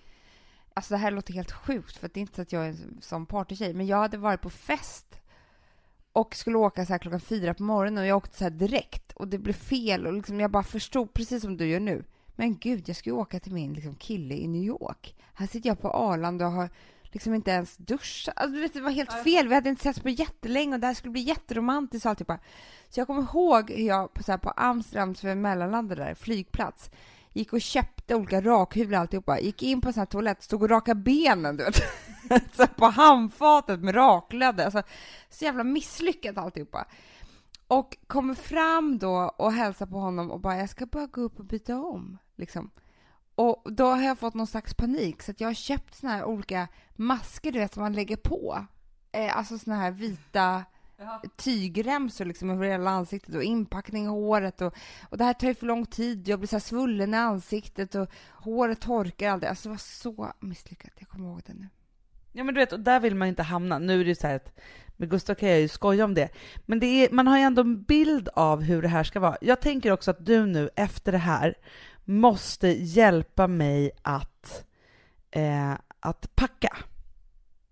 Alltså 0.75 0.95
det 0.95 0.99
här 0.99 1.11
låter 1.11 1.33
helt 1.35 1.53
sjukt, 1.53 1.97
för 1.97 2.09
det 2.09 2.19
är 2.19 2.23
inte 2.23 2.37
så 2.37 2.43
att 2.43 2.53
jag 2.53 2.65
är 2.65 2.69
en 2.69 2.99
sån 3.01 3.27
partytjej, 3.27 3.75
men 3.75 3.87
jag 3.87 3.97
hade 3.97 4.17
varit 4.17 4.41
på 4.41 4.51
fest 4.51 5.21
och 6.13 6.35
skulle 6.35 6.59
åka 6.59 6.87
så 6.87 6.93
här 6.93 6.99
klockan 6.99 7.21
fyra 7.21 7.55
på 7.55 7.63
morgonen 7.63 8.03
och 8.03 8.07
jag 8.07 8.17
åkte 8.17 8.37
så 8.37 8.45
här 8.45 8.51
direkt 8.51 9.13
och 9.13 9.29
det 9.29 9.39
blev 9.39 9.53
fel 9.53 10.07
och 10.07 10.13
liksom 10.13 10.41
jag 10.41 10.51
bara 10.51 10.63
förstod, 10.63 11.15
precis 11.15 11.43
som 11.43 11.57
du 11.57 11.67
gör 11.67 11.81
nu. 11.81 12.05
Men 12.39 12.59
gud, 12.59 12.89
jag 12.89 12.97
ska 12.97 13.11
ju 13.11 13.17
åka 13.17 13.41
till 13.41 13.53
min 13.53 13.73
liksom, 13.73 13.95
kille 13.95 14.35
i 14.35 14.49
New 14.49 14.63
York. 14.63 15.17
Här 15.35 15.47
sitter 15.47 15.69
jag 15.69 15.81
på 15.81 15.91
Arlanda 15.91 16.47
och 16.47 16.53
har 16.53 16.71
liksom 17.03 17.35
inte 17.35 17.51
ens 17.51 17.77
duschat. 17.77 18.35
Alltså, 18.37 18.55
du 18.55 18.61
vet, 18.61 18.73
det 18.73 18.81
var 18.81 18.91
helt 18.91 19.13
fel. 19.13 19.49
Vi 19.49 19.55
hade 19.55 19.71
inte 19.71 19.83
setts 19.83 20.01
på 20.01 20.09
jättelänge 20.09 20.75
och 20.75 20.81
det 20.81 20.87
här 20.87 20.95
skulle 20.95 21.13
bli 21.13 21.21
jätteromantiskt 21.21 22.07
och 22.07 22.11
alltihopa. 22.11 22.39
Så 22.89 23.01
jag 23.01 23.07
kommer 23.07 23.23
ihåg 23.23 23.71
hur 23.71 23.87
jag 23.87 24.15
på, 24.15 24.23
så 24.23 24.33
här, 24.33 24.39
på 24.39 24.51
Amsterdams 24.51 25.21
för 25.21 25.35
mellanlandet 25.35 25.99
där, 25.99 26.15
flygplats, 26.15 26.91
gick 27.33 27.53
och 27.53 27.61
köpte 27.61 28.15
olika 28.15 28.41
rakhyvlar 28.41 28.99
och 28.99 29.03
alltihopa. 29.03 29.41
Gick 29.41 29.63
in 29.63 29.81
på 29.81 29.89
en 29.89 29.95
sån 29.95 30.01
här 30.01 30.07
toalett, 30.07 30.43
stod 30.43 30.63
och 30.63 30.71
raka 30.71 30.95
benen, 30.95 31.57
du 31.57 31.65
vet. 31.65 31.83
så 32.57 32.67
på 32.67 32.87
handfatet 32.87 33.81
med 33.81 33.95
raklödder. 33.95 34.65
Alltså, 34.65 34.83
så 35.31 35.45
jävla 35.45 35.65
misslyckat 35.65 36.39
alltihopa. 36.39 36.87
Och 37.69 37.97
kommer 38.07 38.35
fram 38.35 38.99
då 38.99 39.35
och 39.37 39.53
hälsar 39.53 39.87
på 39.87 39.99
honom 39.99 40.31
och 40.31 40.41
bara, 40.41 40.57
jag 40.57 40.71
ska 40.71 40.87
bara 40.87 41.07
gå 41.07 41.21
upp 41.21 41.39
och 41.39 41.45
byta 41.45 41.77
om. 41.77 42.19
Liksom. 42.39 42.71
Och 43.35 43.73
då 43.73 43.85
har 43.85 44.03
jag 44.03 44.19
fått 44.19 44.35
någon 44.35 44.47
slags 44.47 44.75
panik, 44.75 45.23
så 45.23 45.31
att 45.31 45.41
jag 45.41 45.49
har 45.49 45.55
köpt 45.55 45.95
såna 45.95 46.13
här 46.13 46.25
olika 46.25 46.69
masker, 46.97 47.53
du 47.53 47.59
vet, 47.59 47.75
som 47.75 47.83
man 47.83 47.93
lägger 47.93 48.17
på. 48.17 48.67
Eh, 49.13 49.37
alltså 49.37 49.59
såna 49.59 49.77
här 49.77 49.91
vita 49.91 50.65
tygremsor 51.37 52.25
liksom 52.25 52.51
över 52.51 52.67
hela 52.67 52.91
ansiktet 52.91 53.35
och 53.35 53.43
inpackning 53.43 54.05
i 54.05 54.09
håret 54.09 54.61
och, 54.61 54.75
och 55.11 55.19
det 55.19 55.25
här 55.25 55.33
tar 55.33 55.49
ju 55.49 55.55
för 55.55 55.67
lång 55.67 55.87
tid. 55.87 56.29
Jag 56.29 56.39
blir 56.39 56.49
så 56.49 56.57
här 56.57 56.61
svullen 56.61 57.15
i 57.15 57.17
ansiktet 57.17 57.95
och 57.95 58.09
håret 58.31 58.81
torkar 58.81 59.31
aldrig. 59.31 59.51
Alltså 59.51 59.69
det 59.69 59.73
var 59.73 59.79
så 59.79 60.33
misslyckat. 60.41 60.93
Jag 60.99 61.09
kommer 61.09 61.29
ihåg 61.29 61.43
det 61.47 61.55
nu. 61.55 61.69
Ja 62.33 62.45
men 62.45 62.55
du 62.55 62.61
vet, 62.61 62.73
och 62.73 62.81
där 62.81 63.01
vill 63.01 63.15
man 63.15 63.29
inte 63.29 63.43
hamna. 63.43 63.79
Nu 63.79 64.01
är 64.01 64.05
det 64.05 64.09
ju 64.09 64.15
så 64.15 64.27
här 64.27 64.37
att 64.37 64.59
med 64.97 65.11
Gustav 65.11 65.35
kan 65.35 65.49
jag 65.49 65.61
ju 65.61 65.69
skoja 65.69 66.05
om 66.05 66.15
det. 66.15 66.29
Men 66.67 66.81
det 66.81 66.87
är, 66.87 67.11
man 67.13 67.27
har 67.27 67.39
ju 67.39 67.43
ändå 67.43 67.63
en 67.63 67.83
bild 67.83 68.29
av 68.35 68.63
hur 68.63 68.83
det 68.83 68.89
här 68.89 69.05
ska 69.05 69.21
vara. 69.21 69.37
Jag 69.41 69.61
tänker 69.61 69.93
också 69.93 70.11
att 70.11 70.27
du 70.27 70.47
nu 70.47 70.71
efter 70.77 71.13
det 71.13 71.19
här 71.19 71.55
måste 72.09 72.69
hjälpa 72.69 73.47
mig 73.47 73.91
att, 74.03 74.65
eh, 75.31 75.73
att 76.01 76.37
packa. 76.37 76.77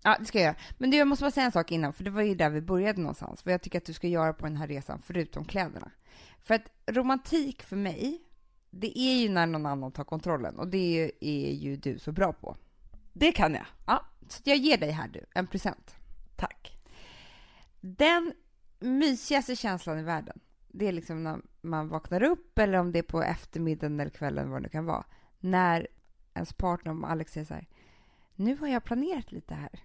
Ja, 0.03 0.17
det 0.19 0.25
ska 0.25 0.37
jag 0.39 0.45
göra. 0.45 0.55
Men 0.77 0.89
du, 0.89 0.97
jag 0.97 1.07
måste 1.07 1.23
bara 1.23 1.31
säga 1.31 1.45
en 1.45 1.51
sak 1.51 1.71
innan, 1.71 1.93
för 1.93 2.03
det 2.03 2.09
var 2.09 2.21
ju 2.21 2.35
där 2.35 2.49
vi 2.49 2.61
började 2.61 3.01
någonstans. 3.01 3.45
Vad 3.45 3.53
jag 3.53 3.61
tycker 3.61 3.77
att 3.77 3.85
du 3.85 3.93
ska 3.93 4.07
göra 4.07 4.33
på 4.33 4.45
den 4.45 4.57
här 4.57 4.67
resan, 4.67 5.01
förutom 5.05 5.45
kläderna. 5.45 5.91
För 6.41 6.53
att 6.53 6.61
romantik 6.87 7.63
för 7.63 7.75
mig, 7.75 8.21
det 8.69 8.99
är 8.99 9.13
ju 9.15 9.29
när 9.29 9.45
någon 9.45 9.65
annan 9.65 9.91
tar 9.91 10.03
kontrollen 10.03 10.59
och 10.59 10.67
det 10.67 11.11
är 11.19 11.51
ju 11.51 11.75
du 11.75 11.99
så 11.99 12.11
bra 12.11 12.33
på. 12.33 12.57
Det 13.13 13.31
kan 13.31 13.53
jag. 13.53 13.65
Ja, 13.87 14.05
så 14.27 14.41
jag 14.45 14.57
ger 14.57 14.77
dig 14.77 14.91
här 14.91 15.07
du, 15.07 15.25
en 15.35 15.47
present. 15.47 15.95
Tack. 16.35 16.79
Den 17.81 18.33
mysigaste 18.79 19.55
känslan 19.55 19.99
i 19.99 20.03
världen, 20.03 20.39
det 20.77 20.87
är 20.87 20.91
liksom 20.91 21.23
när 21.23 21.41
man 21.61 21.87
vaknar 21.87 22.23
upp 22.23 22.59
eller 22.59 22.77
om 22.77 22.91
det 22.91 22.99
är 22.99 23.03
på 23.03 23.23
eftermiddagen 23.23 23.99
eller 23.99 24.11
kvällen, 24.11 24.49
vad 24.49 24.63
det 24.63 24.69
kan 24.69 24.85
vara, 24.85 25.05
när 25.39 25.87
ens 26.33 26.53
partner, 26.53 26.91
om 26.91 27.03
Alex 27.03 27.33
säger 27.33 27.45
så 27.45 27.53
här, 27.53 27.67
nu 28.35 28.57
har 28.57 28.67
jag 28.67 28.83
planerat 28.83 29.31
lite 29.31 29.55
här. 29.55 29.79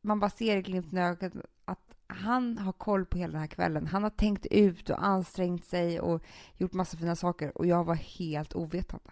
Man 0.00 0.20
bara 0.20 0.30
ser 0.30 0.56
i 0.56 0.62
glimten 0.62 0.98
i 0.98 1.02
ögat 1.02 1.32
att 1.64 1.94
han 2.06 2.58
har 2.58 2.72
koll 2.72 3.06
på 3.06 3.18
hela 3.18 3.32
den 3.32 3.40
här 3.40 3.48
kvällen. 3.48 3.86
Han 3.86 4.02
har 4.02 4.10
tänkt 4.10 4.46
ut 4.46 4.90
och 4.90 5.04
ansträngt 5.04 5.64
sig 5.64 6.00
och 6.00 6.22
gjort 6.56 6.72
massa 6.72 6.96
fina 6.96 7.16
saker 7.16 7.58
och 7.58 7.66
jag 7.66 7.84
var 7.84 7.94
helt 7.94 8.54
ovetande. 8.54 9.10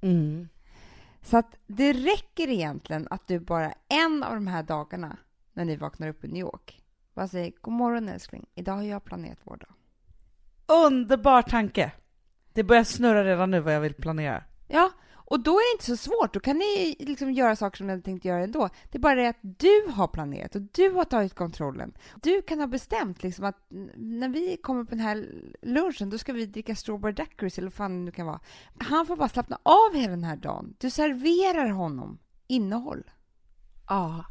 Mm. 0.00 0.48
Så 1.22 1.36
att 1.36 1.58
det 1.66 1.92
räcker 1.92 2.48
egentligen 2.48 3.08
att 3.10 3.26
du 3.26 3.40
bara 3.40 3.72
en 3.88 4.22
av 4.22 4.34
de 4.34 4.46
här 4.46 4.62
dagarna 4.62 5.16
när 5.52 5.64
ni 5.64 5.76
vaknar 5.76 6.08
upp 6.08 6.24
i 6.24 6.28
New 6.28 6.40
York 6.40 6.82
bara 7.16 7.28
säger 7.28 7.52
god 7.60 7.74
morgon 7.74 8.08
älskling, 8.08 8.46
idag 8.54 8.74
har 8.74 8.82
jag 8.82 9.04
planerat 9.04 9.38
vår 9.44 9.56
dag. 9.56 9.74
Underbar 10.66 11.42
tanke! 11.42 11.92
Det 12.52 12.64
börjar 12.64 12.84
snurra 12.84 13.24
redan 13.24 13.50
nu 13.50 13.60
vad 13.60 13.74
jag 13.74 13.80
vill 13.80 13.94
planera. 13.94 14.44
Ja, 14.68 14.90
och 15.28 15.40
då 15.40 15.52
är 15.52 15.72
det 15.72 15.76
inte 15.76 15.96
så 15.96 15.96
svårt. 15.96 16.34
Då 16.34 16.40
kan 16.40 16.58
ni 16.58 16.96
liksom 16.98 17.32
göra 17.32 17.56
saker 17.56 17.76
som 17.76 17.86
ni 17.86 17.92
hade 17.92 18.02
tänkt 18.02 18.24
göra 18.24 18.44
ändå. 18.44 18.68
Det 18.90 18.98
är 18.98 19.02
bara 19.02 19.14
det 19.14 19.28
att 19.28 19.38
du 19.40 19.86
har 19.90 20.08
planerat 20.08 20.54
och 20.54 20.62
du 20.62 20.90
har 20.90 21.04
tagit 21.04 21.34
kontrollen. 21.34 21.92
Du 22.22 22.42
kan 22.42 22.60
ha 22.60 22.66
bestämt 22.66 23.22
liksom 23.22 23.44
att 23.44 23.66
när 23.96 24.28
vi 24.28 24.56
kommer 24.56 24.84
på 24.84 24.90
den 24.90 25.00
här 25.00 25.26
lunchen, 25.62 26.10
då 26.10 26.18
ska 26.18 26.32
vi 26.32 26.46
dricka 26.46 26.74
strawberry 26.76 27.12
daiquiris 27.12 27.58
eller 27.58 27.68
vad 27.68 27.74
fan 27.74 27.98
det 27.98 28.04
nu 28.04 28.10
kan 28.10 28.26
vara. 28.26 28.40
Han 28.78 29.06
får 29.06 29.16
bara 29.16 29.28
slappna 29.28 29.58
av 29.62 29.94
hela 29.94 30.10
den 30.10 30.24
här 30.24 30.36
dagen. 30.36 30.74
Du 30.78 30.90
serverar 30.90 31.68
honom 31.68 32.18
innehåll. 32.46 33.10
Ja. 33.88 34.24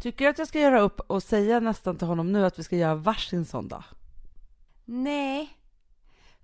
Tycker 0.00 0.24
du 0.24 0.30
att 0.30 0.38
jag 0.38 0.48
ska 0.48 0.60
göra 0.60 0.80
upp 0.80 1.00
och 1.00 1.22
säga 1.22 1.60
nästan 1.60 1.96
till 1.96 2.06
honom 2.06 2.32
nu 2.32 2.46
att 2.46 2.58
vi 2.58 2.62
ska 2.62 2.76
göra 2.76 2.94
varsin 2.94 3.44
sån 3.44 3.68
dag? 3.68 3.84
Nej, 4.84 5.57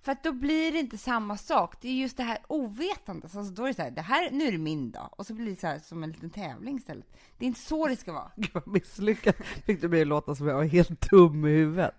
för 0.04 0.12
att 0.12 0.22
då 0.22 0.32
blir 0.32 0.72
det 0.72 0.78
inte 0.78 0.98
samma 0.98 1.36
sak. 1.36 1.74
Det 1.80 1.88
är 1.88 1.92
just 1.92 2.16
det 2.16 2.22
här 2.22 2.38
ovetandet. 2.48 3.36
Alltså 3.36 3.52
då 3.52 3.62
är 3.64 3.68
det 3.68 3.74
så 3.74 3.82
här, 3.82 3.90
det 3.90 4.02
här, 4.02 4.30
nu 4.30 4.44
är 4.44 4.52
det 4.52 4.58
min 4.58 4.90
dag. 4.90 5.08
Och 5.12 5.26
så 5.26 5.34
blir 5.34 5.50
det 5.50 5.60
så 5.60 5.66
här 5.66 5.78
som 5.78 6.02
en 6.02 6.10
liten 6.10 6.30
tävling 6.30 6.76
istället. 6.76 7.06
Det 7.38 7.44
är 7.44 7.46
inte 7.46 7.60
så 7.60 7.88
det 7.88 7.96
ska 7.96 8.12
vara. 8.12 8.30
Gud 8.36 8.50
vad 8.52 8.66
misslyckad 8.66 9.34
fick 9.66 9.80
du 9.80 9.88
mig 9.88 10.02
att 10.02 10.06
låta 10.06 10.34
som 10.34 10.48
jag 10.48 10.54
var 10.54 10.64
helt 10.64 11.10
dum 11.10 11.46
i 11.46 11.50
huvudet. 11.50 11.94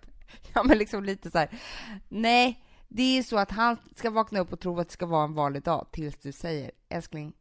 Ja, 0.54 0.62
men 0.62 0.78
liksom 0.78 1.04
lite 1.04 1.30
så 1.30 1.38
här, 1.38 1.60
nej, 2.08 2.64
det 2.88 3.18
är 3.18 3.22
så 3.22 3.38
att 3.38 3.50
han 3.50 3.76
ska 3.94 4.10
vakna 4.10 4.40
upp 4.40 4.52
och 4.52 4.60
tro 4.60 4.80
att 4.80 4.88
det 4.88 4.92
ska 4.92 5.06
vara 5.06 5.24
en 5.24 5.34
vanlig 5.34 5.62
dag 5.62 5.86
tills 5.90 6.18
du 6.18 6.32
säger, 6.32 6.70
älskling, 6.88 7.32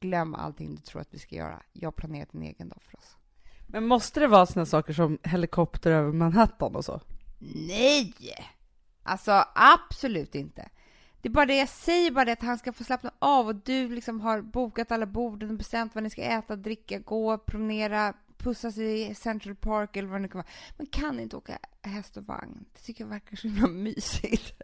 glöm 0.00 0.34
allting 0.34 0.74
du 0.74 0.82
tror 0.82 1.00
att 1.00 1.14
vi 1.14 1.18
ska 1.18 1.36
göra. 1.36 1.62
Jag 1.72 1.86
har 1.86 1.92
planerat 1.92 2.34
en 2.34 2.42
egen 2.42 2.68
dag 2.68 2.82
för 2.82 2.98
oss. 2.98 3.16
Men 3.66 3.86
måste 3.86 4.20
det 4.20 4.26
vara 4.26 4.46
såna 4.46 4.66
saker 4.66 4.92
som 4.92 5.18
helikopter 5.22 5.90
över 5.90 6.12
Manhattan 6.12 6.76
och 6.76 6.84
så? 6.84 7.00
Nej! 7.68 8.14
Alltså 9.04 9.44
absolut 9.54 10.34
inte. 10.34 10.68
Det 11.20 11.28
är 11.28 11.32
bara 11.32 11.46
det 11.46 11.56
jag 11.56 11.68
säger, 11.68 12.10
bara 12.10 12.24
det 12.24 12.32
att 12.32 12.42
han 12.42 12.58
ska 12.58 12.72
få 12.72 12.84
slappna 12.84 13.12
av 13.18 13.46
och 13.46 13.54
du 13.54 13.88
liksom 13.88 14.20
har 14.20 14.40
bokat 14.40 14.92
alla 14.92 15.06
borden 15.06 15.50
och 15.50 15.56
bestämt 15.56 15.94
vad 15.94 16.04
ni 16.04 16.10
ska 16.10 16.22
äta, 16.22 16.56
dricka, 16.56 16.98
gå, 16.98 17.38
promenera, 17.38 18.14
pussas 18.38 18.78
i 18.78 19.14
Central 19.14 19.54
Park 19.54 19.96
eller 19.96 20.08
vad 20.08 20.18
det 20.18 20.22
nu 20.22 20.28
kan 20.28 20.38
vara. 20.38 20.52
Men 20.76 20.86
kan 20.86 21.20
inte 21.20 21.36
åka 21.36 21.58
häst 21.82 22.16
och 22.16 22.24
vagn. 22.24 22.64
Det 22.72 22.80
tycker 22.80 23.04
jag 23.04 23.08
verkar 23.08 23.36
så 23.36 23.48
himla 23.48 23.68
mysigt. 23.68 24.62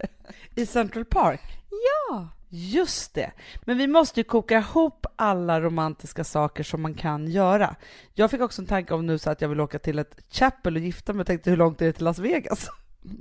I 0.55 0.67
Central 0.67 1.05
Park? 1.05 1.41
Ja! 1.71 2.29
Just 2.53 3.15
det. 3.15 3.33
Men 3.65 3.79
vi 3.79 3.87
måste 3.87 4.21
ju 4.21 4.25
koka 4.25 4.59
ihop 4.59 5.07
alla 5.17 5.61
romantiska 5.61 6.25
saker 6.25 6.63
som 6.63 6.83
man 6.83 6.95
kan 6.95 7.27
göra. 7.27 7.77
Jag 8.15 8.31
fick 8.31 8.41
också 8.41 8.63
en 8.63 8.69
tanke 8.69 8.95
om 8.95 9.07
nu 9.07 9.19
så 9.19 9.31
att 9.31 9.41
jag 9.41 9.49
vill 9.49 9.61
åka 9.61 9.79
till 9.79 9.99
ett 9.99 10.21
chapel 10.31 10.77
och 10.77 10.83
gifta 10.83 11.13
mig 11.13 11.21
och 11.21 11.27
tänkte 11.27 11.51
hur 11.51 11.57
långt 11.57 11.83
är 11.83 11.87
det 11.87 11.93
till 11.93 12.05
Las 12.05 12.19
Vegas? 12.19 12.69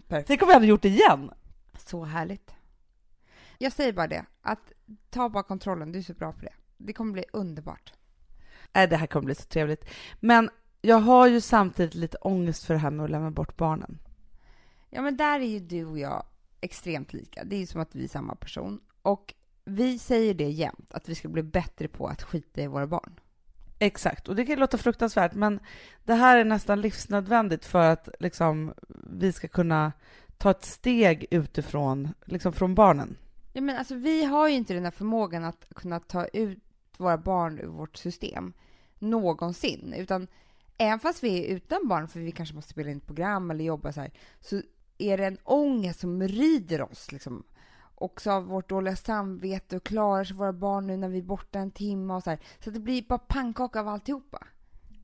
Perfekt. 0.08 0.28
Tänk 0.28 0.42
om 0.42 0.48
vi 0.48 0.54
hade 0.54 0.66
gjort 0.66 0.82
det 0.82 0.90
igen! 0.90 1.32
Så 1.78 2.04
härligt. 2.04 2.56
Jag 3.58 3.74
säger 3.74 3.94
bara 3.94 4.08
det, 4.08 4.26
att 4.42 4.72
ta 5.10 5.30
bara 5.30 5.44
kontrollen, 5.44 5.92
du 5.92 6.00
är 6.00 6.04
så 6.04 6.14
bra 6.14 6.32
på 6.32 6.42
det. 6.42 6.54
Det 6.78 6.94
kommer 6.94 7.14
bli 7.14 7.26
underbart. 7.34 7.94
Nej, 8.74 8.88
det 8.88 8.98
här 8.98 9.08
kommer 9.08 9.26
bli 9.26 9.36
så 9.36 9.44
trevligt. 9.44 9.86
Men 10.20 10.50
jag 10.82 11.00
har 11.00 11.28
ju 11.28 11.42
samtidigt 11.42 11.96
lite 11.96 12.18
ångest 12.18 12.64
för 12.64 12.74
det 12.74 12.80
här 12.80 12.92
med 12.92 13.04
att 13.04 13.10
lämna 13.10 13.32
bort 13.32 13.58
barnen. 13.58 14.00
Ja, 14.90 15.02
men 15.02 15.18
där 15.18 15.40
är 15.40 15.46
ju 15.46 15.60
du 15.60 15.86
och 15.86 16.00
jag 16.00 16.26
extremt 16.62 17.14
lika. 17.14 17.44
Det 17.44 17.56
är 17.56 17.60
ju 17.60 17.66
som 17.66 17.82
att 17.82 17.96
vi 17.96 18.04
är 18.04 18.08
samma 18.08 18.36
person. 18.36 18.82
Och 19.02 19.34
vi 19.66 20.00
säger 20.00 20.34
det 20.34 20.50
jämt, 20.50 20.92
att 20.92 21.10
vi 21.10 21.16
ska 21.16 21.28
bli 21.28 21.44
bättre 21.44 21.88
på 21.88 22.08
att 22.08 22.24
skita 22.24 22.62
i 22.62 22.68
våra 22.68 22.88
barn. 22.88 23.20
Exakt, 23.80 24.28
och 24.28 24.36
det 24.36 24.46
kan 24.46 24.60
låta 24.60 24.78
fruktansvärt, 24.78 25.34
men 25.34 25.60
det 26.06 26.14
här 26.14 26.38
är 26.38 26.44
nästan 26.44 26.82
livsnödvändigt 26.82 27.66
för 27.66 27.92
att 27.92 28.10
liksom, 28.20 28.74
vi 29.12 29.34
ska 29.34 29.48
kunna 29.48 29.92
ta 30.38 30.52
ett 30.52 30.66
steg 30.66 31.26
utifrån, 31.32 32.10
liksom 32.26 32.54
från 32.54 32.76
barnen. 32.76 33.18
Ja, 33.54 33.62
men 33.62 33.78
alltså, 33.78 33.96
vi 33.96 34.24
har 34.24 34.48
ju 34.48 34.56
inte 34.56 34.74
den 34.74 34.84
här 34.84 34.92
förmågan 34.92 35.44
att 35.44 35.66
kunna 35.76 36.00
ta 36.00 36.26
ut 36.26 36.64
våra 36.98 37.18
barn 37.18 37.60
ur 37.60 37.68
vårt 37.68 37.98
system 37.98 38.54
någonsin, 39.00 39.94
utan 39.98 40.28
även 40.78 41.00
fast 41.00 41.24
vi 41.24 41.46
är 41.46 41.56
utan 41.56 41.88
barn, 41.88 42.08
för 42.08 42.20
vi 42.20 42.32
kanske 42.32 42.56
måste 42.56 42.72
spela 42.72 42.92
in 42.92 42.98
ett 42.98 43.06
program 43.06 43.52
eller 43.52 43.64
jobba 43.64 43.94
så 43.94 44.02
här, 44.02 44.12
så 44.42 44.62
är 44.98 45.18
det 45.18 45.26
en 45.26 45.38
ångest 45.44 46.00
som 46.00 46.24
rider 46.24 46.82
oss. 46.82 47.12
Liksom. 47.12 47.44
Också 48.00 48.32
av 48.32 48.46
vårt 48.46 48.70
dåliga 48.70 48.96
samvete 48.96 49.76
och 49.78 49.84
klarar 49.84 50.24
sig 50.24 50.36
våra 50.36 50.54
barn 50.54 50.88
nu 50.88 50.98
när 50.98 51.10
vi 51.10 51.18
är 51.18 51.24
borta 51.24 51.60
en 51.60 51.72
timme 51.72 52.14
och 52.14 52.24
så 52.24 52.30
här. 52.30 52.40
Så 52.64 52.70
det 52.70 52.80
blir 52.80 53.02
bara 53.02 53.20
pannkaka 53.20 53.80
av 53.80 53.88
alltihopa. 53.88 54.48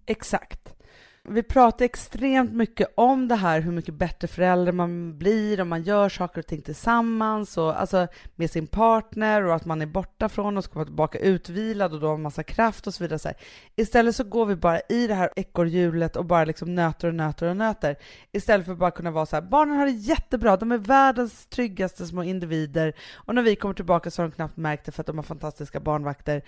Exakt. 0.06 0.76
Vi 1.28 1.44
pratar 1.44 1.86
extremt 1.86 2.54
mycket 2.54 2.94
om 2.96 3.28
det 3.28 3.36
här, 3.36 3.62
hur 3.62 3.72
mycket 3.72 3.94
bättre 3.94 4.28
förälder 4.28 4.72
man 4.72 5.18
blir 5.18 5.62
om 5.62 5.70
man 5.70 5.84
gör 5.84 6.10
saker 6.10 6.40
och 6.40 6.48
ting 6.48 6.62
tillsammans, 6.62 7.58
och, 7.58 7.80
alltså 7.80 8.08
med 8.36 8.52
sin 8.52 8.68
partner 8.68 9.44
och 9.46 9.56
att 9.56 9.66
man 9.66 9.82
är 9.82 9.86
borta 9.86 10.30
från 10.30 10.58
och 10.58 10.64
ska 10.64 10.74
vara 10.74 10.86
tillbaka 10.86 11.20
utvilad 11.20 11.94
och 11.94 12.00
då 12.00 12.08
har 12.08 12.18
massa 12.18 12.44
kraft 12.44 12.88
och 12.88 12.94
så 12.94 13.04
vidare. 13.04 13.20
Så 13.20 13.28
här. 13.28 13.38
Istället 13.76 14.16
så 14.16 14.24
går 14.24 14.46
vi 14.46 14.56
bara 14.56 14.80
i 14.90 15.08
det 15.08 15.14
här 15.14 15.30
ekorrhjulet 15.36 16.16
och 16.16 16.26
bara 16.26 16.46
liksom 16.46 16.76
nöter 16.76 17.08
och 17.08 17.16
nöter 17.16 17.48
och 17.48 17.58
nöter. 17.58 17.96
Istället 18.32 18.66
för 18.66 18.74
att 18.74 18.80
bara 18.80 18.92
kunna 18.92 19.12
vara 19.12 19.26
så 19.26 19.36
här, 19.36 19.44
barnen 19.44 19.78
har 19.78 19.86
det 19.86 19.92
jättebra, 19.92 20.58
de 20.58 20.72
är 20.72 20.78
världens 20.78 21.46
tryggaste 21.46 22.06
små 22.06 22.24
individer 22.24 22.94
och 23.14 23.36
när 23.36 23.42
vi 23.42 23.56
kommer 23.56 23.74
tillbaka 23.74 24.12
så 24.12 24.22
har 24.22 24.30
de 24.30 24.36
knappt 24.36 24.58
märkt 24.58 24.86
det 24.86 24.92
för 24.92 25.02
att 25.02 25.08
de 25.08 25.18
har 25.18 25.24
fantastiska 25.24 25.80
barnvakter. 25.80 26.42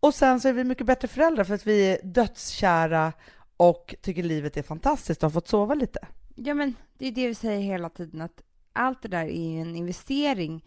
Och 0.00 0.14
sen 0.14 0.40
så 0.40 0.48
är 0.48 0.52
vi 0.52 0.64
mycket 0.64 0.86
bättre 0.86 1.08
föräldrar 1.08 1.44
för 1.44 1.54
att 1.54 1.66
vi 1.66 1.92
är 1.92 1.98
dödskära 2.02 3.12
och 3.56 3.94
tycker 4.00 4.22
livet 4.22 4.56
är 4.56 4.62
fantastiskt 4.62 5.22
och 5.22 5.26
har 5.26 5.32
fått 5.32 5.48
sova 5.48 5.74
lite. 5.74 5.98
Ja, 6.34 6.54
men 6.54 6.74
det 6.98 7.06
är 7.06 7.12
det 7.12 7.28
vi 7.28 7.34
säger 7.34 7.60
hela 7.60 7.88
tiden, 7.88 8.20
att 8.20 8.42
allt 8.72 9.02
det 9.02 9.08
där 9.08 9.24
är 9.24 9.60
en 9.60 9.76
investering 9.76 10.64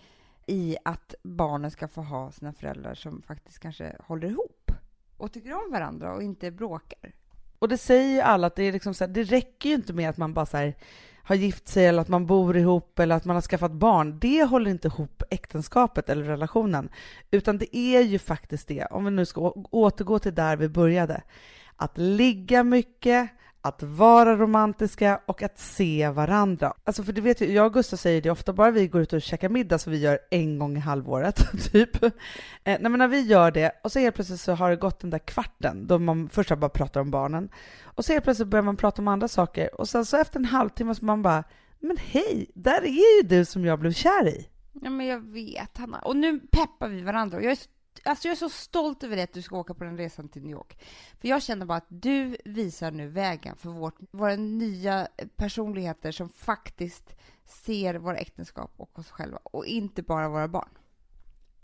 i 0.48 0.78
att 0.86 1.16
barnen 1.24 1.72
ska 1.72 1.88
få 1.88 2.02
ha 2.02 2.32
sina 2.32 2.54
föräldrar 2.54 2.96
som 2.96 3.22
faktiskt 3.22 3.60
kanske 3.60 3.96
håller 4.00 4.28
ihop 4.28 4.72
och 5.18 5.34
tycker 5.34 5.54
om 5.54 5.72
varandra 5.72 6.14
och 6.14 6.24
inte 6.24 6.52
bråkar. 6.52 7.16
Och 7.60 7.68
det 7.68 7.78
säger 7.78 8.16
ju 8.16 8.22
alla 8.22 8.48
att 8.48 8.56
det, 8.56 8.64
är 8.64 8.72
liksom 8.72 8.94
så 8.94 9.04
här, 9.04 9.12
det 9.12 9.24
räcker 9.24 9.70
ju 9.70 9.76
inte 9.76 9.94
med 9.94 10.10
att 10.10 10.18
man 10.18 10.34
bara 10.34 10.46
så 10.46 10.58
här, 10.58 10.76
har 11.24 11.36
gift 11.36 11.68
sig 11.68 11.86
eller 11.86 12.02
att 12.02 12.08
man 12.08 12.26
bor 12.26 12.58
ihop 12.58 13.00
eller 13.00 13.16
att 13.16 13.26
man 13.26 13.36
har 13.36 13.42
skaffat 13.42 13.72
barn. 13.72 14.20
Det 14.20 14.44
håller 14.44 14.72
inte 14.72 14.88
ihop 14.88 15.24
äktenskapet 15.30 16.10
eller 16.10 16.24
relationen, 16.24 16.90
utan 17.32 17.58
det 17.58 17.78
är 17.78 18.02
ju 18.02 18.20
faktiskt 18.20 18.68
det, 18.68 18.86
om 18.86 19.06
vi 19.06 19.12
nu 19.12 19.26
ska 19.26 19.42
återgå 19.72 20.20
till 20.20 20.36
där 20.36 20.58
vi 20.58 20.70
började, 20.70 21.22
att 21.78 21.98
ligga 21.98 22.64
mycket, 22.64 23.30
att 23.62 23.84
vara 23.84 24.36
romantiska 24.36 25.20
och 25.26 25.44
att 25.44 25.60
se 25.60 26.10
varandra. 26.10 26.74
Alltså 26.84 27.04
för 27.04 27.14
det 27.14 27.22
vet 27.22 27.42
ju, 27.42 27.52
jag 27.52 27.66
och 27.66 27.74
Gustav 27.74 27.98
säger 27.98 28.22
det 28.22 28.30
ofta, 28.30 28.54
bara 28.54 28.72
vi 28.72 28.88
går 28.88 29.02
ut 29.02 29.14
och 29.14 29.22
käkar 29.22 29.50
middag 29.50 29.78
som 29.78 29.92
vi 29.92 29.98
gör 29.98 30.20
en 30.32 30.60
gång 30.60 30.78
i 30.78 30.80
halvåret, 30.80 31.48
typ. 31.72 32.04
Eh, 32.04 32.12
nej, 32.64 32.80
men 32.80 32.98
när 32.98 33.08
vi 33.08 33.22
gör 33.22 33.52
det, 33.52 33.72
och 33.84 33.92
så 33.92 34.00
helt 34.00 34.16
plötsligt 34.16 34.40
så 34.40 34.54
har 34.54 34.70
det 34.70 34.76
gått 34.76 35.00
den 35.00 35.10
där 35.10 35.20
kvarten 35.20 35.88
då 35.88 36.00
man 36.00 36.30
först 36.30 36.58
bara 36.58 36.70
pratar 36.70 37.02
om 37.02 37.12
barnen, 37.12 37.50
och 37.84 38.06
så 38.06 38.14
helt 38.14 38.24
plötsligt 38.24 38.48
börjar 38.48 38.64
man 38.64 38.78
prata 38.78 39.02
om 39.02 39.08
andra 39.08 39.28
saker, 39.28 39.80
och 39.82 39.90
sen 39.90 40.06
så 40.06 40.18
efter 40.18 40.40
en 40.40 40.46
halvtimme 40.46 40.96
så 40.96 41.06
man 41.06 41.22
bara, 41.22 41.44
men 41.80 41.98
hej, 41.98 42.52
där 42.54 42.82
är 42.82 43.22
ju 43.22 43.28
du 43.28 43.46
som 43.46 43.66
jag 43.66 43.80
blev 43.80 43.92
kär 43.92 44.28
i. 44.28 44.48
Ja, 44.82 44.90
men 44.90 45.06
jag 45.06 45.20
vet, 45.20 45.78
Hanna. 45.78 46.00
Och 46.00 46.16
nu 46.16 46.40
peppar 46.40 46.88
vi 46.88 47.02
varandra. 47.02 47.38
Och 47.38 47.44
jag 47.44 47.52
är 47.52 47.56
så 47.56 47.70
Alltså 48.04 48.28
jag 48.28 48.32
är 48.32 48.36
så 48.36 48.50
stolt 48.50 49.04
över 49.04 49.16
det 49.16 49.24
att 49.24 49.34
du 49.34 49.42
ska 49.42 49.58
åka 49.58 49.74
på 49.74 49.84
den 49.84 49.98
resan 49.98 50.30
till 50.30 50.42
New 50.42 50.52
York. 50.52 50.84
För 51.20 51.28
jag 51.28 51.44
känner 51.44 51.66
bara 51.66 51.78
att 51.78 51.86
du 51.88 52.38
visar 52.46 52.92
nu 52.92 53.08
vägen 53.08 53.56
för 53.56 53.70
vårt, 53.70 53.96
våra 54.12 54.36
nya 54.36 55.08
personligheter 55.36 56.12
som 56.12 56.30
faktiskt 56.30 57.16
ser 57.46 57.96
våra 57.96 58.18
äktenskap 58.18 58.74
och 58.78 59.00
oss 59.00 59.12
själva 59.12 59.40
och 59.44 59.66
inte 59.66 60.02
bara 60.04 60.30
våra 60.30 60.48
barn. 60.48 60.70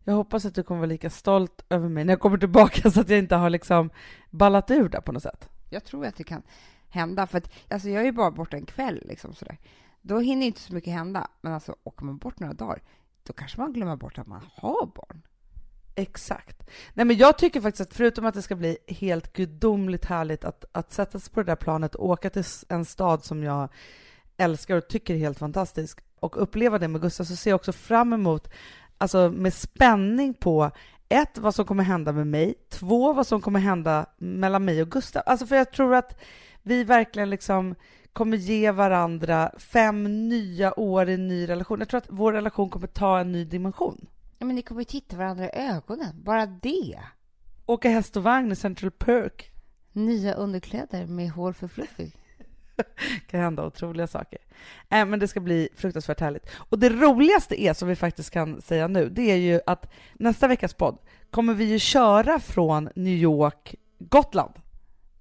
Jag 0.04 0.14
hoppas 0.14 0.46
att 0.46 0.56
du 0.56 0.64
kommer 0.64 0.80
vara 0.80 0.90
lika 0.90 1.10
stolt 1.10 1.66
över 1.70 1.90
mig 1.90 2.06
när 2.06 2.14
jag 2.14 2.20
kommer 2.20 2.38
tillbaka 2.38 2.92
så 2.92 3.02
att 3.02 3.10
jag 3.10 3.20
inte 3.20 3.36
har 3.36 3.50
liksom 3.50 3.90
ballat 4.30 4.72
ur 4.72 4.90
där 4.90 5.02
på 5.02 5.12
något 5.12 5.24
sätt. 5.24 5.50
Jag 5.70 5.84
tror 5.84 6.06
att 6.06 6.16
det 6.16 6.24
kan 6.24 6.44
hända, 6.90 7.28
för 7.28 7.38
att 7.38 7.52
alltså 7.70 7.90
jag 7.90 8.02
är 8.02 8.06
ju 8.06 8.12
bara 8.12 8.32
borta 8.32 8.58
en 8.58 8.66
kväll 8.66 9.04
liksom 9.06 9.34
sådär. 9.34 9.58
Då 10.02 10.20
hinner 10.20 10.46
inte 10.46 10.60
så 10.60 10.74
mycket 10.74 10.94
hända. 10.94 11.28
Men 11.42 11.54
alltså 11.54 11.76
åker 11.84 12.06
man 12.06 12.18
bort 12.18 12.40
några 12.40 12.54
dagar, 12.54 12.82
då 13.24 13.34
kanske 13.34 13.60
man 13.60 13.74
glömmer 13.74 13.96
bort 13.96 14.18
att 14.18 14.28
man 14.28 14.46
har 14.54 14.86
barn. 14.96 15.22
Exakt. 15.96 16.70
Nej, 16.94 17.06
men 17.06 17.18
jag 17.18 17.38
tycker 17.38 17.62
faktiskt 17.62 17.90
att 17.90 17.98
förutom 17.98 18.26
att 18.26 18.34
det 18.34 18.42
ska 18.42 18.56
bli 18.56 18.78
helt 18.88 19.34
gudomligt 19.34 20.06
härligt 20.06 20.46
att, 20.46 20.66
att 20.72 20.92
sätta 20.92 21.20
sig 21.20 21.34
på 21.34 21.40
det 21.40 21.52
där 21.52 21.56
planet 21.56 21.96
och 21.96 22.10
åka 22.10 22.30
till 22.30 22.44
en 22.70 22.86
stad 22.86 23.24
som 23.24 23.44
jag 23.44 23.70
älskar 24.38 24.78
och 24.78 24.88
tycker 24.88 25.14
är 25.14 25.18
helt 25.18 25.40
fantastisk 25.40 26.00
och 26.20 26.42
uppleva 26.42 26.80
det 26.80 26.88
med 26.88 27.02
Gustav 27.02 27.24
så 27.24 27.36
ser 27.36 27.52
jag 27.52 27.56
också 27.56 27.72
fram 27.72 28.14
emot, 28.14 28.50
alltså 28.98 29.32
med 29.32 29.54
spänning 29.54 30.34
på 30.34 30.72
ett, 31.10 31.38
vad 31.38 31.56
som 31.56 31.66
kommer 31.66 31.84
hända 31.84 32.12
med 32.12 32.28
mig, 32.28 32.56
två, 32.70 33.14
vad 33.14 33.28
som 33.28 33.42
kommer 33.42 33.60
hända 33.60 34.06
mellan 34.18 34.66
mig 34.66 34.82
och 34.82 34.92
Gustav. 34.92 35.24
Alltså 35.26 35.46
för 35.46 35.56
jag 35.56 35.72
tror 35.72 35.96
att 35.96 36.22
vi 36.62 36.84
verkligen 36.84 37.30
liksom 37.30 37.76
kommer 38.14 38.38
ge 38.38 38.72
varandra 38.72 39.52
fem 39.58 40.28
nya 40.30 40.80
år 40.80 41.10
i 41.10 41.14
en 41.14 41.28
ny 41.28 41.50
relation. 41.50 41.80
Jag 41.80 41.90
tror 41.90 41.98
att 41.98 42.10
vår 42.10 42.34
relation 42.34 42.70
kommer 42.70 42.88
ta 42.88 43.20
en 43.20 43.32
ny 43.32 43.46
dimension. 43.46 44.08
Ja, 44.42 44.46
men 44.46 44.56
ni 44.56 44.62
kommer 44.62 44.82
ju 44.82 44.86
titta 44.86 45.18
varandra 45.18 45.46
i 45.46 45.50
ögonen, 45.54 46.24
bara 46.24 46.46
det. 46.46 47.00
Åka 47.66 47.90
häst 47.90 48.18
och 48.18 48.24
vagn 48.24 48.52
i 48.52 48.56
Central 48.56 48.92
Perk. 48.92 49.52
Nya 49.92 50.34
underkläder 50.34 51.06
med 51.06 51.32
hål 51.32 51.54
för 51.54 51.68
Fluffy. 51.68 52.12
kan 53.28 53.40
hända 53.40 53.66
otroliga 53.66 54.08
saker. 54.08 54.40
Äh, 54.90 55.06
men 55.06 55.20
det 55.20 55.28
ska 55.28 55.40
bli 55.40 55.70
fruktansvärt 55.76 56.20
härligt. 56.20 56.50
Och 56.56 56.80
det 56.80 56.90
roligaste 56.90 57.62
är, 57.62 57.74
som 57.74 57.88
vi 57.88 57.96
faktiskt 57.96 58.30
kan 58.30 58.62
säga 58.62 58.88
nu, 58.88 59.10
det 59.10 59.32
är 59.32 59.36
ju 59.36 59.60
att 59.66 59.92
nästa 60.14 60.48
veckas 60.48 60.74
podd 60.74 60.98
kommer 61.30 61.54
vi 61.54 61.64
ju 61.64 61.80
köra 61.80 62.40
från 62.40 62.90
New 62.96 63.14
York, 63.14 63.76
Gotland. 64.00 64.54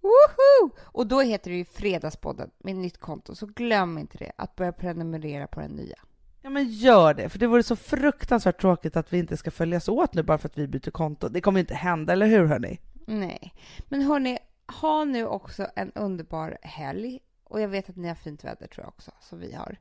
Woho! 0.01 0.71
Och 0.81 1.07
då 1.07 1.21
heter 1.21 1.51
det 1.51 1.57
ju 1.57 1.65
Fredagspodden 1.65 2.51
med 2.59 2.77
nytt 2.77 2.99
konto, 2.99 3.35
så 3.35 3.47
glöm 3.47 3.99
inte 3.99 4.19
det, 4.19 4.33
att 4.37 4.57
börja 4.57 4.73
prenumerera 4.73 5.47
på 5.47 5.61
den 5.61 5.71
nya. 5.71 5.97
Ja 6.43 6.51
men 6.51 6.69
gör 6.69 7.15
det, 7.15 7.29
för 7.29 7.39
det 7.39 7.47
vore 7.47 7.63
så 7.63 7.77
fruktansvärt 7.77 8.61
tråkigt 8.61 8.97
att 8.97 9.13
vi 9.13 9.19
inte 9.19 9.37
ska 9.37 9.51
följas 9.51 9.89
åt 9.89 10.15
nu 10.15 10.23
bara 10.23 10.39
för 10.39 10.49
att 10.49 10.59
vi 10.59 10.69
byter 10.69 10.91
konto. 10.91 11.29
Det 11.29 11.41
kommer 11.41 11.61
inte 11.61 11.75
hända, 11.75 12.13
eller 12.13 12.27
hur 12.27 12.47
hörni? 12.47 12.81
Nej, 13.07 13.55
men 13.89 14.03
hörni, 14.03 14.39
ha 14.81 15.05
nu 15.05 15.27
också 15.27 15.67
en 15.77 15.93
underbar 15.93 16.59
helg. 16.63 17.21
Och 17.45 17.61
jag 17.61 17.69
vet 17.69 17.91
att 17.91 17.97
ni 17.97 18.09
har 18.09 18.15
fint 18.15 18.45
väder 18.45 18.67
tror 18.67 18.85
jag 18.85 18.89
också, 18.89 19.11
som 19.21 19.39
vi 19.39 19.53
har. 19.53 19.77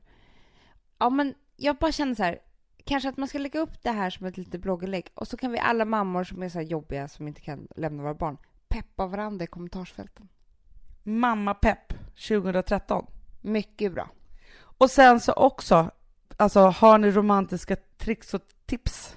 Ja, 0.98 1.10
men 1.10 1.34
jag 1.56 1.76
bara 1.76 1.92
känner 1.92 2.14
så 2.14 2.22
här, 2.22 2.38
kanske 2.84 3.08
att 3.08 3.16
man 3.16 3.28
ska 3.28 3.38
lägga 3.38 3.60
upp 3.60 3.82
det 3.82 3.90
här 3.90 4.10
som 4.10 4.26
ett 4.26 4.36
litet 4.36 4.60
blogginlägg 4.60 5.10
och 5.14 5.28
så 5.28 5.36
kan 5.36 5.52
vi 5.52 5.58
alla 5.58 5.84
mammor 5.84 6.24
som 6.24 6.42
är 6.42 6.48
så 6.48 6.58
här 6.58 6.66
jobbiga 6.66 7.08
som 7.08 7.28
inte 7.28 7.40
kan 7.40 7.68
lämna 7.76 8.02
våra 8.02 8.14
barn 8.14 8.36
peppa 8.68 9.06
varandra 9.06 9.44
i 9.44 9.46
kommentarsfälten. 9.46 10.28
Mamma 11.02 11.54
Pepp 11.54 11.92
2013. 12.28 13.06
Mycket 13.40 13.92
bra. 13.92 14.10
Och 14.60 14.90
sen 14.90 15.20
så 15.20 15.32
också, 15.32 15.90
alltså 16.40 16.60
har 16.60 16.98
ni 16.98 17.10
romantiska 17.10 17.76
tricks 17.98 18.34
och 18.34 18.42
tips, 18.66 19.16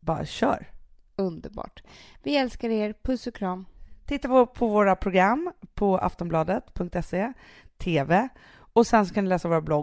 bara 0.00 0.26
kör. 0.26 0.70
Underbart. 1.16 1.82
Vi 2.22 2.36
älskar 2.36 2.70
er. 2.70 2.94
Puss 3.02 3.26
och 3.26 3.34
kram. 3.34 3.66
Titta 4.06 4.28
på, 4.28 4.46
på 4.46 4.68
våra 4.68 4.96
program 4.96 5.52
på 5.74 5.98
aftonbladet.se, 5.98 7.32
TV 7.78 8.28
och 8.74 8.86
sen 8.86 9.06
så 9.06 9.14
kan 9.14 9.24
ni 9.24 9.30
läsa 9.30 9.48
våra 9.48 9.60
blogg 9.60 9.82